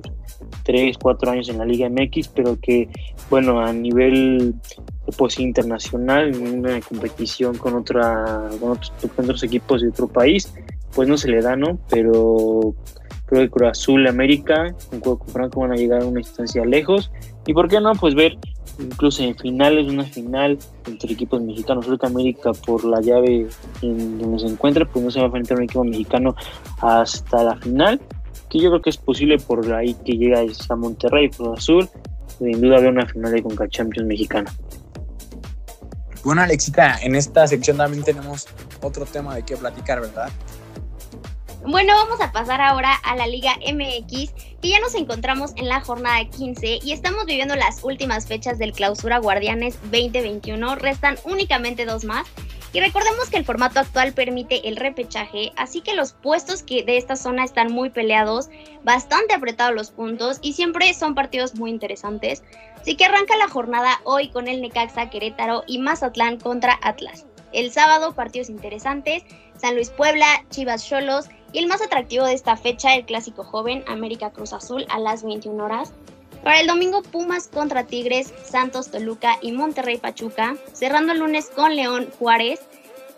3, 0.64 0.97
4 0.99 1.31
años 1.31 1.49
en 1.49 1.59
la 1.59 1.64
Liga 1.64 1.89
MX, 1.89 2.28
pero 2.28 2.59
que 2.61 2.89
bueno, 3.28 3.61
a 3.61 3.72
nivel 3.72 4.55
pues 5.16 5.39
internacional, 5.39 6.35
en 6.35 6.61
una 6.61 6.81
competición 6.81 7.57
con 7.59 7.74
otra 7.74 8.49
con 8.61 8.72
otros, 8.72 8.93
con 9.16 9.24
otros 9.24 9.43
equipos 9.43 9.83
de 9.83 9.89
otro 9.89 10.09
país, 10.09 10.53
pues 10.95 11.09
no 11.09 11.16
se 11.16 11.28
le 11.28 11.41
da, 11.41 11.57
¿no? 11.57 11.78
Pero 11.89 12.74
creo 13.31 13.43
que 13.43 13.51
Cruz 13.51 13.70
Azul 13.70 14.07
América, 14.09 14.74
con 15.03 15.18
Franco 15.28 15.61
van 15.61 15.72
a 15.72 15.76
llegar 15.76 16.03
a 16.03 16.07
una 16.07 16.20
instancia 16.20 16.64
lejos. 16.64 17.11
Y 17.47 17.55
por 17.55 17.68
qué 17.68 17.81
no, 17.81 17.93
pues 17.95 18.14
ver 18.14 18.37
incluso 18.78 19.22
en 19.22 19.37
finales, 19.37 19.89
una 19.89 20.05
final 20.05 20.59
entre 20.87 21.12
equipos 21.12 21.41
mexicanos. 21.41 21.87
Creo 21.87 21.99
que 21.99 22.07
América 22.07 22.53
por 22.53 22.85
la 22.85 23.01
llave 23.01 23.47
en 23.83 24.18
donde 24.18 24.41
se 24.41 24.47
encuentra, 24.47 24.85
pues 24.85 25.05
no 25.05 25.11
se 25.11 25.18
va 25.18 25.24
a 25.24 25.26
enfrentar 25.26 25.59
un 25.59 25.64
equipo 25.64 25.85
mexicano 25.85 26.35
hasta 26.81 27.45
la 27.45 27.57
final, 27.57 28.01
que 28.49 28.59
yo 28.59 28.70
creo 28.70 28.83
que 28.83 28.91
es 28.91 28.97
posible 28.97 29.39
por 29.39 29.72
ahí 29.72 29.95
que 30.05 30.12
llega 30.12 30.41
a 30.41 30.76
Monterrey, 30.76 31.31
Cruz 31.31 31.59
Azul, 31.59 31.89
sin 32.39 32.61
duda 32.61 32.78
haber 32.78 32.91
una 32.91 33.07
final 33.07 33.33
de 33.33 33.43
Conca 33.43 33.68
Champions 33.68 34.09
mexicana. 34.09 34.53
Bueno, 36.24 36.43
Alexita, 36.43 36.99
en 37.03 37.14
esta 37.14 37.47
sección 37.47 37.76
también 37.76 38.03
tenemos 38.03 38.47
otro 38.83 39.07
tema 39.07 39.35
de 39.35 39.43
qué 39.43 39.57
platicar, 39.57 40.01
¿verdad? 40.01 40.31
Bueno, 41.67 41.93
vamos 41.95 42.23
a 42.23 42.33
pasar 42.33 42.63
ahora 42.63 42.95
a 42.95 43.17
la 43.17 43.27
Liga 43.27 43.55
MX, 43.57 44.33
que 44.63 44.71
ya 44.71 44.81
nos 44.81 44.95
encontramos 44.95 45.53
en 45.57 45.69
la 45.69 45.83
jornada 45.83 46.25
15 46.25 46.79
y 46.83 46.93
estamos 46.93 47.27
viviendo 47.27 47.55
las 47.55 47.85
últimas 47.85 48.27
fechas 48.27 48.59
del 48.59 48.73
Clausura 48.73 49.19
Guardianes 49.19 49.79
2021. 49.83 50.77
Restan 50.77 51.19
únicamente 51.25 51.85
dos 51.85 52.05
más. 52.05 52.27
Y 52.73 52.81
recordemos 52.81 53.29
que 53.29 53.37
el 53.37 53.45
formato 53.45 53.81
actual 53.81 54.13
permite 54.13 54.69
el 54.69 54.77
repechaje, 54.77 55.53
así 55.57 55.81
que 55.81 55.95
los 55.95 56.13
puestos 56.13 56.63
que 56.63 56.85
de 56.85 56.99
esta 56.99 57.17
zona 57.17 57.45
están 57.45 57.73
muy 57.73 57.91
peleados, 57.91 58.49
bastante 58.85 59.35
apretados 59.35 59.75
los 59.75 59.91
puntos 59.91 60.39
y 60.41 60.53
siempre 60.53 60.95
son 60.95 61.17
partidos 61.17 61.57
muy 61.57 61.71
interesantes. 61.71 62.45
Así 62.81 62.95
que 62.97 63.05
arranca 63.05 63.37
la 63.37 63.49
jornada 63.49 64.01
hoy 64.05 64.29
con 64.29 64.47
el 64.47 64.63
Necaxa 64.63 65.11
Querétaro 65.11 65.65
y 65.67 65.79
Mazatlán 65.79 66.39
contra 66.39 66.79
Atlas. 66.81 67.27
El 67.53 67.73
sábado 67.73 68.15
partidos 68.15 68.49
interesantes, 68.49 69.25
San 69.57 69.75
Luis 69.75 69.91
Puebla, 69.91 70.45
Chivas 70.51 70.87
Cholos 70.89 71.29
y 71.53 71.59
el 71.59 71.66
más 71.66 71.82
atractivo 71.82 72.24
de 72.24 72.34
esta 72.34 72.57
fecha, 72.57 72.94
el 72.94 73.05
clásico 73.05 73.44
joven 73.44 73.84
América 73.86 74.30
Cruz 74.30 74.53
Azul 74.53 74.86
a 74.88 74.98
las 74.98 75.22
21 75.22 75.64
horas. 75.64 75.92
Para 76.42 76.61
el 76.61 76.66
domingo, 76.66 77.03
Pumas 77.03 77.48
contra 77.48 77.84
Tigres, 77.84 78.32
Santos 78.44 78.90
Toluca 78.90 79.36
y 79.42 79.53
Monterrey 79.53 79.98
Pachuca, 79.98 80.57
cerrando 80.72 81.12
el 81.12 81.18
lunes 81.18 81.51
con 81.55 81.76
León 81.76 82.09
Juárez. 82.18 82.61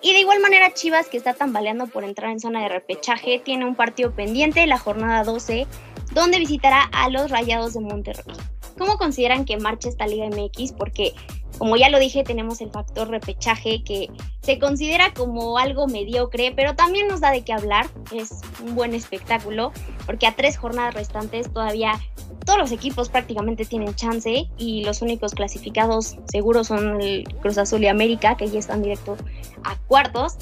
Y 0.00 0.12
de 0.12 0.20
igual 0.20 0.40
manera, 0.40 0.74
Chivas, 0.74 1.06
que 1.06 1.16
está 1.16 1.34
tambaleando 1.34 1.86
por 1.86 2.02
entrar 2.02 2.32
en 2.32 2.40
zona 2.40 2.62
de 2.62 2.68
repechaje, 2.68 3.38
tiene 3.38 3.64
un 3.64 3.76
partido 3.76 4.10
pendiente, 4.12 4.66
la 4.66 4.78
jornada 4.78 5.22
12, 5.22 5.68
donde 6.12 6.38
visitará 6.38 6.82
a 6.92 7.08
los 7.08 7.30
Rayados 7.30 7.74
de 7.74 7.80
Monterrey. 7.80 8.34
¿Cómo 8.76 8.98
consideran 8.98 9.44
que 9.44 9.58
marcha 9.58 9.88
esta 9.88 10.08
Liga 10.08 10.26
MX? 10.26 10.72
Porque 10.72 11.12
como 11.59 11.76
ya 11.76 11.88
lo 11.88 11.98
dije, 11.98 12.24
tenemos 12.24 12.61
el 12.61 12.70
factor 12.70 13.09
repechaje 13.09 13.82
que 13.82 14.11
se 14.42 14.59
considera 14.59 15.12
como 15.14 15.59
algo 15.59 15.86
mediocre, 15.86 16.53
pero 16.55 16.74
también 16.74 17.09
nos 17.09 17.20
da 17.20 17.30
de 17.30 17.42
qué 17.42 17.53
hablar. 17.53 17.86
Es 18.12 18.40
un 18.64 18.74
buen 18.74 18.94
espectáculo, 18.94 19.72
porque 20.07 20.26
a 20.26 20.34
tres 20.34 20.57
jornadas 20.57 20.94
restantes 20.94 21.53
todavía 21.53 22.00
todos 22.44 22.59
los 22.59 22.72
equipos 22.72 23.09
prácticamente 23.09 23.64
tienen 23.64 23.94
chance 23.94 24.48
y 24.57 24.84
los 24.84 25.03
únicos 25.03 25.32
clasificados 25.34 26.16
seguros 26.30 26.66
son 26.68 27.00
el 27.00 27.24
Cruz 27.40 27.59
Azul 27.59 27.82
y 27.82 27.86
América, 27.86 28.36
que 28.36 28.48
ya 28.48 28.59
están 28.59 28.82
directo 28.82 29.16
a 29.64 29.76
cuartos. 29.86 30.36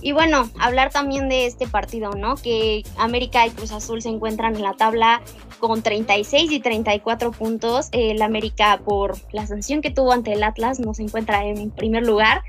Y 0.00 0.12
bueno, 0.12 0.48
hablar 0.58 0.90
también 0.90 1.28
de 1.28 1.46
este 1.46 1.66
partido, 1.66 2.10
¿no? 2.12 2.36
Que 2.36 2.84
América 2.96 3.46
y 3.46 3.50
Cruz 3.50 3.72
Azul 3.72 4.00
se 4.00 4.08
encuentran 4.08 4.54
en 4.54 4.62
la 4.62 4.74
tabla 4.74 5.22
con 5.58 5.82
36 5.82 6.52
y 6.52 6.60
34 6.60 7.32
puntos. 7.32 7.88
El 7.92 8.22
América, 8.22 8.80
por 8.84 9.16
la 9.32 9.46
sanción 9.46 9.80
que 9.80 9.90
tuvo 9.90 10.12
ante 10.12 10.32
el 10.32 10.42
Atlas, 10.42 10.78
no 10.78 10.94
se 10.94 11.02
encuentra 11.02 11.44
en 11.44 11.70
primer 11.70 12.06
lugar. 12.06 12.42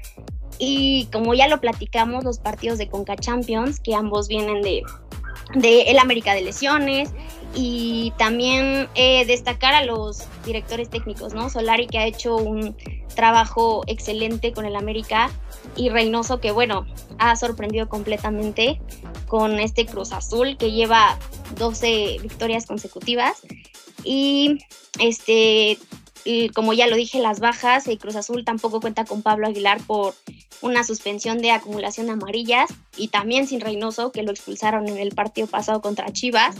Y 0.59 1.07
como 1.11 1.33
ya 1.33 1.47
lo 1.47 1.59
platicamos, 1.59 2.23
los 2.23 2.37
partidos 2.37 2.77
de 2.77 2.87
Conca 2.87 3.15
Champions, 3.15 3.79
que 3.79 3.95
ambos 3.95 4.27
vienen 4.27 4.61
de, 4.61 4.83
de 5.53 5.83
el 5.83 5.99
América 5.99 6.33
de 6.33 6.41
lesiones 6.41 7.09
y 7.55 8.13
también 8.17 8.87
eh, 8.95 9.25
destacar 9.25 9.73
a 9.73 9.83
los 9.83 10.23
directores 10.45 10.89
técnicos, 10.89 11.33
¿no? 11.33 11.49
Solari 11.49 11.87
que 11.87 11.97
ha 11.97 12.05
hecho 12.05 12.37
un 12.37 12.75
trabajo 13.15 13.83
excelente 13.87 14.53
con 14.53 14.65
el 14.65 14.75
América 14.75 15.31
y 15.75 15.89
Reynoso 15.89 16.39
que 16.39 16.51
bueno, 16.51 16.85
ha 17.17 17.35
sorprendido 17.35 17.89
completamente 17.89 18.79
con 19.27 19.59
este 19.59 19.85
Cruz 19.85 20.11
Azul 20.11 20.57
que 20.57 20.71
lleva 20.71 21.17
12 21.57 22.17
victorias 22.21 22.65
consecutivas 22.65 23.41
y 24.03 24.59
este 24.99 25.77
como 26.53 26.73
ya 26.73 26.87
lo 26.87 26.95
dije, 26.95 27.19
las 27.19 27.39
bajas, 27.39 27.87
el 27.87 27.97
Cruz 27.97 28.15
Azul 28.15 28.45
tampoco 28.45 28.81
cuenta 28.81 29.05
con 29.05 29.21
Pablo 29.21 29.47
Aguilar 29.47 29.81
por 29.85 30.13
una 30.61 30.83
suspensión 30.83 31.39
de 31.39 31.51
acumulación 31.51 32.09
amarillas 32.09 32.69
y 32.97 33.07
también 33.07 33.47
sin 33.47 33.61
Reynoso, 33.61 34.11
que 34.11 34.23
lo 34.23 34.31
expulsaron 34.31 34.87
en 34.87 34.97
el 34.97 35.13
partido 35.13 35.47
pasado 35.47 35.81
contra 35.81 36.11
Chivas. 36.11 36.55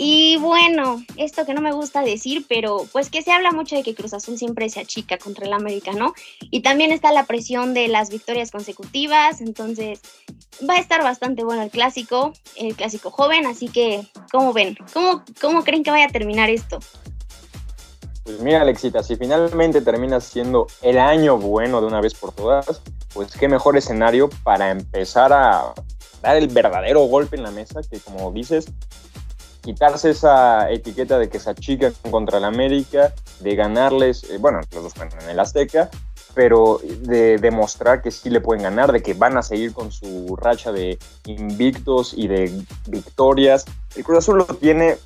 Y 0.00 0.36
bueno, 0.36 1.02
esto 1.16 1.44
que 1.44 1.54
no 1.54 1.60
me 1.60 1.72
gusta 1.72 2.02
decir, 2.02 2.46
pero 2.48 2.86
pues 2.92 3.10
que 3.10 3.22
se 3.22 3.32
habla 3.32 3.50
mucho 3.50 3.74
de 3.74 3.82
que 3.82 3.96
Cruz 3.96 4.14
Azul 4.14 4.38
siempre 4.38 4.68
se 4.68 4.78
achica 4.78 5.18
contra 5.18 5.44
el 5.44 5.52
América, 5.52 5.90
¿no? 5.90 6.14
Y 6.52 6.60
también 6.60 6.92
está 6.92 7.10
la 7.10 7.26
presión 7.26 7.74
de 7.74 7.88
las 7.88 8.08
victorias 8.08 8.52
consecutivas, 8.52 9.40
entonces 9.40 10.00
va 10.68 10.74
a 10.74 10.78
estar 10.78 11.02
bastante 11.02 11.42
bueno 11.42 11.62
el 11.62 11.70
clásico, 11.70 12.32
el 12.54 12.76
clásico 12.76 13.10
joven, 13.10 13.44
así 13.46 13.66
que, 13.66 14.06
¿cómo 14.30 14.52
ven? 14.52 14.78
¿Cómo, 14.92 15.24
cómo 15.40 15.64
creen 15.64 15.82
que 15.82 15.90
vaya 15.90 16.04
a 16.04 16.10
terminar 16.10 16.48
esto? 16.48 16.78
Pues 18.28 18.42
mira, 18.42 18.60
Alexita, 18.60 19.02
si 19.02 19.16
finalmente 19.16 19.80
termina 19.80 20.20
siendo 20.20 20.66
el 20.82 20.98
año 20.98 21.38
bueno 21.38 21.80
de 21.80 21.86
una 21.86 22.02
vez 22.02 22.12
por 22.12 22.30
todas, 22.32 22.82
pues 23.14 23.34
qué 23.34 23.48
mejor 23.48 23.78
escenario 23.78 24.28
para 24.42 24.70
empezar 24.70 25.32
a 25.32 25.72
dar 26.20 26.36
el 26.36 26.48
verdadero 26.48 27.00
golpe 27.04 27.36
en 27.36 27.42
la 27.42 27.50
mesa, 27.50 27.80
que 27.90 27.98
como 28.00 28.30
dices, 28.30 28.66
quitarse 29.62 30.10
esa 30.10 30.70
etiqueta 30.70 31.18
de 31.18 31.30
que 31.30 31.40
se 31.40 31.48
achican 31.48 31.94
contra 32.10 32.36
el 32.36 32.44
América, 32.44 33.14
de 33.40 33.56
ganarles, 33.56 34.24
eh, 34.24 34.36
bueno, 34.38 34.60
los 34.72 34.82
dos 34.82 34.92
juegan 34.92 35.22
en 35.22 35.30
el 35.30 35.40
Azteca, 35.40 35.88
pero 36.34 36.80
de 37.00 37.38
demostrar 37.38 38.02
que 38.02 38.10
sí 38.10 38.28
le 38.28 38.42
pueden 38.42 38.62
ganar, 38.62 38.92
de 38.92 39.02
que 39.02 39.14
van 39.14 39.38
a 39.38 39.42
seguir 39.42 39.72
con 39.72 39.90
su 39.90 40.36
racha 40.36 40.70
de 40.70 40.98
invictos 41.24 42.12
y 42.14 42.28
de 42.28 42.52
victorias. 42.88 43.64
El 43.96 44.04
Cruz 44.04 44.18
Azul 44.18 44.38
lo 44.38 44.44
tiene 44.44 44.98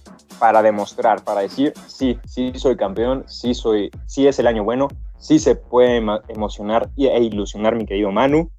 para 0.43 0.61
demostrar, 0.61 1.23
para 1.23 1.43
decir, 1.43 1.73
sí, 1.87 2.19
sí 2.27 2.51
soy 2.57 2.77
campeón, 2.77 3.23
sí, 3.29 3.55
soy, 3.55 3.93
sí 4.07 4.27
es 4.27 4.41
el 4.41 4.49
año 4.49 4.65
bueno, 4.65 4.89
sí 5.17 5.39
se 5.39 5.55
puede 5.55 6.03
emocionar 6.27 6.91
e 6.97 7.23
ilusionar 7.23 7.77
mi 7.77 7.87
querido 7.87 8.11
Manu, 8.11 8.51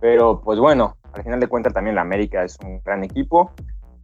pero 0.00 0.40
pues 0.40 0.58
bueno, 0.58 0.96
al 1.12 1.24
final 1.24 1.38
de 1.38 1.46
cuentas 1.46 1.74
también 1.74 1.94
la 1.94 2.00
América 2.00 2.42
es 2.42 2.56
un 2.64 2.80
gran 2.82 3.04
equipo 3.04 3.52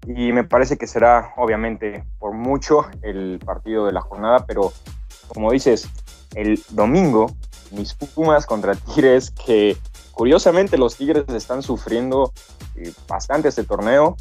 y 0.07 0.31
me 0.33 0.45
parece 0.45 0.77
que 0.77 0.87
será 0.87 1.33
obviamente 1.39 2.05
por 2.19 2.35
mucho 2.35 2.85
el 3.01 3.41
partido 3.43 3.87
de 3.87 3.93
la 3.93 4.03
jornada, 4.03 4.45
pero 4.47 4.71
como 5.29 5.53
dices, 5.53 5.89
el 6.35 6.63
domingo 6.69 7.29
mis 7.71 7.95
Pumas 7.95 8.45
contra 8.45 8.75
Tigres, 8.75 9.31
que 9.31 9.79
curiosamente 10.11 10.77
los 10.77 10.97
Tigres 10.97 11.25
están 11.31 11.63
sufriendo 11.63 12.31
eh, 12.77 12.93
bastante 13.09 13.49
este 13.49 13.65
torneo. 13.65 14.17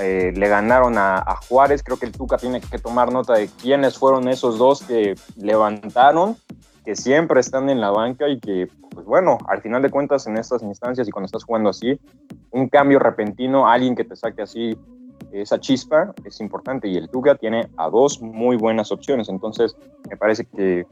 Eh, 0.00 0.32
le 0.34 0.48
ganaron 0.48 0.96
a, 0.96 1.36
Juárez, 1.48 1.82
creo 1.82 1.98
que 1.98 2.06
el 2.06 2.12
Tuca 2.12 2.36
tiene 2.36 2.60
que 2.60 2.78
tomar 2.78 3.12
nota 3.12 3.34
de 3.34 3.48
quiénes 3.48 3.98
fueron 3.98 4.28
esos 4.28 4.58
dos 4.58 4.82
que 4.82 5.14
levantaron, 5.36 6.36
que 6.84 6.96
siempre 6.96 7.40
están 7.40 7.68
en 7.70 7.80
la 7.80 7.90
banca 7.90 8.28
y 8.28 8.40
que, 8.40 8.68
pues 8.90 9.04
bueno, 9.04 9.38
al 9.46 9.60
final 9.60 9.82
de 9.82 9.90
cuentas 9.90 10.26
en 10.26 10.36
estas 10.36 10.62
instancias 10.62 11.06
y 11.06 11.10
cuando 11.10 11.26
estás 11.26 11.44
jugando 11.44 11.70
así, 11.70 12.00
un 12.50 12.68
cambio 12.68 12.98
repentino, 12.98 13.68
alguien 13.68 13.94
que 13.94 14.04
te 14.04 14.16
saque 14.16 14.42
así 14.42 14.78
esa 15.32 15.60
chispa 15.60 16.12
es 16.24 16.40
importante. 16.40 16.88
Y 16.88 16.96
el 16.96 17.08
Tuca 17.08 17.34
tiene 17.34 17.68
a 17.76 17.88
dos 17.88 18.20
muy 18.20 18.56
buenas 18.56 18.90
opciones, 18.92 19.28
entonces 19.28 19.76
me 20.08 20.16
parece 20.16 20.44
que 20.44 20.86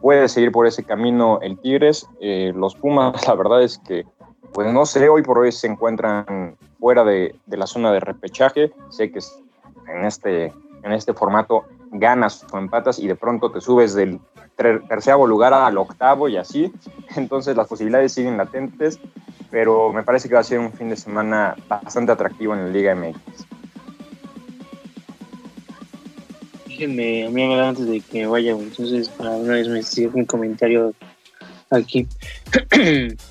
puede 0.00 0.28
seguir 0.28 0.52
por 0.52 0.66
ese 0.66 0.84
camino 0.84 1.40
el 1.40 1.58
Tigres. 1.58 2.06
Eh, 2.20 2.52
los 2.54 2.74
Pumas, 2.74 3.14
la 3.26 3.34
verdad 3.34 3.62
es 3.62 3.78
que, 3.78 4.04
pues 4.52 4.72
no 4.72 4.86
sé, 4.86 5.08
hoy 5.08 5.22
por 5.22 5.38
hoy 5.38 5.52
se 5.52 5.66
encuentran 5.66 6.56
fuera 6.80 7.04
de, 7.04 7.34
la 7.46 7.66
zona 7.66 7.92
de 7.92 8.00
repechaje, 8.00 8.72
sé 8.90 9.10
que 9.10 9.20
en 9.88 10.04
este, 10.04 10.52
en 10.82 10.92
este 10.92 11.12
formato 11.12 11.64
ganas 11.90 12.44
o 12.52 12.58
empatas 12.58 12.98
y 12.98 13.06
de 13.06 13.16
pronto 13.16 13.50
te 13.50 13.60
subes 13.60 13.94
del 13.94 14.20
tercer 14.56 15.16
lugar 15.16 15.54
al 15.54 15.78
octavo 15.78 16.28
y 16.28 16.36
así. 16.36 16.72
Entonces 17.16 17.56
las 17.56 17.68
posibilidades 17.68 18.12
siguen 18.12 18.36
latentes, 18.36 18.98
pero 19.50 19.92
me 19.92 20.02
parece 20.02 20.28
que 20.28 20.34
va 20.34 20.40
a 20.40 20.44
ser 20.44 20.58
un 20.58 20.72
fin 20.72 20.88
de 20.88 20.96
semana 20.96 21.56
bastante 21.68 22.12
atractivo 22.12 22.54
en 22.54 22.64
la 22.64 22.68
Liga 22.68 22.94
MX. 22.94 23.46
Déjenme, 26.66 27.26
a 27.26 27.30
mí 27.30 27.54
antes 27.54 27.86
de 27.86 28.00
que 28.00 28.26
vaya, 28.26 28.52
entonces 28.52 29.08
para 29.08 29.30
una 29.30 29.54
vez 29.54 29.68
me 29.68 29.82
sigue 29.82 30.10
un 30.14 30.24
comentario 30.24 30.94
aquí. 31.70 32.06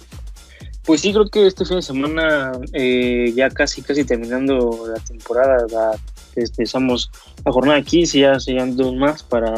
Pues 0.87 1.01
sí, 1.01 1.11
creo 1.11 1.27
que 1.27 1.45
este 1.45 1.65
fin 1.65 1.75
de 1.75 1.81
semana, 1.81 2.53
eh, 2.71 3.33
ya 3.35 3.49
casi, 3.49 3.81
casi 3.81 4.05
terminando 4.05 4.85
la 4.87 5.03
temporada, 5.03 5.67
la, 5.69 5.99
empezamos 6.33 7.11
la 7.43 7.51
jornada 7.51 7.81
15, 7.81 8.17
ya 8.17 8.39
serían 8.39 8.77
dos 8.77 8.95
más 8.95 9.21
para 9.21 9.51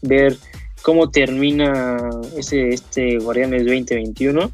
ver 0.00 0.38
cómo 0.80 1.10
termina 1.10 2.08
ese, 2.34 2.70
este 2.70 3.18
Guardianes 3.18 3.66
2021. 3.66 4.50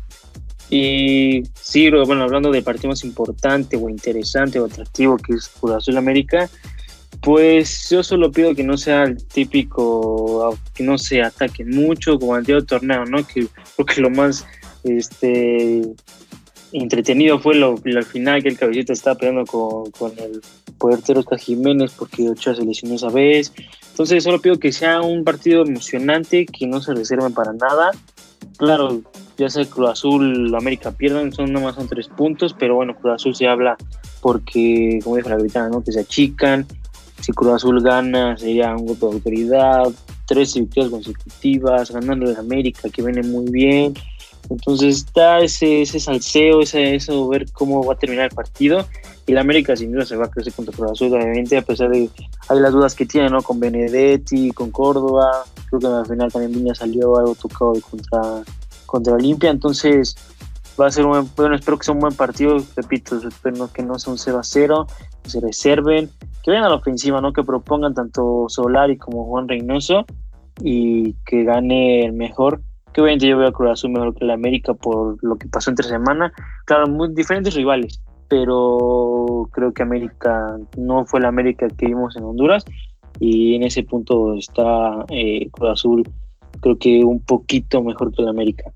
Y 0.69 1.45
sí, 1.55 1.89
bueno, 1.91 2.25
hablando 2.25 2.51
de 2.51 2.63
partido 2.63 2.89
más 2.89 3.05
importante 3.05 3.77
o 3.77 3.89
interesante 3.89 4.59
o 4.59 4.65
atractivo 4.65 5.17
que 5.17 5.35
es 5.35 5.47
Cruz 5.47 5.77
Azul 5.77 5.97
América, 5.97 6.51
pues 7.23 7.89
yo 7.89 8.03
solo 8.03 8.33
pido 8.33 8.57
que 8.57 8.65
no 8.65 8.77
sea 8.77 9.05
el 9.05 9.25
típico, 9.29 10.59
que 10.75 10.83
no 10.83 10.99
se 10.99 11.23
ataquen 11.23 11.71
mucho 11.71 12.19
como 12.19 12.35
el 12.35 12.41
anterior 12.41 12.65
torneo, 12.65 13.05
¿no? 13.05 13.25
Que 13.25 13.47
creo 13.77 13.87
que 13.87 14.01
lo 14.01 14.11
más 14.11 14.45
este 14.85 15.83
entretenido 16.73 17.39
fue 17.39 17.57
lo, 17.57 17.75
al 17.85 18.05
final 18.05 18.43
que 18.43 18.49
el 18.49 18.59
cabecita 18.59 18.93
estaba 18.93 19.19
peleando 19.19 19.45
con, 19.45 19.91
con 19.91 20.13
el 20.19 20.41
portero 20.79 21.21
Oscar 21.21 21.39
Jiménez 21.39 21.93
porque 21.99 22.29
Ochoa 22.29 22.55
se 22.55 22.65
lesionó 22.65 22.95
esa 22.95 23.09
vez, 23.09 23.53
entonces 23.91 24.25
solo 24.25 24.41
pido 24.41 24.59
que 24.59 24.73
sea 24.73 25.03
un 25.03 25.25
partido 25.25 25.63
emocionante, 25.63 26.47
que 26.47 26.67
no 26.67 26.81
se 26.81 26.95
reserve 26.95 27.31
para 27.31 27.53
nada. 27.53 27.91
Claro, 28.57 29.03
ya 29.37 29.49
sea 29.49 29.65
Cruz 29.65 29.91
Azul, 29.91 30.55
América 30.55 30.93
pierdan, 30.93 31.33
son 31.33 31.53
nomás 31.53 31.75
son 31.75 31.89
tres 31.89 32.09
puntos, 32.09 32.55
pero 32.59 32.77
bueno, 32.77 32.95
Cruz 32.95 33.15
Azul 33.15 33.35
se 33.35 33.49
habla 33.49 33.77
porque, 34.21 35.01
como 35.03 35.17
dijo 35.17 35.29
la 35.29 35.37
gritana, 35.37 35.69
¿no? 35.69 35.83
que 35.83 35.93
se 35.93 36.01
achican. 36.01 36.67
Si 37.21 37.33
Cruz 37.33 37.55
Azul 37.55 37.83
gana, 37.83 38.37
sería 38.39 38.75
un 38.75 38.87
golpe 38.87 39.07
de 39.07 39.13
autoridad, 39.13 39.85
tres 40.27 40.55
victorias 40.55 40.91
consecutivas, 40.91 41.91
ganando 41.91 42.31
en 42.31 42.37
América, 42.37 42.89
que 42.89 43.03
viene 43.03 43.23
muy 43.23 43.51
bien. 43.51 43.95
Entonces 44.49 44.97
está 44.97 45.41
ese, 45.41 45.83
ese 45.83 46.01
salseo, 46.01 46.63
ese, 46.63 46.95
eso, 46.95 47.29
ver 47.29 47.51
cómo 47.53 47.85
va 47.85 47.95
a 47.95 47.99
terminar 47.99 48.27
el 48.27 48.35
partido. 48.35 48.87
Y 49.27 49.33
la 49.33 49.43
América 49.43 49.77
sin 49.77 49.93
duda 49.93 50.05
se 50.05 50.17
va 50.17 50.27
a 50.27 50.31
crecer 50.31 50.53
contra 50.53 50.75
Cruz 50.75 50.91
Azul, 50.91 51.15
obviamente, 51.15 51.57
a 51.57 51.63
pesar 51.63 51.91
de 51.91 52.11
hay 52.49 52.59
las 52.59 52.73
dudas 52.73 52.95
que 52.95 53.07
tiene, 53.07 53.29
¿no? 53.31 53.43
Con 53.43 53.61
Benedetti, 53.61 54.51
con 54.51 54.71
Córdoba. 54.73 55.45
Creo 55.67 55.79
que 55.79 55.87
al 55.87 56.07
final 56.07 56.33
también 56.33 56.53
Viña 56.53 56.75
salió 56.75 57.17
algo 57.17 57.35
tocado 57.37 57.75
contra, 57.89 58.21
contra 58.87 59.15
Olimpia. 59.15 59.51
Entonces 59.51 60.17
va 60.81 60.87
a 60.87 60.91
ser 60.91 61.05
un 61.05 61.11
buen, 61.13 61.31
bueno, 61.37 61.55
espero 61.55 61.79
que 61.79 61.85
sea 61.85 61.95
un 61.95 62.01
buen 62.01 62.15
partido. 62.15 62.57
Repito, 62.75 63.19
espero 63.19 63.71
que 63.73 63.83
no 63.83 63.99
sea 63.99 64.13
un 64.13 64.19
0 64.19 64.39
a 64.39 64.43
0, 64.43 64.87
que 65.23 65.31
se 65.31 65.41
reserven, 65.41 66.11
que 66.43 66.51
vayan 66.51 66.65
a 66.65 66.71
la 66.71 66.77
ofensiva, 66.77 67.21
¿no? 67.21 67.33
Que 67.33 67.45
propongan 67.45 67.95
tanto 67.95 68.47
Solari 68.49 68.97
como 68.97 69.27
Juan 69.27 69.47
Reynoso 69.47 70.07
y 70.61 71.15
que 71.25 71.45
gane 71.45 72.05
el 72.05 72.13
mejor 72.15 72.63
que 72.93 73.01
obviamente 73.01 73.27
yo 73.27 73.39
veo 73.39 73.49
a 73.49 73.53
Cruz 73.53 73.71
Azul 73.71 73.93
mejor 73.93 74.15
que 74.15 74.25
la 74.25 74.35
América 74.35 74.75
por 74.75 75.23
lo 75.23 75.37
que 75.37 75.49
pasó 75.49 75.71
entre 75.71 75.87
semana. 75.87 76.33
Claro, 76.67 76.89
muy 76.89 77.13
diferentes 77.15 77.55
rivales, 77.55 78.01
pero 78.29 79.49
creo 79.53 79.73
que 79.73 79.83
América 79.83 80.59
no 80.77 81.05
fue 81.05 81.21
la 81.21 81.29
América 81.29 81.69
que 81.69 81.87
vimos 81.87 82.17
en 82.17 82.25
Honduras 82.25 82.65
y 83.19 83.55
en 83.55 83.65
ese 83.65 83.83
punto 83.83 84.35
está 84.35 85.05
eh, 85.11 85.49
Cruz 85.51 85.71
Azul 85.71 86.05
creo 86.61 86.79
que 86.79 87.05
un 87.05 87.21
poquito 87.21 87.83
mejor 87.83 88.13
que 88.13 88.23
la 88.23 88.31
América. 88.31 88.71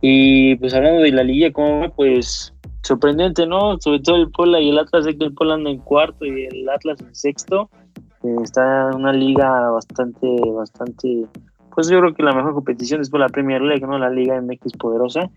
Y 0.00 0.56
pues 0.56 0.74
hablando 0.74 1.02
de 1.02 1.12
la 1.12 1.22
liga, 1.22 1.52
¿cómo 1.52 1.80
va? 1.80 1.88
Pues 1.88 2.54
sorprendente, 2.82 3.46
¿no? 3.46 3.78
Sobre 3.80 4.00
todo 4.00 4.16
el 4.16 4.30
Pola 4.30 4.60
y 4.60 4.70
el 4.70 4.78
Atlas, 4.78 5.04
sé 5.04 5.16
que 5.16 5.24
el 5.24 5.34
Pola 5.34 5.54
anda 5.54 5.70
en 5.70 5.78
cuarto 5.78 6.24
y 6.24 6.44
el 6.44 6.68
Atlas 6.68 7.00
en 7.00 7.14
sexto. 7.14 7.68
Eh, 8.22 8.36
está 8.42 8.90
en 8.90 8.96
una 8.96 9.12
liga 9.12 9.70
bastante, 9.70 10.26
bastante 10.54 11.26
pues 11.78 11.86
yo 11.90 12.00
creo 12.00 12.12
que 12.12 12.24
la 12.24 12.34
mejor 12.34 12.54
competición 12.54 13.00
es 13.00 13.08
por 13.08 13.20
la 13.20 13.28
Premier 13.28 13.62
League, 13.62 13.86
¿no? 13.86 13.96
La 14.00 14.10
Liga 14.10 14.42
MX 14.42 14.72
poderosa. 14.80 15.30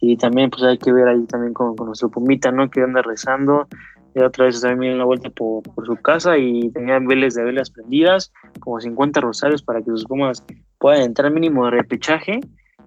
Y 0.00 0.16
también 0.16 0.48
pues 0.48 0.62
hay 0.62 0.78
que 0.78 0.90
ver 0.90 1.06
ahí 1.06 1.22
también 1.26 1.52
con, 1.52 1.76
nuestro 1.76 2.10
Pumita, 2.10 2.50
¿no? 2.50 2.70
Que 2.70 2.80
anda 2.80 3.02
rezando. 3.02 3.68
Y 4.14 4.22
otra 4.22 4.46
vez 4.46 4.58
también 4.62 4.80
viene 4.80 4.94
una 4.94 5.04
vuelta 5.04 5.28
por, 5.28 5.62
su 5.84 5.96
casa 5.96 6.38
y 6.38 6.70
tenían 6.70 7.06
velas 7.06 7.34
de 7.34 7.44
velas 7.44 7.68
prendidas, 7.68 8.32
como 8.60 8.80
50 8.80 9.20
rosarios 9.20 9.62
para 9.62 9.80
que 9.80 9.90
sus 9.90 10.06
Pumas 10.06 10.42
puedan 10.78 11.02
entrar 11.02 11.30
mínimo 11.30 11.66
de 11.66 11.72
repechaje. 11.72 12.40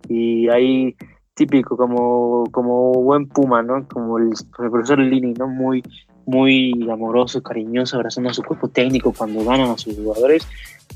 Y 0.10 0.50
ahí 0.50 0.96
típico, 1.36 1.78
como, 1.78 2.46
como 2.52 2.92
buen 3.04 3.28
Puma, 3.28 3.62
¿no? 3.62 3.88
Como 3.88 4.18
el, 4.18 4.30
el 4.30 4.72
profesor 4.72 4.98
Lini, 4.98 5.34
¿no? 5.34 5.48
Muy, 5.48 5.84
muy 6.26 6.74
amoroso, 6.92 7.42
cariñoso, 7.42 7.98
abrazando 7.98 8.30
a 8.30 8.34
su 8.34 8.44
cuerpo 8.44 8.68
técnico 8.68 9.14
cuando 9.14 9.44
ganan 9.44 9.70
a 9.70 9.78
sus 9.78 9.96
jugadores. 9.96 10.48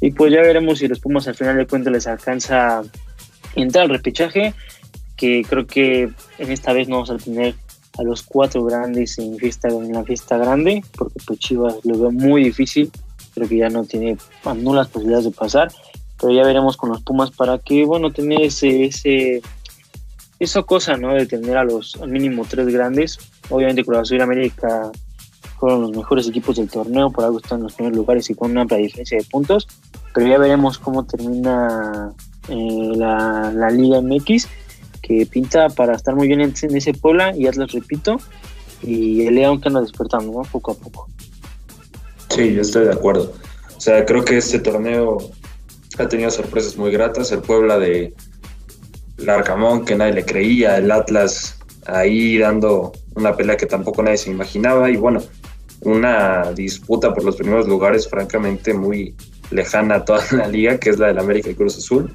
Y 0.02 0.12
pues 0.12 0.32
ya 0.32 0.42
veremos 0.42 0.80
si 0.80 0.88
los 0.88 1.00
Pumas 1.00 1.28
al 1.28 1.36
final 1.36 1.58
de 1.58 1.68
cuentas 1.68 1.94
les 1.94 2.08
alcanza 2.08 2.84
entrar 3.56 3.84
al 3.84 3.90
repechaje, 3.90 4.54
que 5.16 5.44
creo 5.48 5.68
que 5.68 6.10
en 6.38 6.52
esta 6.52 6.74
vez 6.74 6.88
no 6.88 6.96
vamos 6.96 7.12
a 7.12 7.18
tener 7.18 7.56
a 7.98 8.04
los 8.04 8.24
cuatro 8.24 8.64
grandes 8.64 9.18
en, 9.18 9.38
fiesta, 9.38 9.68
en 9.68 9.92
la 9.92 10.04
fiesta 10.04 10.38
grande, 10.38 10.84
porque 10.98 11.20
pues 11.26 11.40
Chivas 11.40 11.76
lo 11.84 12.00
veo 12.00 12.12
muy 12.12 12.44
difícil, 12.44 12.90
creo 13.34 13.48
que 13.50 13.58
ya 13.58 13.70
no 13.70 13.84
tiene 13.84 14.18
nulas 14.56 14.88
posibilidades 14.88 15.26
de 15.26 15.32
pasar, 15.32 15.72
pero 16.20 16.34
ya 16.34 16.44
veremos 16.44 16.78
con 16.78 16.90
los 16.90 17.02
Pumas 17.02 17.32
para 17.32 17.58
que, 17.60 17.84
bueno, 17.84 18.12
tener 18.12 18.42
ese, 18.42 18.86
ese 18.86 19.42
esa 20.40 20.64
cosa, 20.64 20.96
¿no? 20.96 21.14
De 21.14 21.26
tener 21.26 21.58
a 21.58 21.64
los 21.64 21.98
al 22.02 22.10
mínimo 22.10 22.46
tres 22.50 22.68
grandes. 22.68 23.20
Obviamente 23.50 23.84
Cruz 23.84 24.00
Azul 24.00 24.22
América 24.22 24.92
fueron 25.60 25.82
los 25.82 25.92
mejores 25.92 26.28
equipos 26.28 26.56
del 26.56 26.70
torneo, 26.70 27.12
por 27.12 27.26
algo 27.26 27.40
están 27.40 27.60
en 27.60 27.64
los 27.64 27.74
primeros 27.74 27.98
lugares 27.98 28.30
y 28.30 28.36
con 28.36 28.52
una 28.52 28.62
amplia 28.62 28.80
diferencia 28.80 29.18
de 29.18 29.26
puntos, 29.26 29.68
pero 30.14 30.28
ya 30.28 30.38
veremos 30.38 30.80
cómo 30.80 31.06
termina 31.06 32.14
eh, 32.48 32.92
la, 32.96 33.70
Liga 33.72 34.02
MX, 34.02 34.48
que 35.02 35.26
pinta 35.26 35.70
para 35.70 35.96
estar 35.96 36.16
muy 36.16 36.28
bien 36.28 36.42
en, 36.42 36.54
ese 36.54 36.94
Pola, 36.94 37.36
y 37.36 37.48
Atlas 37.48 37.72
repito, 37.72 38.18
y 38.82 39.26
el 39.26 39.36
León 39.36 39.60
que 39.60 39.68
anda 39.68 39.82
despertando, 39.82 40.32
¿no? 40.32 40.42
Poco 40.50 40.72
a 40.72 40.76
poco. 40.76 41.10
Sí, 42.30 42.54
yo 42.54 42.62
estoy 42.62 42.86
de 42.86 42.94
acuerdo. 42.94 43.34
O 43.76 43.82
sea, 43.82 44.06
creo 44.06 44.24
que 44.24 44.38
este 44.38 44.60
torneo 44.60 45.18
ha 45.98 46.08
tenido 46.08 46.32
sorpresas 46.32 46.78
muy 46.78 46.92
gratas. 46.92 47.32
El 47.32 47.42
Puebla 47.42 47.78
de 47.78 48.14
Larcamón, 49.18 49.84
que 49.84 49.96
nadie 49.96 50.14
le 50.14 50.26
creía, 50.26 50.78
el 50.78 50.92
Atlas 50.92 51.58
ahí 51.86 52.38
dando 52.38 52.94
una 53.16 53.36
pelea 53.36 53.58
que 53.58 53.66
tampoco 53.66 54.04
nadie 54.04 54.18
se 54.18 54.32
imaginaba. 54.32 54.90
Y 54.90 54.96
bueno, 54.96 55.22
una 55.82 56.52
disputa 56.54 57.14
por 57.14 57.24
los 57.24 57.36
primeros 57.36 57.68
lugares 57.68 58.08
francamente 58.08 58.74
muy 58.74 59.16
lejana 59.52 59.96
a 59.96 60.06
toda 60.06 60.24
la 60.32 60.48
liga, 60.48 60.78
que 60.78 60.90
es 60.90 61.00
la 61.00 61.08
del 61.08 61.20
América 61.20 61.50
y 61.50 61.56
Cruz 61.56 61.78
Azul. 61.78 62.14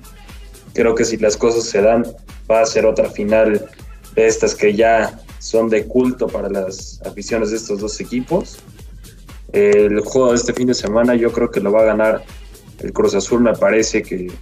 Creo 0.72 0.94
que 0.94 1.04
si 1.04 1.16
las 1.16 1.36
cosas 1.36 1.64
se 1.64 1.80
dan, 1.80 2.04
va 2.50 2.60
a 2.60 2.66
ser 2.66 2.86
otra 2.86 3.08
final 3.10 3.66
de 4.14 4.26
estas 4.26 4.54
que 4.54 4.74
ya 4.74 5.20
son 5.38 5.68
de 5.68 5.86
culto 5.86 6.26
para 6.26 6.48
las 6.48 7.00
aficiones 7.04 7.50
de 7.50 7.56
estos 7.56 7.80
dos 7.80 8.00
equipos. 8.00 8.58
El 9.52 10.00
juego 10.00 10.30
de 10.30 10.36
este 10.36 10.52
fin 10.52 10.66
de 10.66 10.74
semana 10.74 11.14
yo 11.14 11.30
creo 11.30 11.50
que 11.50 11.60
lo 11.60 11.70
va 11.70 11.82
a 11.82 11.84
ganar 11.84 12.24
el 12.80 12.92
Cruz 12.92 13.14
Azul, 13.14 13.40
me 13.40 13.52
parece 13.54 14.02
que 14.02 14.32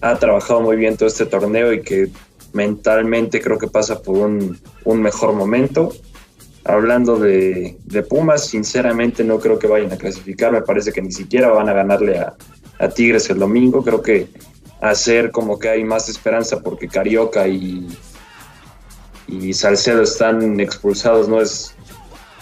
ha 0.00 0.18
trabajado 0.18 0.62
muy 0.62 0.76
bien 0.76 0.96
todo 0.96 1.08
este 1.08 1.26
torneo 1.26 1.72
y 1.72 1.82
que 1.82 2.08
mentalmente 2.52 3.40
creo 3.40 3.58
que 3.58 3.68
pasa 3.68 4.00
por 4.00 4.16
un, 4.16 4.58
un 4.84 5.02
mejor 5.02 5.34
momento 5.34 5.92
Hablando 6.64 7.18
de, 7.18 7.78
Pumas, 8.08 8.46
sinceramente 8.46 9.24
no 9.24 9.38
creo 9.38 9.58
que 9.58 9.66
vayan 9.66 9.92
a 9.92 9.96
clasificar, 9.96 10.52
me 10.52 10.62
parece 10.62 10.92
que 10.92 11.00
ni 11.00 11.10
siquiera 11.10 11.48
van 11.48 11.68
a 11.68 11.72
ganarle 11.72 12.18
a, 12.18 12.36
Tigres 12.94 13.28
el 13.28 13.38
domingo, 13.38 13.82
creo 13.84 14.00
que 14.00 14.28
hacer 14.80 15.30
como 15.30 15.58
que 15.58 15.68
hay 15.68 15.84
más 15.84 16.08
esperanza 16.08 16.60
porque 16.60 16.88
Carioca 16.88 17.46
y, 17.46 17.86
y 19.28 19.52
Salcedo 19.52 20.02
están 20.02 20.58
expulsados 20.60 21.28
no 21.28 21.42
es 21.42 21.74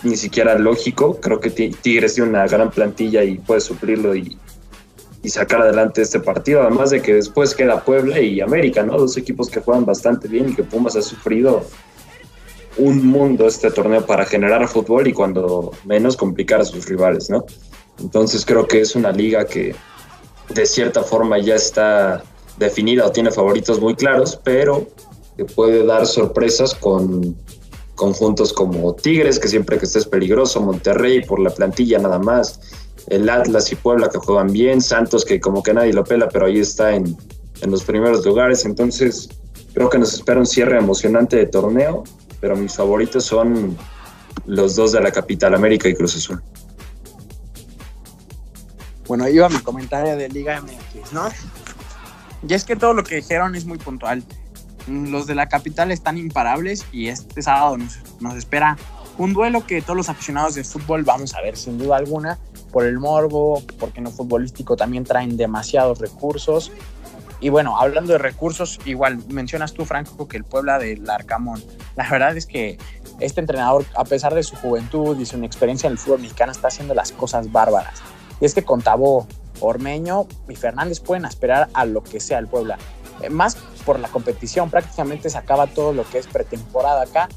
ni 0.04 0.16
siquiera 0.16 0.56
lógico, 0.56 1.18
creo 1.20 1.40
que 1.40 1.50
Tigres 1.50 2.14
tiene 2.14 2.30
una 2.30 2.46
gran 2.46 2.70
plantilla 2.70 3.24
y 3.24 3.38
puede 3.38 3.60
suplirlo 3.60 4.14
y, 4.14 4.38
y 5.22 5.28
sacar 5.28 5.62
adelante 5.62 6.02
este 6.02 6.20
partido, 6.20 6.62
además 6.62 6.90
de 6.90 7.02
que 7.02 7.14
después 7.14 7.54
queda 7.54 7.84
Puebla 7.84 8.20
y 8.20 8.40
América, 8.40 8.82
¿no? 8.82 8.96
Dos 8.96 9.16
equipos 9.16 9.50
que 9.50 9.60
juegan 9.60 9.84
bastante 9.84 10.28
bien 10.28 10.50
y 10.50 10.54
que 10.54 10.62
Pumas 10.62 10.94
ha 10.96 11.02
sufrido 11.02 11.64
un 12.78 13.06
mundo 13.06 13.46
este 13.46 13.70
torneo 13.70 14.04
para 14.06 14.24
generar 14.24 14.66
fútbol 14.68 15.06
y 15.08 15.12
cuando 15.12 15.72
menos 15.84 16.16
complicar 16.16 16.60
a 16.60 16.64
sus 16.64 16.86
rivales, 16.86 17.28
¿no? 17.28 17.44
Entonces 18.00 18.44
creo 18.46 18.66
que 18.66 18.80
es 18.80 18.94
una 18.94 19.12
liga 19.12 19.44
que 19.44 19.74
de 20.54 20.66
cierta 20.66 21.02
forma 21.02 21.38
ya 21.38 21.56
está 21.56 22.22
definida 22.56 23.06
o 23.06 23.12
tiene 23.12 23.30
favoritos 23.30 23.80
muy 23.80 23.94
claros, 23.94 24.38
pero 24.42 24.86
que 25.36 25.44
puede 25.44 25.84
dar 25.84 26.06
sorpresas 26.06 26.74
con 26.74 27.36
conjuntos 27.94 28.52
como 28.52 28.94
Tigres, 28.94 29.38
que 29.38 29.48
siempre 29.48 29.78
que 29.78 29.86
estés 29.86 30.06
peligroso, 30.06 30.60
Monterrey 30.60 31.24
por 31.24 31.40
la 31.40 31.50
plantilla 31.50 31.98
nada 31.98 32.18
más, 32.18 32.60
el 33.08 33.28
Atlas 33.28 33.72
y 33.72 33.74
Puebla 33.74 34.08
que 34.08 34.18
juegan 34.18 34.52
bien, 34.52 34.80
Santos 34.80 35.24
que 35.24 35.40
como 35.40 35.62
que 35.62 35.74
nadie 35.74 35.92
lo 35.92 36.04
pela, 36.04 36.28
pero 36.28 36.46
ahí 36.46 36.60
está 36.60 36.94
en, 36.94 37.16
en 37.60 37.70
los 37.70 37.82
primeros 37.82 38.24
lugares, 38.24 38.64
entonces 38.64 39.28
creo 39.74 39.90
que 39.90 39.98
nos 39.98 40.14
espera 40.14 40.38
un 40.38 40.46
cierre 40.46 40.78
emocionante 40.78 41.36
de 41.36 41.46
torneo, 41.46 42.04
pero 42.40 42.56
mis 42.56 42.74
favoritos 42.74 43.24
son 43.24 43.76
los 44.46 44.76
dos 44.76 44.92
de 44.92 45.00
la 45.00 45.10
capital, 45.10 45.54
América 45.54 45.88
y 45.88 45.94
Cruz 45.94 46.16
Azul. 46.16 46.42
Bueno, 49.06 49.24
ahí 49.24 49.38
va 49.38 49.48
mi 49.48 49.58
comentario 49.58 50.16
de 50.16 50.28
Liga 50.28 50.60
MX, 50.60 51.12
¿no? 51.12 51.28
Y 52.46 52.54
es 52.54 52.64
que 52.64 52.76
todo 52.76 52.92
lo 52.94 53.02
que 53.02 53.16
dijeron 53.16 53.54
es 53.54 53.64
muy 53.64 53.78
puntual. 53.78 54.22
Los 54.86 55.26
de 55.26 55.34
la 55.34 55.48
capital 55.48 55.90
están 55.90 56.18
imparables 56.18 56.84
y 56.92 57.08
este 57.08 57.42
sábado 57.42 57.78
nos, 57.78 57.98
nos 58.20 58.36
espera 58.36 58.76
un 59.18 59.32
duelo 59.32 59.66
que 59.66 59.82
todos 59.82 59.96
los 59.96 60.08
aficionados 60.08 60.54
de 60.54 60.64
fútbol 60.64 61.02
vamos 61.02 61.34
a 61.34 61.42
ver 61.42 61.56
sin 61.56 61.78
duda 61.78 61.96
alguna 61.96 62.38
por 62.70 62.84
el 62.84 62.98
morbo, 62.98 63.62
porque 63.78 63.98
en 63.98 64.04
lo 64.04 64.10
futbolístico 64.10 64.76
también 64.76 65.04
traen 65.04 65.36
demasiados 65.36 65.98
recursos. 65.98 66.70
Y 67.40 67.50
bueno, 67.50 67.78
hablando 67.78 68.12
de 68.12 68.18
recursos, 68.18 68.80
igual 68.84 69.18
mencionas 69.28 69.72
tú, 69.72 69.84
Franco, 69.84 70.26
que 70.26 70.36
el 70.36 70.44
Puebla 70.44 70.78
del 70.78 71.08
Arcamón. 71.08 71.62
La 71.96 72.08
verdad 72.10 72.36
es 72.36 72.46
que 72.46 72.78
este 73.20 73.40
entrenador, 73.40 73.84
a 73.96 74.04
pesar 74.04 74.34
de 74.34 74.42
su 74.42 74.56
juventud 74.56 75.18
y 75.18 75.26
su 75.26 75.42
experiencia 75.44 75.86
en 75.86 75.92
el 75.92 75.98
fútbol 75.98 76.20
mexicano, 76.20 76.50
está 76.50 76.68
haciendo 76.68 76.94
las 76.94 77.12
cosas 77.12 77.52
bárbaras. 77.52 78.02
Y 78.40 78.44
es 78.44 78.54
que 78.54 78.64
con 78.64 78.82
Tabó, 78.82 79.26
Ormeño 79.60 80.26
y 80.48 80.54
Fernández 80.54 81.00
pueden 81.00 81.24
esperar 81.24 81.68
a 81.74 81.84
lo 81.84 82.02
que 82.02 82.20
sea 82.20 82.38
el 82.38 82.48
Puebla. 82.48 82.78
Eh, 83.22 83.30
más 83.30 83.56
por 83.84 83.98
la 83.98 84.08
competición, 84.08 84.70
prácticamente 84.70 85.30
se 85.30 85.38
acaba 85.38 85.66
todo 85.66 85.92
lo 85.92 86.08
que 86.08 86.18
es 86.18 86.26
pretemporada 86.26 87.02
acá 87.02 87.28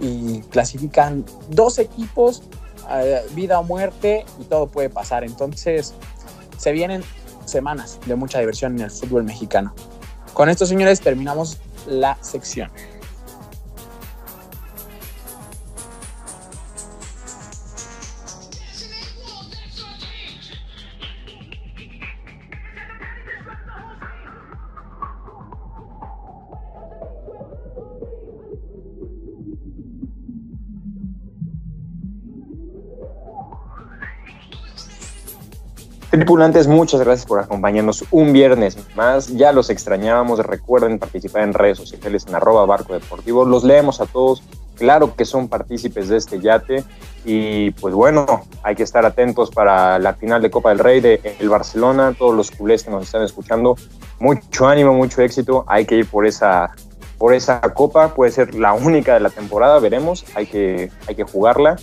y 0.00 0.40
clasifican 0.50 1.24
dos 1.48 1.78
equipos, 1.78 2.42
eh, 2.90 3.22
vida 3.34 3.58
o 3.58 3.62
muerte, 3.62 4.24
y 4.38 4.44
todo 4.44 4.66
puede 4.68 4.90
pasar. 4.90 5.24
Entonces, 5.24 5.94
se 6.56 6.72
vienen 6.72 7.02
semanas 7.50 7.98
de 8.06 8.14
mucha 8.14 8.38
diversión 8.38 8.76
en 8.76 8.82
el 8.82 8.90
fútbol 8.90 9.24
mexicano. 9.24 9.74
Con 10.32 10.48
esto, 10.48 10.66
señores, 10.66 11.00
terminamos 11.00 11.58
la 11.86 12.16
sección. 12.22 12.70
Tripulantes, 36.10 36.66
muchas 36.66 37.00
gracias 37.02 37.24
por 37.24 37.38
acompañarnos 37.38 38.04
un 38.10 38.32
viernes 38.32 38.76
más. 38.96 39.28
Ya 39.28 39.52
los 39.52 39.70
extrañábamos. 39.70 40.40
Recuerden 40.40 40.98
participar 40.98 41.42
en 41.42 41.54
redes 41.54 41.78
sociales 41.78 42.26
en 42.26 42.34
arroba 42.34 42.66
barco 42.66 42.94
deportivo. 42.94 43.44
Los 43.44 43.62
leemos 43.62 44.00
a 44.00 44.06
todos. 44.06 44.42
Claro 44.74 45.14
que 45.14 45.24
son 45.24 45.46
partícipes 45.46 46.08
de 46.08 46.16
este 46.16 46.40
yate. 46.40 46.82
Y 47.24 47.70
pues 47.72 47.94
bueno, 47.94 48.26
hay 48.64 48.74
que 48.74 48.82
estar 48.82 49.06
atentos 49.06 49.52
para 49.52 50.00
la 50.00 50.14
final 50.14 50.42
de 50.42 50.50
Copa 50.50 50.70
del 50.70 50.80
Rey 50.80 51.00
de 51.00 51.36
el 51.38 51.48
Barcelona. 51.48 52.12
Todos 52.18 52.34
los 52.34 52.50
culés 52.50 52.82
que 52.82 52.90
nos 52.90 53.04
están 53.04 53.22
escuchando, 53.22 53.76
mucho 54.18 54.66
ánimo, 54.66 54.92
mucho 54.92 55.22
éxito. 55.22 55.64
Hay 55.68 55.84
que 55.84 55.94
ir 55.94 56.06
por 56.06 56.26
esa, 56.26 56.72
por 57.18 57.34
esa 57.34 57.60
copa. 57.60 58.14
Puede 58.14 58.32
ser 58.32 58.56
la 58.56 58.72
única 58.72 59.14
de 59.14 59.20
la 59.20 59.30
temporada, 59.30 59.78
veremos. 59.78 60.24
Hay 60.34 60.46
que, 60.46 60.90
hay 61.06 61.14
que 61.14 61.22
jugarla. 61.22 61.76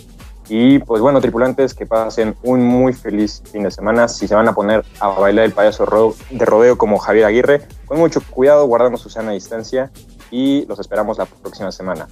Y 0.48 0.78
pues 0.78 1.02
bueno, 1.02 1.20
tripulantes, 1.20 1.74
que 1.74 1.84
pasen 1.84 2.34
un 2.42 2.64
muy 2.64 2.94
feliz 2.94 3.42
fin 3.50 3.64
de 3.64 3.70
semana. 3.70 4.08
Si 4.08 4.26
se 4.26 4.34
van 4.34 4.48
a 4.48 4.54
poner 4.54 4.84
a 5.00 5.08
bailar 5.08 5.44
el 5.44 5.52
payaso 5.52 5.84
de 6.30 6.44
rodeo 6.44 6.78
como 6.78 6.98
Javier 6.98 7.26
Aguirre, 7.26 7.68
con 7.86 7.98
mucho 7.98 8.22
cuidado, 8.30 8.66
guardando 8.66 8.96
su 8.96 9.10
sana 9.10 9.32
distancia 9.32 9.90
y 10.30 10.64
los 10.66 10.78
esperamos 10.78 11.18
la 11.18 11.26
próxima 11.26 11.70
semana. 11.70 12.08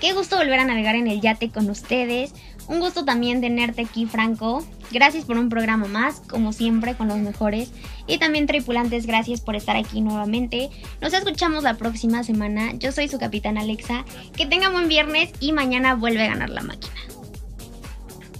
Qué 0.00 0.12
gusto 0.12 0.36
volver 0.36 0.58
a 0.58 0.64
navegar 0.64 0.96
en 0.96 1.06
el 1.06 1.20
yate 1.20 1.50
con 1.50 1.70
ustedes. 1.70 2.34
Un 2.66 2.80
gusto 2.80 3.04
también 3.04 3.40
tenerte 3.40 3.82
aquí, 3.82 4.06
Franco. 4.06 4.64
Gracias 4.92 5.24
por 5.24 5.38
un 5.38 5.48
programa 5.48 5.88
más, 5.88 6.20
como 6.28 6.52
siempre, 6.52 6.94
con 6.94 7.08
los 7.08 7.16
mejores. 7.16 7.72
Y 8.06 8.18
también, 8.18 8.46
tripulantes, 8.46 9.06
gracias 9.06 9.40
por 9.40 9.56
estar 9.56 9.74
aquí 9.74 10.02
nuevamente. 10.02 10.68
Nos 11.00 11.14
escuchamos 11.14 11.62
la 11.64 11.78
próxima 11.78 12.22
semana. 12.24 12.72
Yo 12.74 12.92
soy 12.92 13.08
su 13.08 13.18
capitán 13.18 13.56
Alexa. 13.56 14.04
Que 14.36 14.44
tengan 14.44 14.72
buen 14.72 14.88
viernes 14.88 15.30
y 15.40 15.52
mañana 15.52 15.94
vuelve 15.94 16.22
a 16.24 16.28
ganar 16.28 16.50
la 16.50 16.60
máquina. 16.60 16.94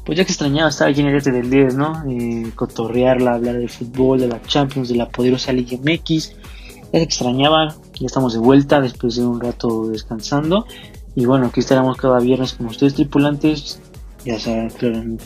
Pues 0.04 0.18
ya 0.18 0.24
que 0.24 0.32
extrañaba 0.32 0.68
estar 0.68 0.88
aquí 0.88 1.00
en 1.00 1.06
el 1.06 1.22
del 1.22 1.48
10, 1.48 1.74
¿no? 1.74 2.04
Eh, 2.10 2.50
cotorrearla, 2.54 3.34
hablar 3.34 3.56
del 3.56 3.70
fútbol, 3.70 4.20
de 4.20 4.28
la 4.28 4.42
Champions, 4.42 4.90
de 4.90 4.96
la 4.96 5.08
poderosa 5.08 5.52
Liga 5.52 5.78
MX. 5.78 6.36
Ya 6.92 6.98
se 6.98 7.02
extrañaba, 7.02 7.74
ya 7.98 8.06
estamos 8.06 8.34
de 8.34 8.40
vuelta 8.40 8.80
después 8.82 9.16
de 9.16 9.24
un 9.24 9.40
rato 9.40 9.86
descansando. 9.86 10.66
Y 11.14 11.24
bueno, 11.24 11.46
aquí 11.46 11.60
estaremos 11.60 11.96
cada 11.96 12.18
viernes 12.20 12.52
con 12.52 12.66
ustedes, 12.66 12.94
tripulantes, 12.94 13.80
ya 14.24 14.38
saben, 14.38 15.18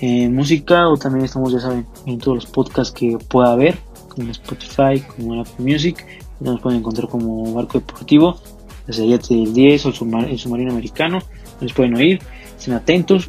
en, 0.00 0.34
música 0.34 0.88
o 0.88 0.96
también 0.96 1.24
estamos, 1.24 1.52
ya 1.52 1.60
saben, 1.60 1.86
en 2.06 2.18
todos 2.18 2.36
los 2.36 2.46
podcasts 2.46 2.92
que 2.92 3.18
pueda 3.28 3.52
haber, 3.52 3.78
como 4.08 4.30
Spotify, 4.30 5.02
como 5.16 5.40
Apple 5.40 5.64
Music, 5.64 6.04
nos 6.40 6.60
pueden 6.60 6.80
encontrar 6.80 7.08
como 7.08 7.52
Barco 7.52 7.78
Deportivo, 7.78 8.40
desde 8.86 9.06
Yate 9.06 9.34
del 9.34 9.52
10 9.52 9.86
o 9.86 9.88
el 9.88 10.38
submarino 10.38 10.70
americano, 10.70 11.18
nos 11.60 11.72
pueden 11.72 11.94
oír, 11.96 12.20
estén 12.56 12.74
atentos 12.74 13.28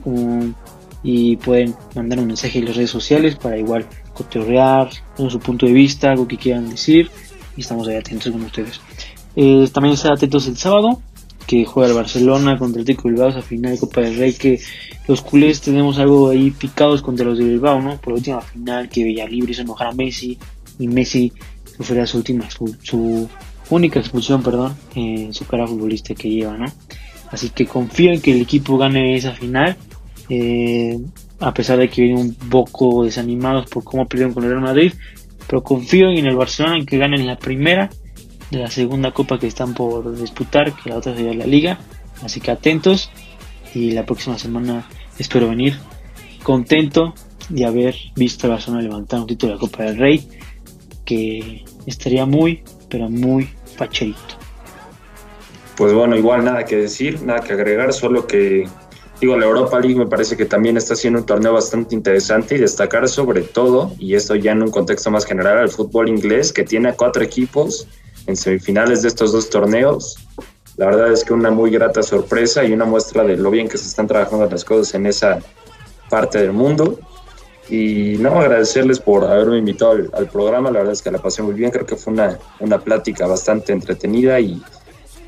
y 1.03 1.37
pueden 1.37 1.75
mandar 1.95 2.19
un 2.19 2.27
mensaje 2.27 2.59
en 2.59 2.65
las 2.65 2.75
redes 2.75 2.89
sociales 2.89 3.35
para 3.35 3.57
igual 3.57 3.85
cotorrear, 4.13 4.89
su 5.15 5.39
punto 5.39 5.65
de 5.65 5.73
vista, 5.73 6.11
algo 6.11 6.27
que 6.27 6.37
quieran 6.37 6.69
decir, 6.69 7.09
y 7.55 7.61
estamos 7.61 7.87
ahí 7.87 7.95
atentos 7.95 8.31
con 8.31 8.41
ustedes. 8.43 8.79
Eh, 9.35 9.69
también 9.71 9.93
estén 9.93 10.11
atentos 10.11 10.47
el 10.47 10.57
sábado, 10.57 11.01
que 11.49 11.65
juega 11.65 11.89
el 11.89 11.95
Barcelona 11.95 12.59
contra 12.59 12.79
el 12.79 12.85
Tico 12.85 13.09
Bilbao 13.09 13.29
a 13.29 13.41
final 13.41 13.71
de 13.71 13.79
Copa 13.79 14.01
del 14.01 14.17
Rey, 14.17 14.33
que 14.33 14.61
los 15.07 15.23
culés 15.23 15.59
tenemos 15.61 15.97
algo 15.97 16.29
ahí 16.29 16.51
picados 16.51 17.01
contra 17.01 17.25
los 17.25 17.39
de 17.39 17.45
Bilbao, 17.45 17.81
¿no? 17.81 17.97
Por 17.97 18.13
la 18.13 18.17
última 18.17 18.41
final 18.41 18.87
que 18.87 19.03
Libre 19.03 19.53
hizo 19.53 19.63
enojar 19.63 19.87
a 19.87 19.91
Messi 19.91 20.37
y 20.77 20.87
Messi 20.87 21.33
sufrirá 21.75 22.05
su 22.05 22.17
última, 22.17 22.47
su, 22.51 23.27
única 23.71 23.99
expulsión, 23.99 24.43
perdón, 24.43 24.75
en 24.93 25.33
su 25.33 25.47
cara 25.47 25.65
futbolista 25.65 26.13
que 26.13 26.29
lleva, 26.29 26.55
¿no? 26.55 26.67
Así 27.31 27.49
que 27.49 27.65
confío 27.65 28.13
en 28.13 28.21
que 28.21 28.31
el 28.31 28.41
equipo 28.41 28.77
gane 28.77 29.15
esa 29.15 29.31
final, 29.31 29.75
eh, 30.29 30.99
a 31.39 31.51
pesar 31.51 31.79
de 31.79 31.89
que 31.89 32.03
vienen 32.03 32.19
un 32.27 32.35
poco 32.35 33.05
desanimados 33.05 33.67
por 33.71 33.83
cómo 33.83 34.07
perdieron 34.07 34.35
con 34.35 34.43
el 34.43 34.51
Real 34.51 34.61
Madrid, 34.61 34.93
pero 35.47 35.63
confío 35.63 36.11
en 36.11 36.27
el 36.27 36.35
Barcelona 36.35 36.77
en 36.77 36.85
que 36.85 36.99
ganen 36.99 37.25
la 37.25 37.39
primera 37.39 37.89
de 38.51 38.59
la 38.59 38.69
segunda 38.69 39.11
copa 39.11 39.39
que 39.39 39.47
están 39.47 39.73
por 39.73 40.15
disputar, 40.17 40.73
que 40.73 40.89
la 40.89 40.97
otra 40.97 41.15
sería 41.15 41.33
la 41.33 41.45
liga. 41.45 41.79
Así 42.23 42.41
que 42.41 42.51
atentos 42.51 43.09
y 43.73 43.91
la 43.91 44.05
próxima 44.05 44.37
semana 44.37 44.87
espero 45.17 45.49
venir 45.49 45.77
contento 46.43 47.13
de 47.49 47.65
haber 47.65 47.95
visto 48.15 48.47
a 48.47 48.51
Barcelona 48.51 48.83
levantar 48.83 49.19
un 49.21 49.27
título 49.27 49.53
de 49.53 49.55
la 49.55 49.59
Copa 49.59 49.83
del 49.83 49.97
Rey, 49.97 50.27
que 51.05 51.63
estaría 51.85 52.25
muy, 52.25 52.63
pero 52.89 53.09
muy 53.09 53.49
pacherito. 53.77 54.19
Pues 55.75 55.93
bueno, 55.93 56.15
igual 56.15 56.43
nada 56.43 56.65
que 56.65 56.75
decir, 56.75 57.21
nada 57.21 57.39
que 57.39 57.53
agregar, 57.53 57.93
solo 57.93 58.27
que 58.27 58.67
digo, 59.21 59.37
la 59.37 59.45
Europa 59.45 59.79
League 59.79 59.95
me 59.95 60.07
parece 60.07 60.37
que 60.37 60.45
también 60.45 60.77
está 60.77 60.95
siendo 60.95 61.19
un 61.19 61.25
torneo 61.25 61.53
bastante 61.53 61.95
interesante 61.95 62.55
y 62.55 62.59
destacar 62.59 63.07
sobre 63.07 63.41
todo, 63.41 63.93
y 63.97 64.15
esto 64.15 64.35
ya 64.35 64.51
en 64.51 64.63
un 64.63 64.71
contexto 64.71 65.09
más 65.09 65.25
general, 65.25 65.57
al 65.57 65.69
fútbol 65.69 66.09
inglés, 66.09 66.53
que 66.53 66.63
tiene 66.63 66.89
a 66.89 66.93
cuatro 66.93 67.23
equipos 67.23 67.87
en 68.27 68.35
semifinales 68.35 69.01
de 69.01 69.07
estos 69.07 69.31
dos 69.31 69.49
torneos. 69.49 70.17
La 70.77 70.85
verdad 70.85 71.11
es 71.11 71.23
que 71.23 71.33
una 71.33 71.51
muy 71.51 71.71
grata 71.71 72.01
sorpresa 72.01 72.63
y 72.63 72.71
una 72.71 72.85
muestra 72.85 73.23
de 73.23 73.35
lo 73.35 73.51
bien 73.51 73.67
que 73.67 73.77
se 73.77 73.87
están 73.87 74.07
trabajando 74.07 74.49
las 74.49 74.63
cosas 74.63 74.93
en 74.93 75.05
esa 75.07 75.39
parte 76.09 76.39
del 76.39 76.53
mundo. 76.53 76.99
Y 77.69 78.15
no, 78.19 78.39
agradecerles 78.39 78.99
por 78.99 79.25
haberme 79.25 79.57
invitado 79.57 79.91
al, 80.13 80.29
programa, 80.29 80.71
la 80.71 80.79
verdad 80.79 80.93
es 80.93 81.01
que 81.01 81.11
la 81.11 81.19
pasé 81.19 81.43
muy 81.43 81.53
bien, 81.53 81.69
creo 81.69 81.85
que 81.85 81.95
fue 81.95 82.13
una, 82.13 82.39
una 82.59 82.79
plática 82.79 83.27
bastante 83.27 83.73
entretenida 83.73 84.39
y, 84.39 84.59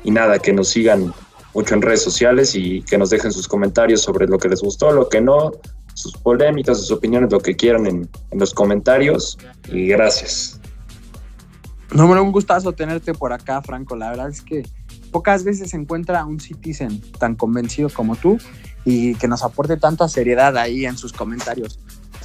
nada, 0.04 0.38
que 0.38 0.52
nos 0.52 0.68
sigan 0.68 1.12
mucho 1.54 1.74
en 1.74 1.82
redes 1.82 2.02
sociales 2.02 2.54
y 2.54 2.82
que 2.82 2.98
nos 2.98 3.10
dejen 3.10 3.30
sus 3.30 3.46
comentarios 3.46 4.00
sobre 4.00 4.26
lo 4.26 4.38
que 4.38 4.48
les 4.48 4.60
gustó, 4.60 4.90
lo 4.90 5.08
que 5.08 5.20
no, 5.20 5.52
sus 5.94 6.16
polémicas, 6.16 6.78
sus 6.78 6.90
opiniones, 6.90 7.30
lo 7.30 7.40
que 7.40 7.54
quieran 7.54 7.86
en 7.86 8.08
los 8.32 8.52
comentarios. 8.54 9.38
Y 9.70 9.88
gracias. 9.88 10.61
No, 11.94 12.06
un 12.06 12.32
gustazo 12.32 12.72
tenerte 12.72 13.12
por 13.12 13.32
acá, 13.32 13.60
Franco. 13.60 13.96
La 13.96 14.10
verdad 14.10 14.30
es 14.30 14.40
que 14.40 14.62
pocas 15.10 15.44
veces 15.44 15.70
se 15.70 15.76
encuentra 15.76 16.24
un 16.24 16.40
citizen 16.40 17.02
tan 17.18 17.34
convencido 17.34 17.90
como 17.90 18.16
tú 18.16 18.38
y 18.84 19.14
que 19.16 19.28
nos 19.28 19.42
aporte 19.42 19.76
tanta 19.76 20.08
seriedad 20.08 20.56
ahí 20.56 20.86
en 20.86 20.96
sus 20.96 21.12
comentarios. 21.12 21.78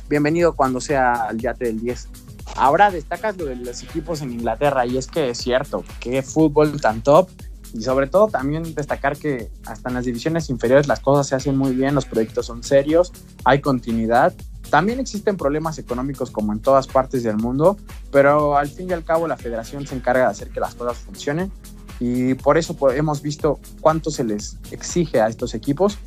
Bienvenido 0.09 0.55
cuando 0.55 0.79
sea 0.79 1.13
al 1.23 1.37
yate 1.37 1.65
del 1.65 1.81
10. 1.81 2.07
Ahora 2.55 2.91
destacas 2.91 3.35
lo 3.37 3.45
de 3.45 3.57
los 3.57 3.83
equipos 3.83 4.21
en 4.21 4.31
Inglaterra 4.31 4.85
y 4.85 4.97
es 4.97 5.07
que 5.07 5.31
es 5.31 5.37
cierto, 5.37 5.83
qué 5.99 6.23
fútbol 6.23 6.79
tan 6.79 7.01
top 7.01 7.29
y 7.73 7.81
sobre 7.81 8.07
todo 8.07 8.27
también 8.29 8.73
destacar 8.73 9.17
que 9.17 9.51
hasta 9.65 9.89
en 9.89 9.95
las 9.95 10.05
divisiones 10.05 10.49
inferiores 10.49 10.87
las 10.87 11.01
cosas 11.01 11.27
se 11.27 11.35
hacen 11.35 11.57
muy 11.57 11.75
bien, 11.75 11.93
los 11.93 12.05
proyectos 12.05 12.45
son 12.45 12.63
serios, 12.63 13.11
hay 13.43 13.59
continuidad. 13.59 14.33
También 14.69 14.99
existen 14.99 15.37
problemas 15.37 15.77
económicos 15.79 16.31
como 16.31 16.51
en 16.51 16.59
todas 16.59 16.87
partes 16.87 17.23
del 17.23 17.37
mundo, 17.37 17.77
pero 18.11 18.57
al 18.57 18.67
fin 18.67 18.89
y 18.89 18.93
al 18.93 19.03
cabo 19.03 19.27
la 19.27 19.37
federación 19.37 19.87
se 19.87 19.95
encarga 19.95 20.23
de 20.23 20.31
hacer 20.31 20.49
que 20.49 20.59
las 20.59 20.75
cosas 20.75 20.97
funcionen 20.97 21.51
y 21.99 22.35
por 22.35 22.57
eso 22.57 22.75
hemos 22.91 23.21
visto 23.21 23.59
cuánto 23.81 24.11
se 24.11 24.23
les 24.23 24.57
exige 24.71 25.21
a 25.21 25.27
estos 25.27 25.53
equipos 25.53 25.97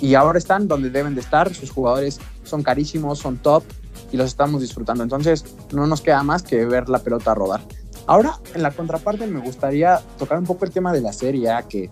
y 0.00 0.14
ahora 0.14 0.38
están 0.38 0.68
donde 0.68 0.90
deben 0.90 1.14
de 1.14 1.20
estar, 1.20 1.52
sus 1.52 1.70
jugadores 1.70 2.20
son 2.44 2.62
carísimos, 2.62 3.18
son 3.18 3.36
top 3.36 3.64
y 4.12 4.16
los 4.16 4.28
estamos 4.28 4.60
disfrutando. 4.62 5.02
Entonces 5.02 5.44
no 5.72 5.86
nos 5.86 6.00
queda 6.00 6.22
más 6.22 6.42
que 6.42 6.64
ver 6.64 6.88
la 6.88 7.00
pelota 7.00 7.34
rodar. 7.34 7.60
Ahora, 8.06 8.38
en 8.54 8.62
la 8.62 8.70
contraparte, 8.70 9.26
me 9.26 9.40
gustaría 9.40 10.00
tocar 10.18 10.38
un 10.38 10.46
poco 10.46 10.64
el 10.64 10.70
tema 10.70 10.92
de 10.92 11.02
la 11.02 11.12
Serie 11.12 11.50
A, 11.50 11.64
que 11.64 11.90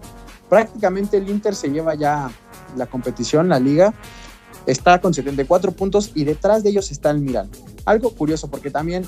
prácticamente 0.49 1.19
el 1.19 1.29
Inter 1.29 1.55
se 1.55 1.69
lleva 1.69 1.95
ya 1.95 2.31
la 2.75 2.87
competición, 2.87 3.51
la 3.51 3.59
liga, 3.59 3.93
está 4.67 5.01
con 5.01 5.15
74 5.15 5.73
puntos 5.73 6.13
y 6.15 6.25
detrás 6.25 6.63
de 6.63 6.71
ellos 6.71 6.91
está 6.91 7.11
el 7.11 7.21
Milan. 7.21 7.49
Algo 7.85 8.11
curioso 8.11 8.49
porque 8.49 8.71
también 8.71 9.05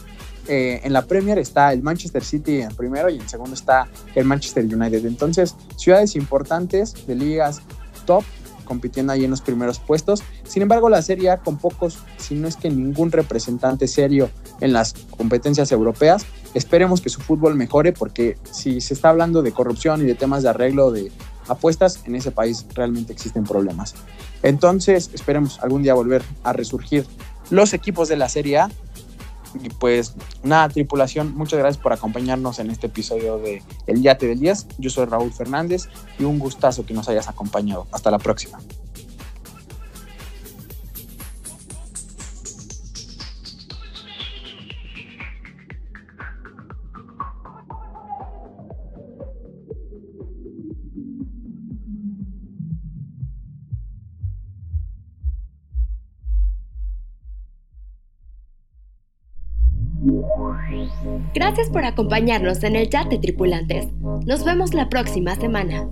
eh, 0.47 0.81
en 0.85 0.93
la 0.93 1.03
Premier 1.03 1.39
está 1.39 1.73
el 1.73 1.83
Manchester 1.83 2.25
City 2.25 2.61
en 2.63 2.75
primero 2.75 3.11
y 3.11 3.17
en 3.17 3.29
segundo 3.29 3.55
está 3.55 3.89
el 4.15 4.25
Manchester 4.25 4.65
United. 4.65 5.05
Entonces, 5.05 5.55
ciudades 5.77 6.17
importantes 6.17 7.07
de 7.07 7.15
ligas 7.15 7.61
top 8.07 8.25
compitiendo 8.69 9.13
ahí 9.13 9.25
en 9.25 9.31
los 9.31 9.41
primeros 9.41 9.81
puestos. 9.81 10.23
Sin 10.45 10.63
embargo, 10.63 10.91
la 10.91 11.01
Serie 11.01 11.31
A 11.31 11.39
con 11.39 11.57
pocos, 11.57 11.99
si 12.19 12.35
no 12.35 12.47
es 12.47 12.57
que 12.57 12.69
ningún 12.69 13.11
representante 13.11 13.89
serio 13.89 14.31
en 14.61 14.75
las 14.75 14.93
competencias 15.17 15.73
europeas, 15.73 16.27
esperemos 16.55 17.01
que 17.01 17.09
su 17.09 17.21
fútbol 17.21 17.55
mejore 17.57 17.93
porque 17.93 18.37
si 18.51 18.81
se 18.81 18.95
está 18.95 19.09
hablando 19.09 19.43
de 19.43 19.53
corrupción 19.53 20.03
y 20.03 20.05
de 20.05 20.15
temas 20.15 20.43
de 20.43 20.51
arreglo 20.51 20.93
de 20.93 21.11
apuestas, 21.49 22.01
en 22.07 22.15
ese 22.15 22.31
país 22.31 22.67
realmente 22.75 23.13
existen 23.13 23.45
problemas. 23.45 23.95
Entonces, 24.43 25.11
esperemos 25.13 25.61
algún 25.61 25.83
día 25.83 25.95
volver 25.95 26.23
a 26.45 26.53
resurgir 26.53 27.07
los 27.51 27.73
equipos 27.73 28.09
de 28.09 28.17
la 28.17 28.29
Serie 28.29 28.59
A 28.59 28.71
y 29.63 29.71
pues 29.71 30.15
nada, 30.43 30.69
tripulación, 30.69 31.35
muchas 31.35 31.59
gracias 31.59 31.83
por 31.83 31.93
acompañarnos 31.93 32.59
en 32.59 32.71
este 32.71 32.89
episodio 32.89 33.39
de 33.39 33.63
El 33.87 34.03
Yate 34.03 34.27
del 34.27 34.41
10. 34.41 34.67
Yo 34.79 34.91
soy 34.91 35.07
Raúl 35.07 35.33
Fernández 35.33 35.89
y 36.19 36.25
un 36.25 36.39
gustazo 36.39 36.85
que 36.85 36.95
nos 36.95 37.09
hayas 37.09 37.29
acompañado. 37.29 37.87
Hasta 37.93 38.11
la 38.11 38.19
próxima. 38.19 38.59
Gracias 61.35 61.71
por 61.71 61.85
acompañarnos 61.85 62.63
en 62.63 62.77
el 62.77 62.89
chat 62.89 63.09
de 63.09 63.19
tripulantes. 63.19 63.89
Nos 64.27 64.45
vemos 64.45 64.75
la 64.75 64.89
próxima 64.89 65.35
semana. 65.35 65.89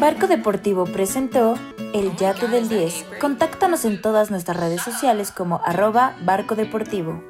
Barco 0.00 0.26
Deportivo 0.26 0.84
presentó 0.84 1.56
El 1.92 2.16
Yate 2.16 2.48
del 2.48 2.68
10. 2.68 3.06
Contáctanos 3.20 3.84
en 3.84 4.00
todas 4.00 4.30
nuestras 4.30 4.58
redes 4.58 4.80
sociales 4.80 5.30
como 5.30 5.60
arroba 5.64 6.16
Barco 6.24 6.54
Deportivo. 6.54 7.22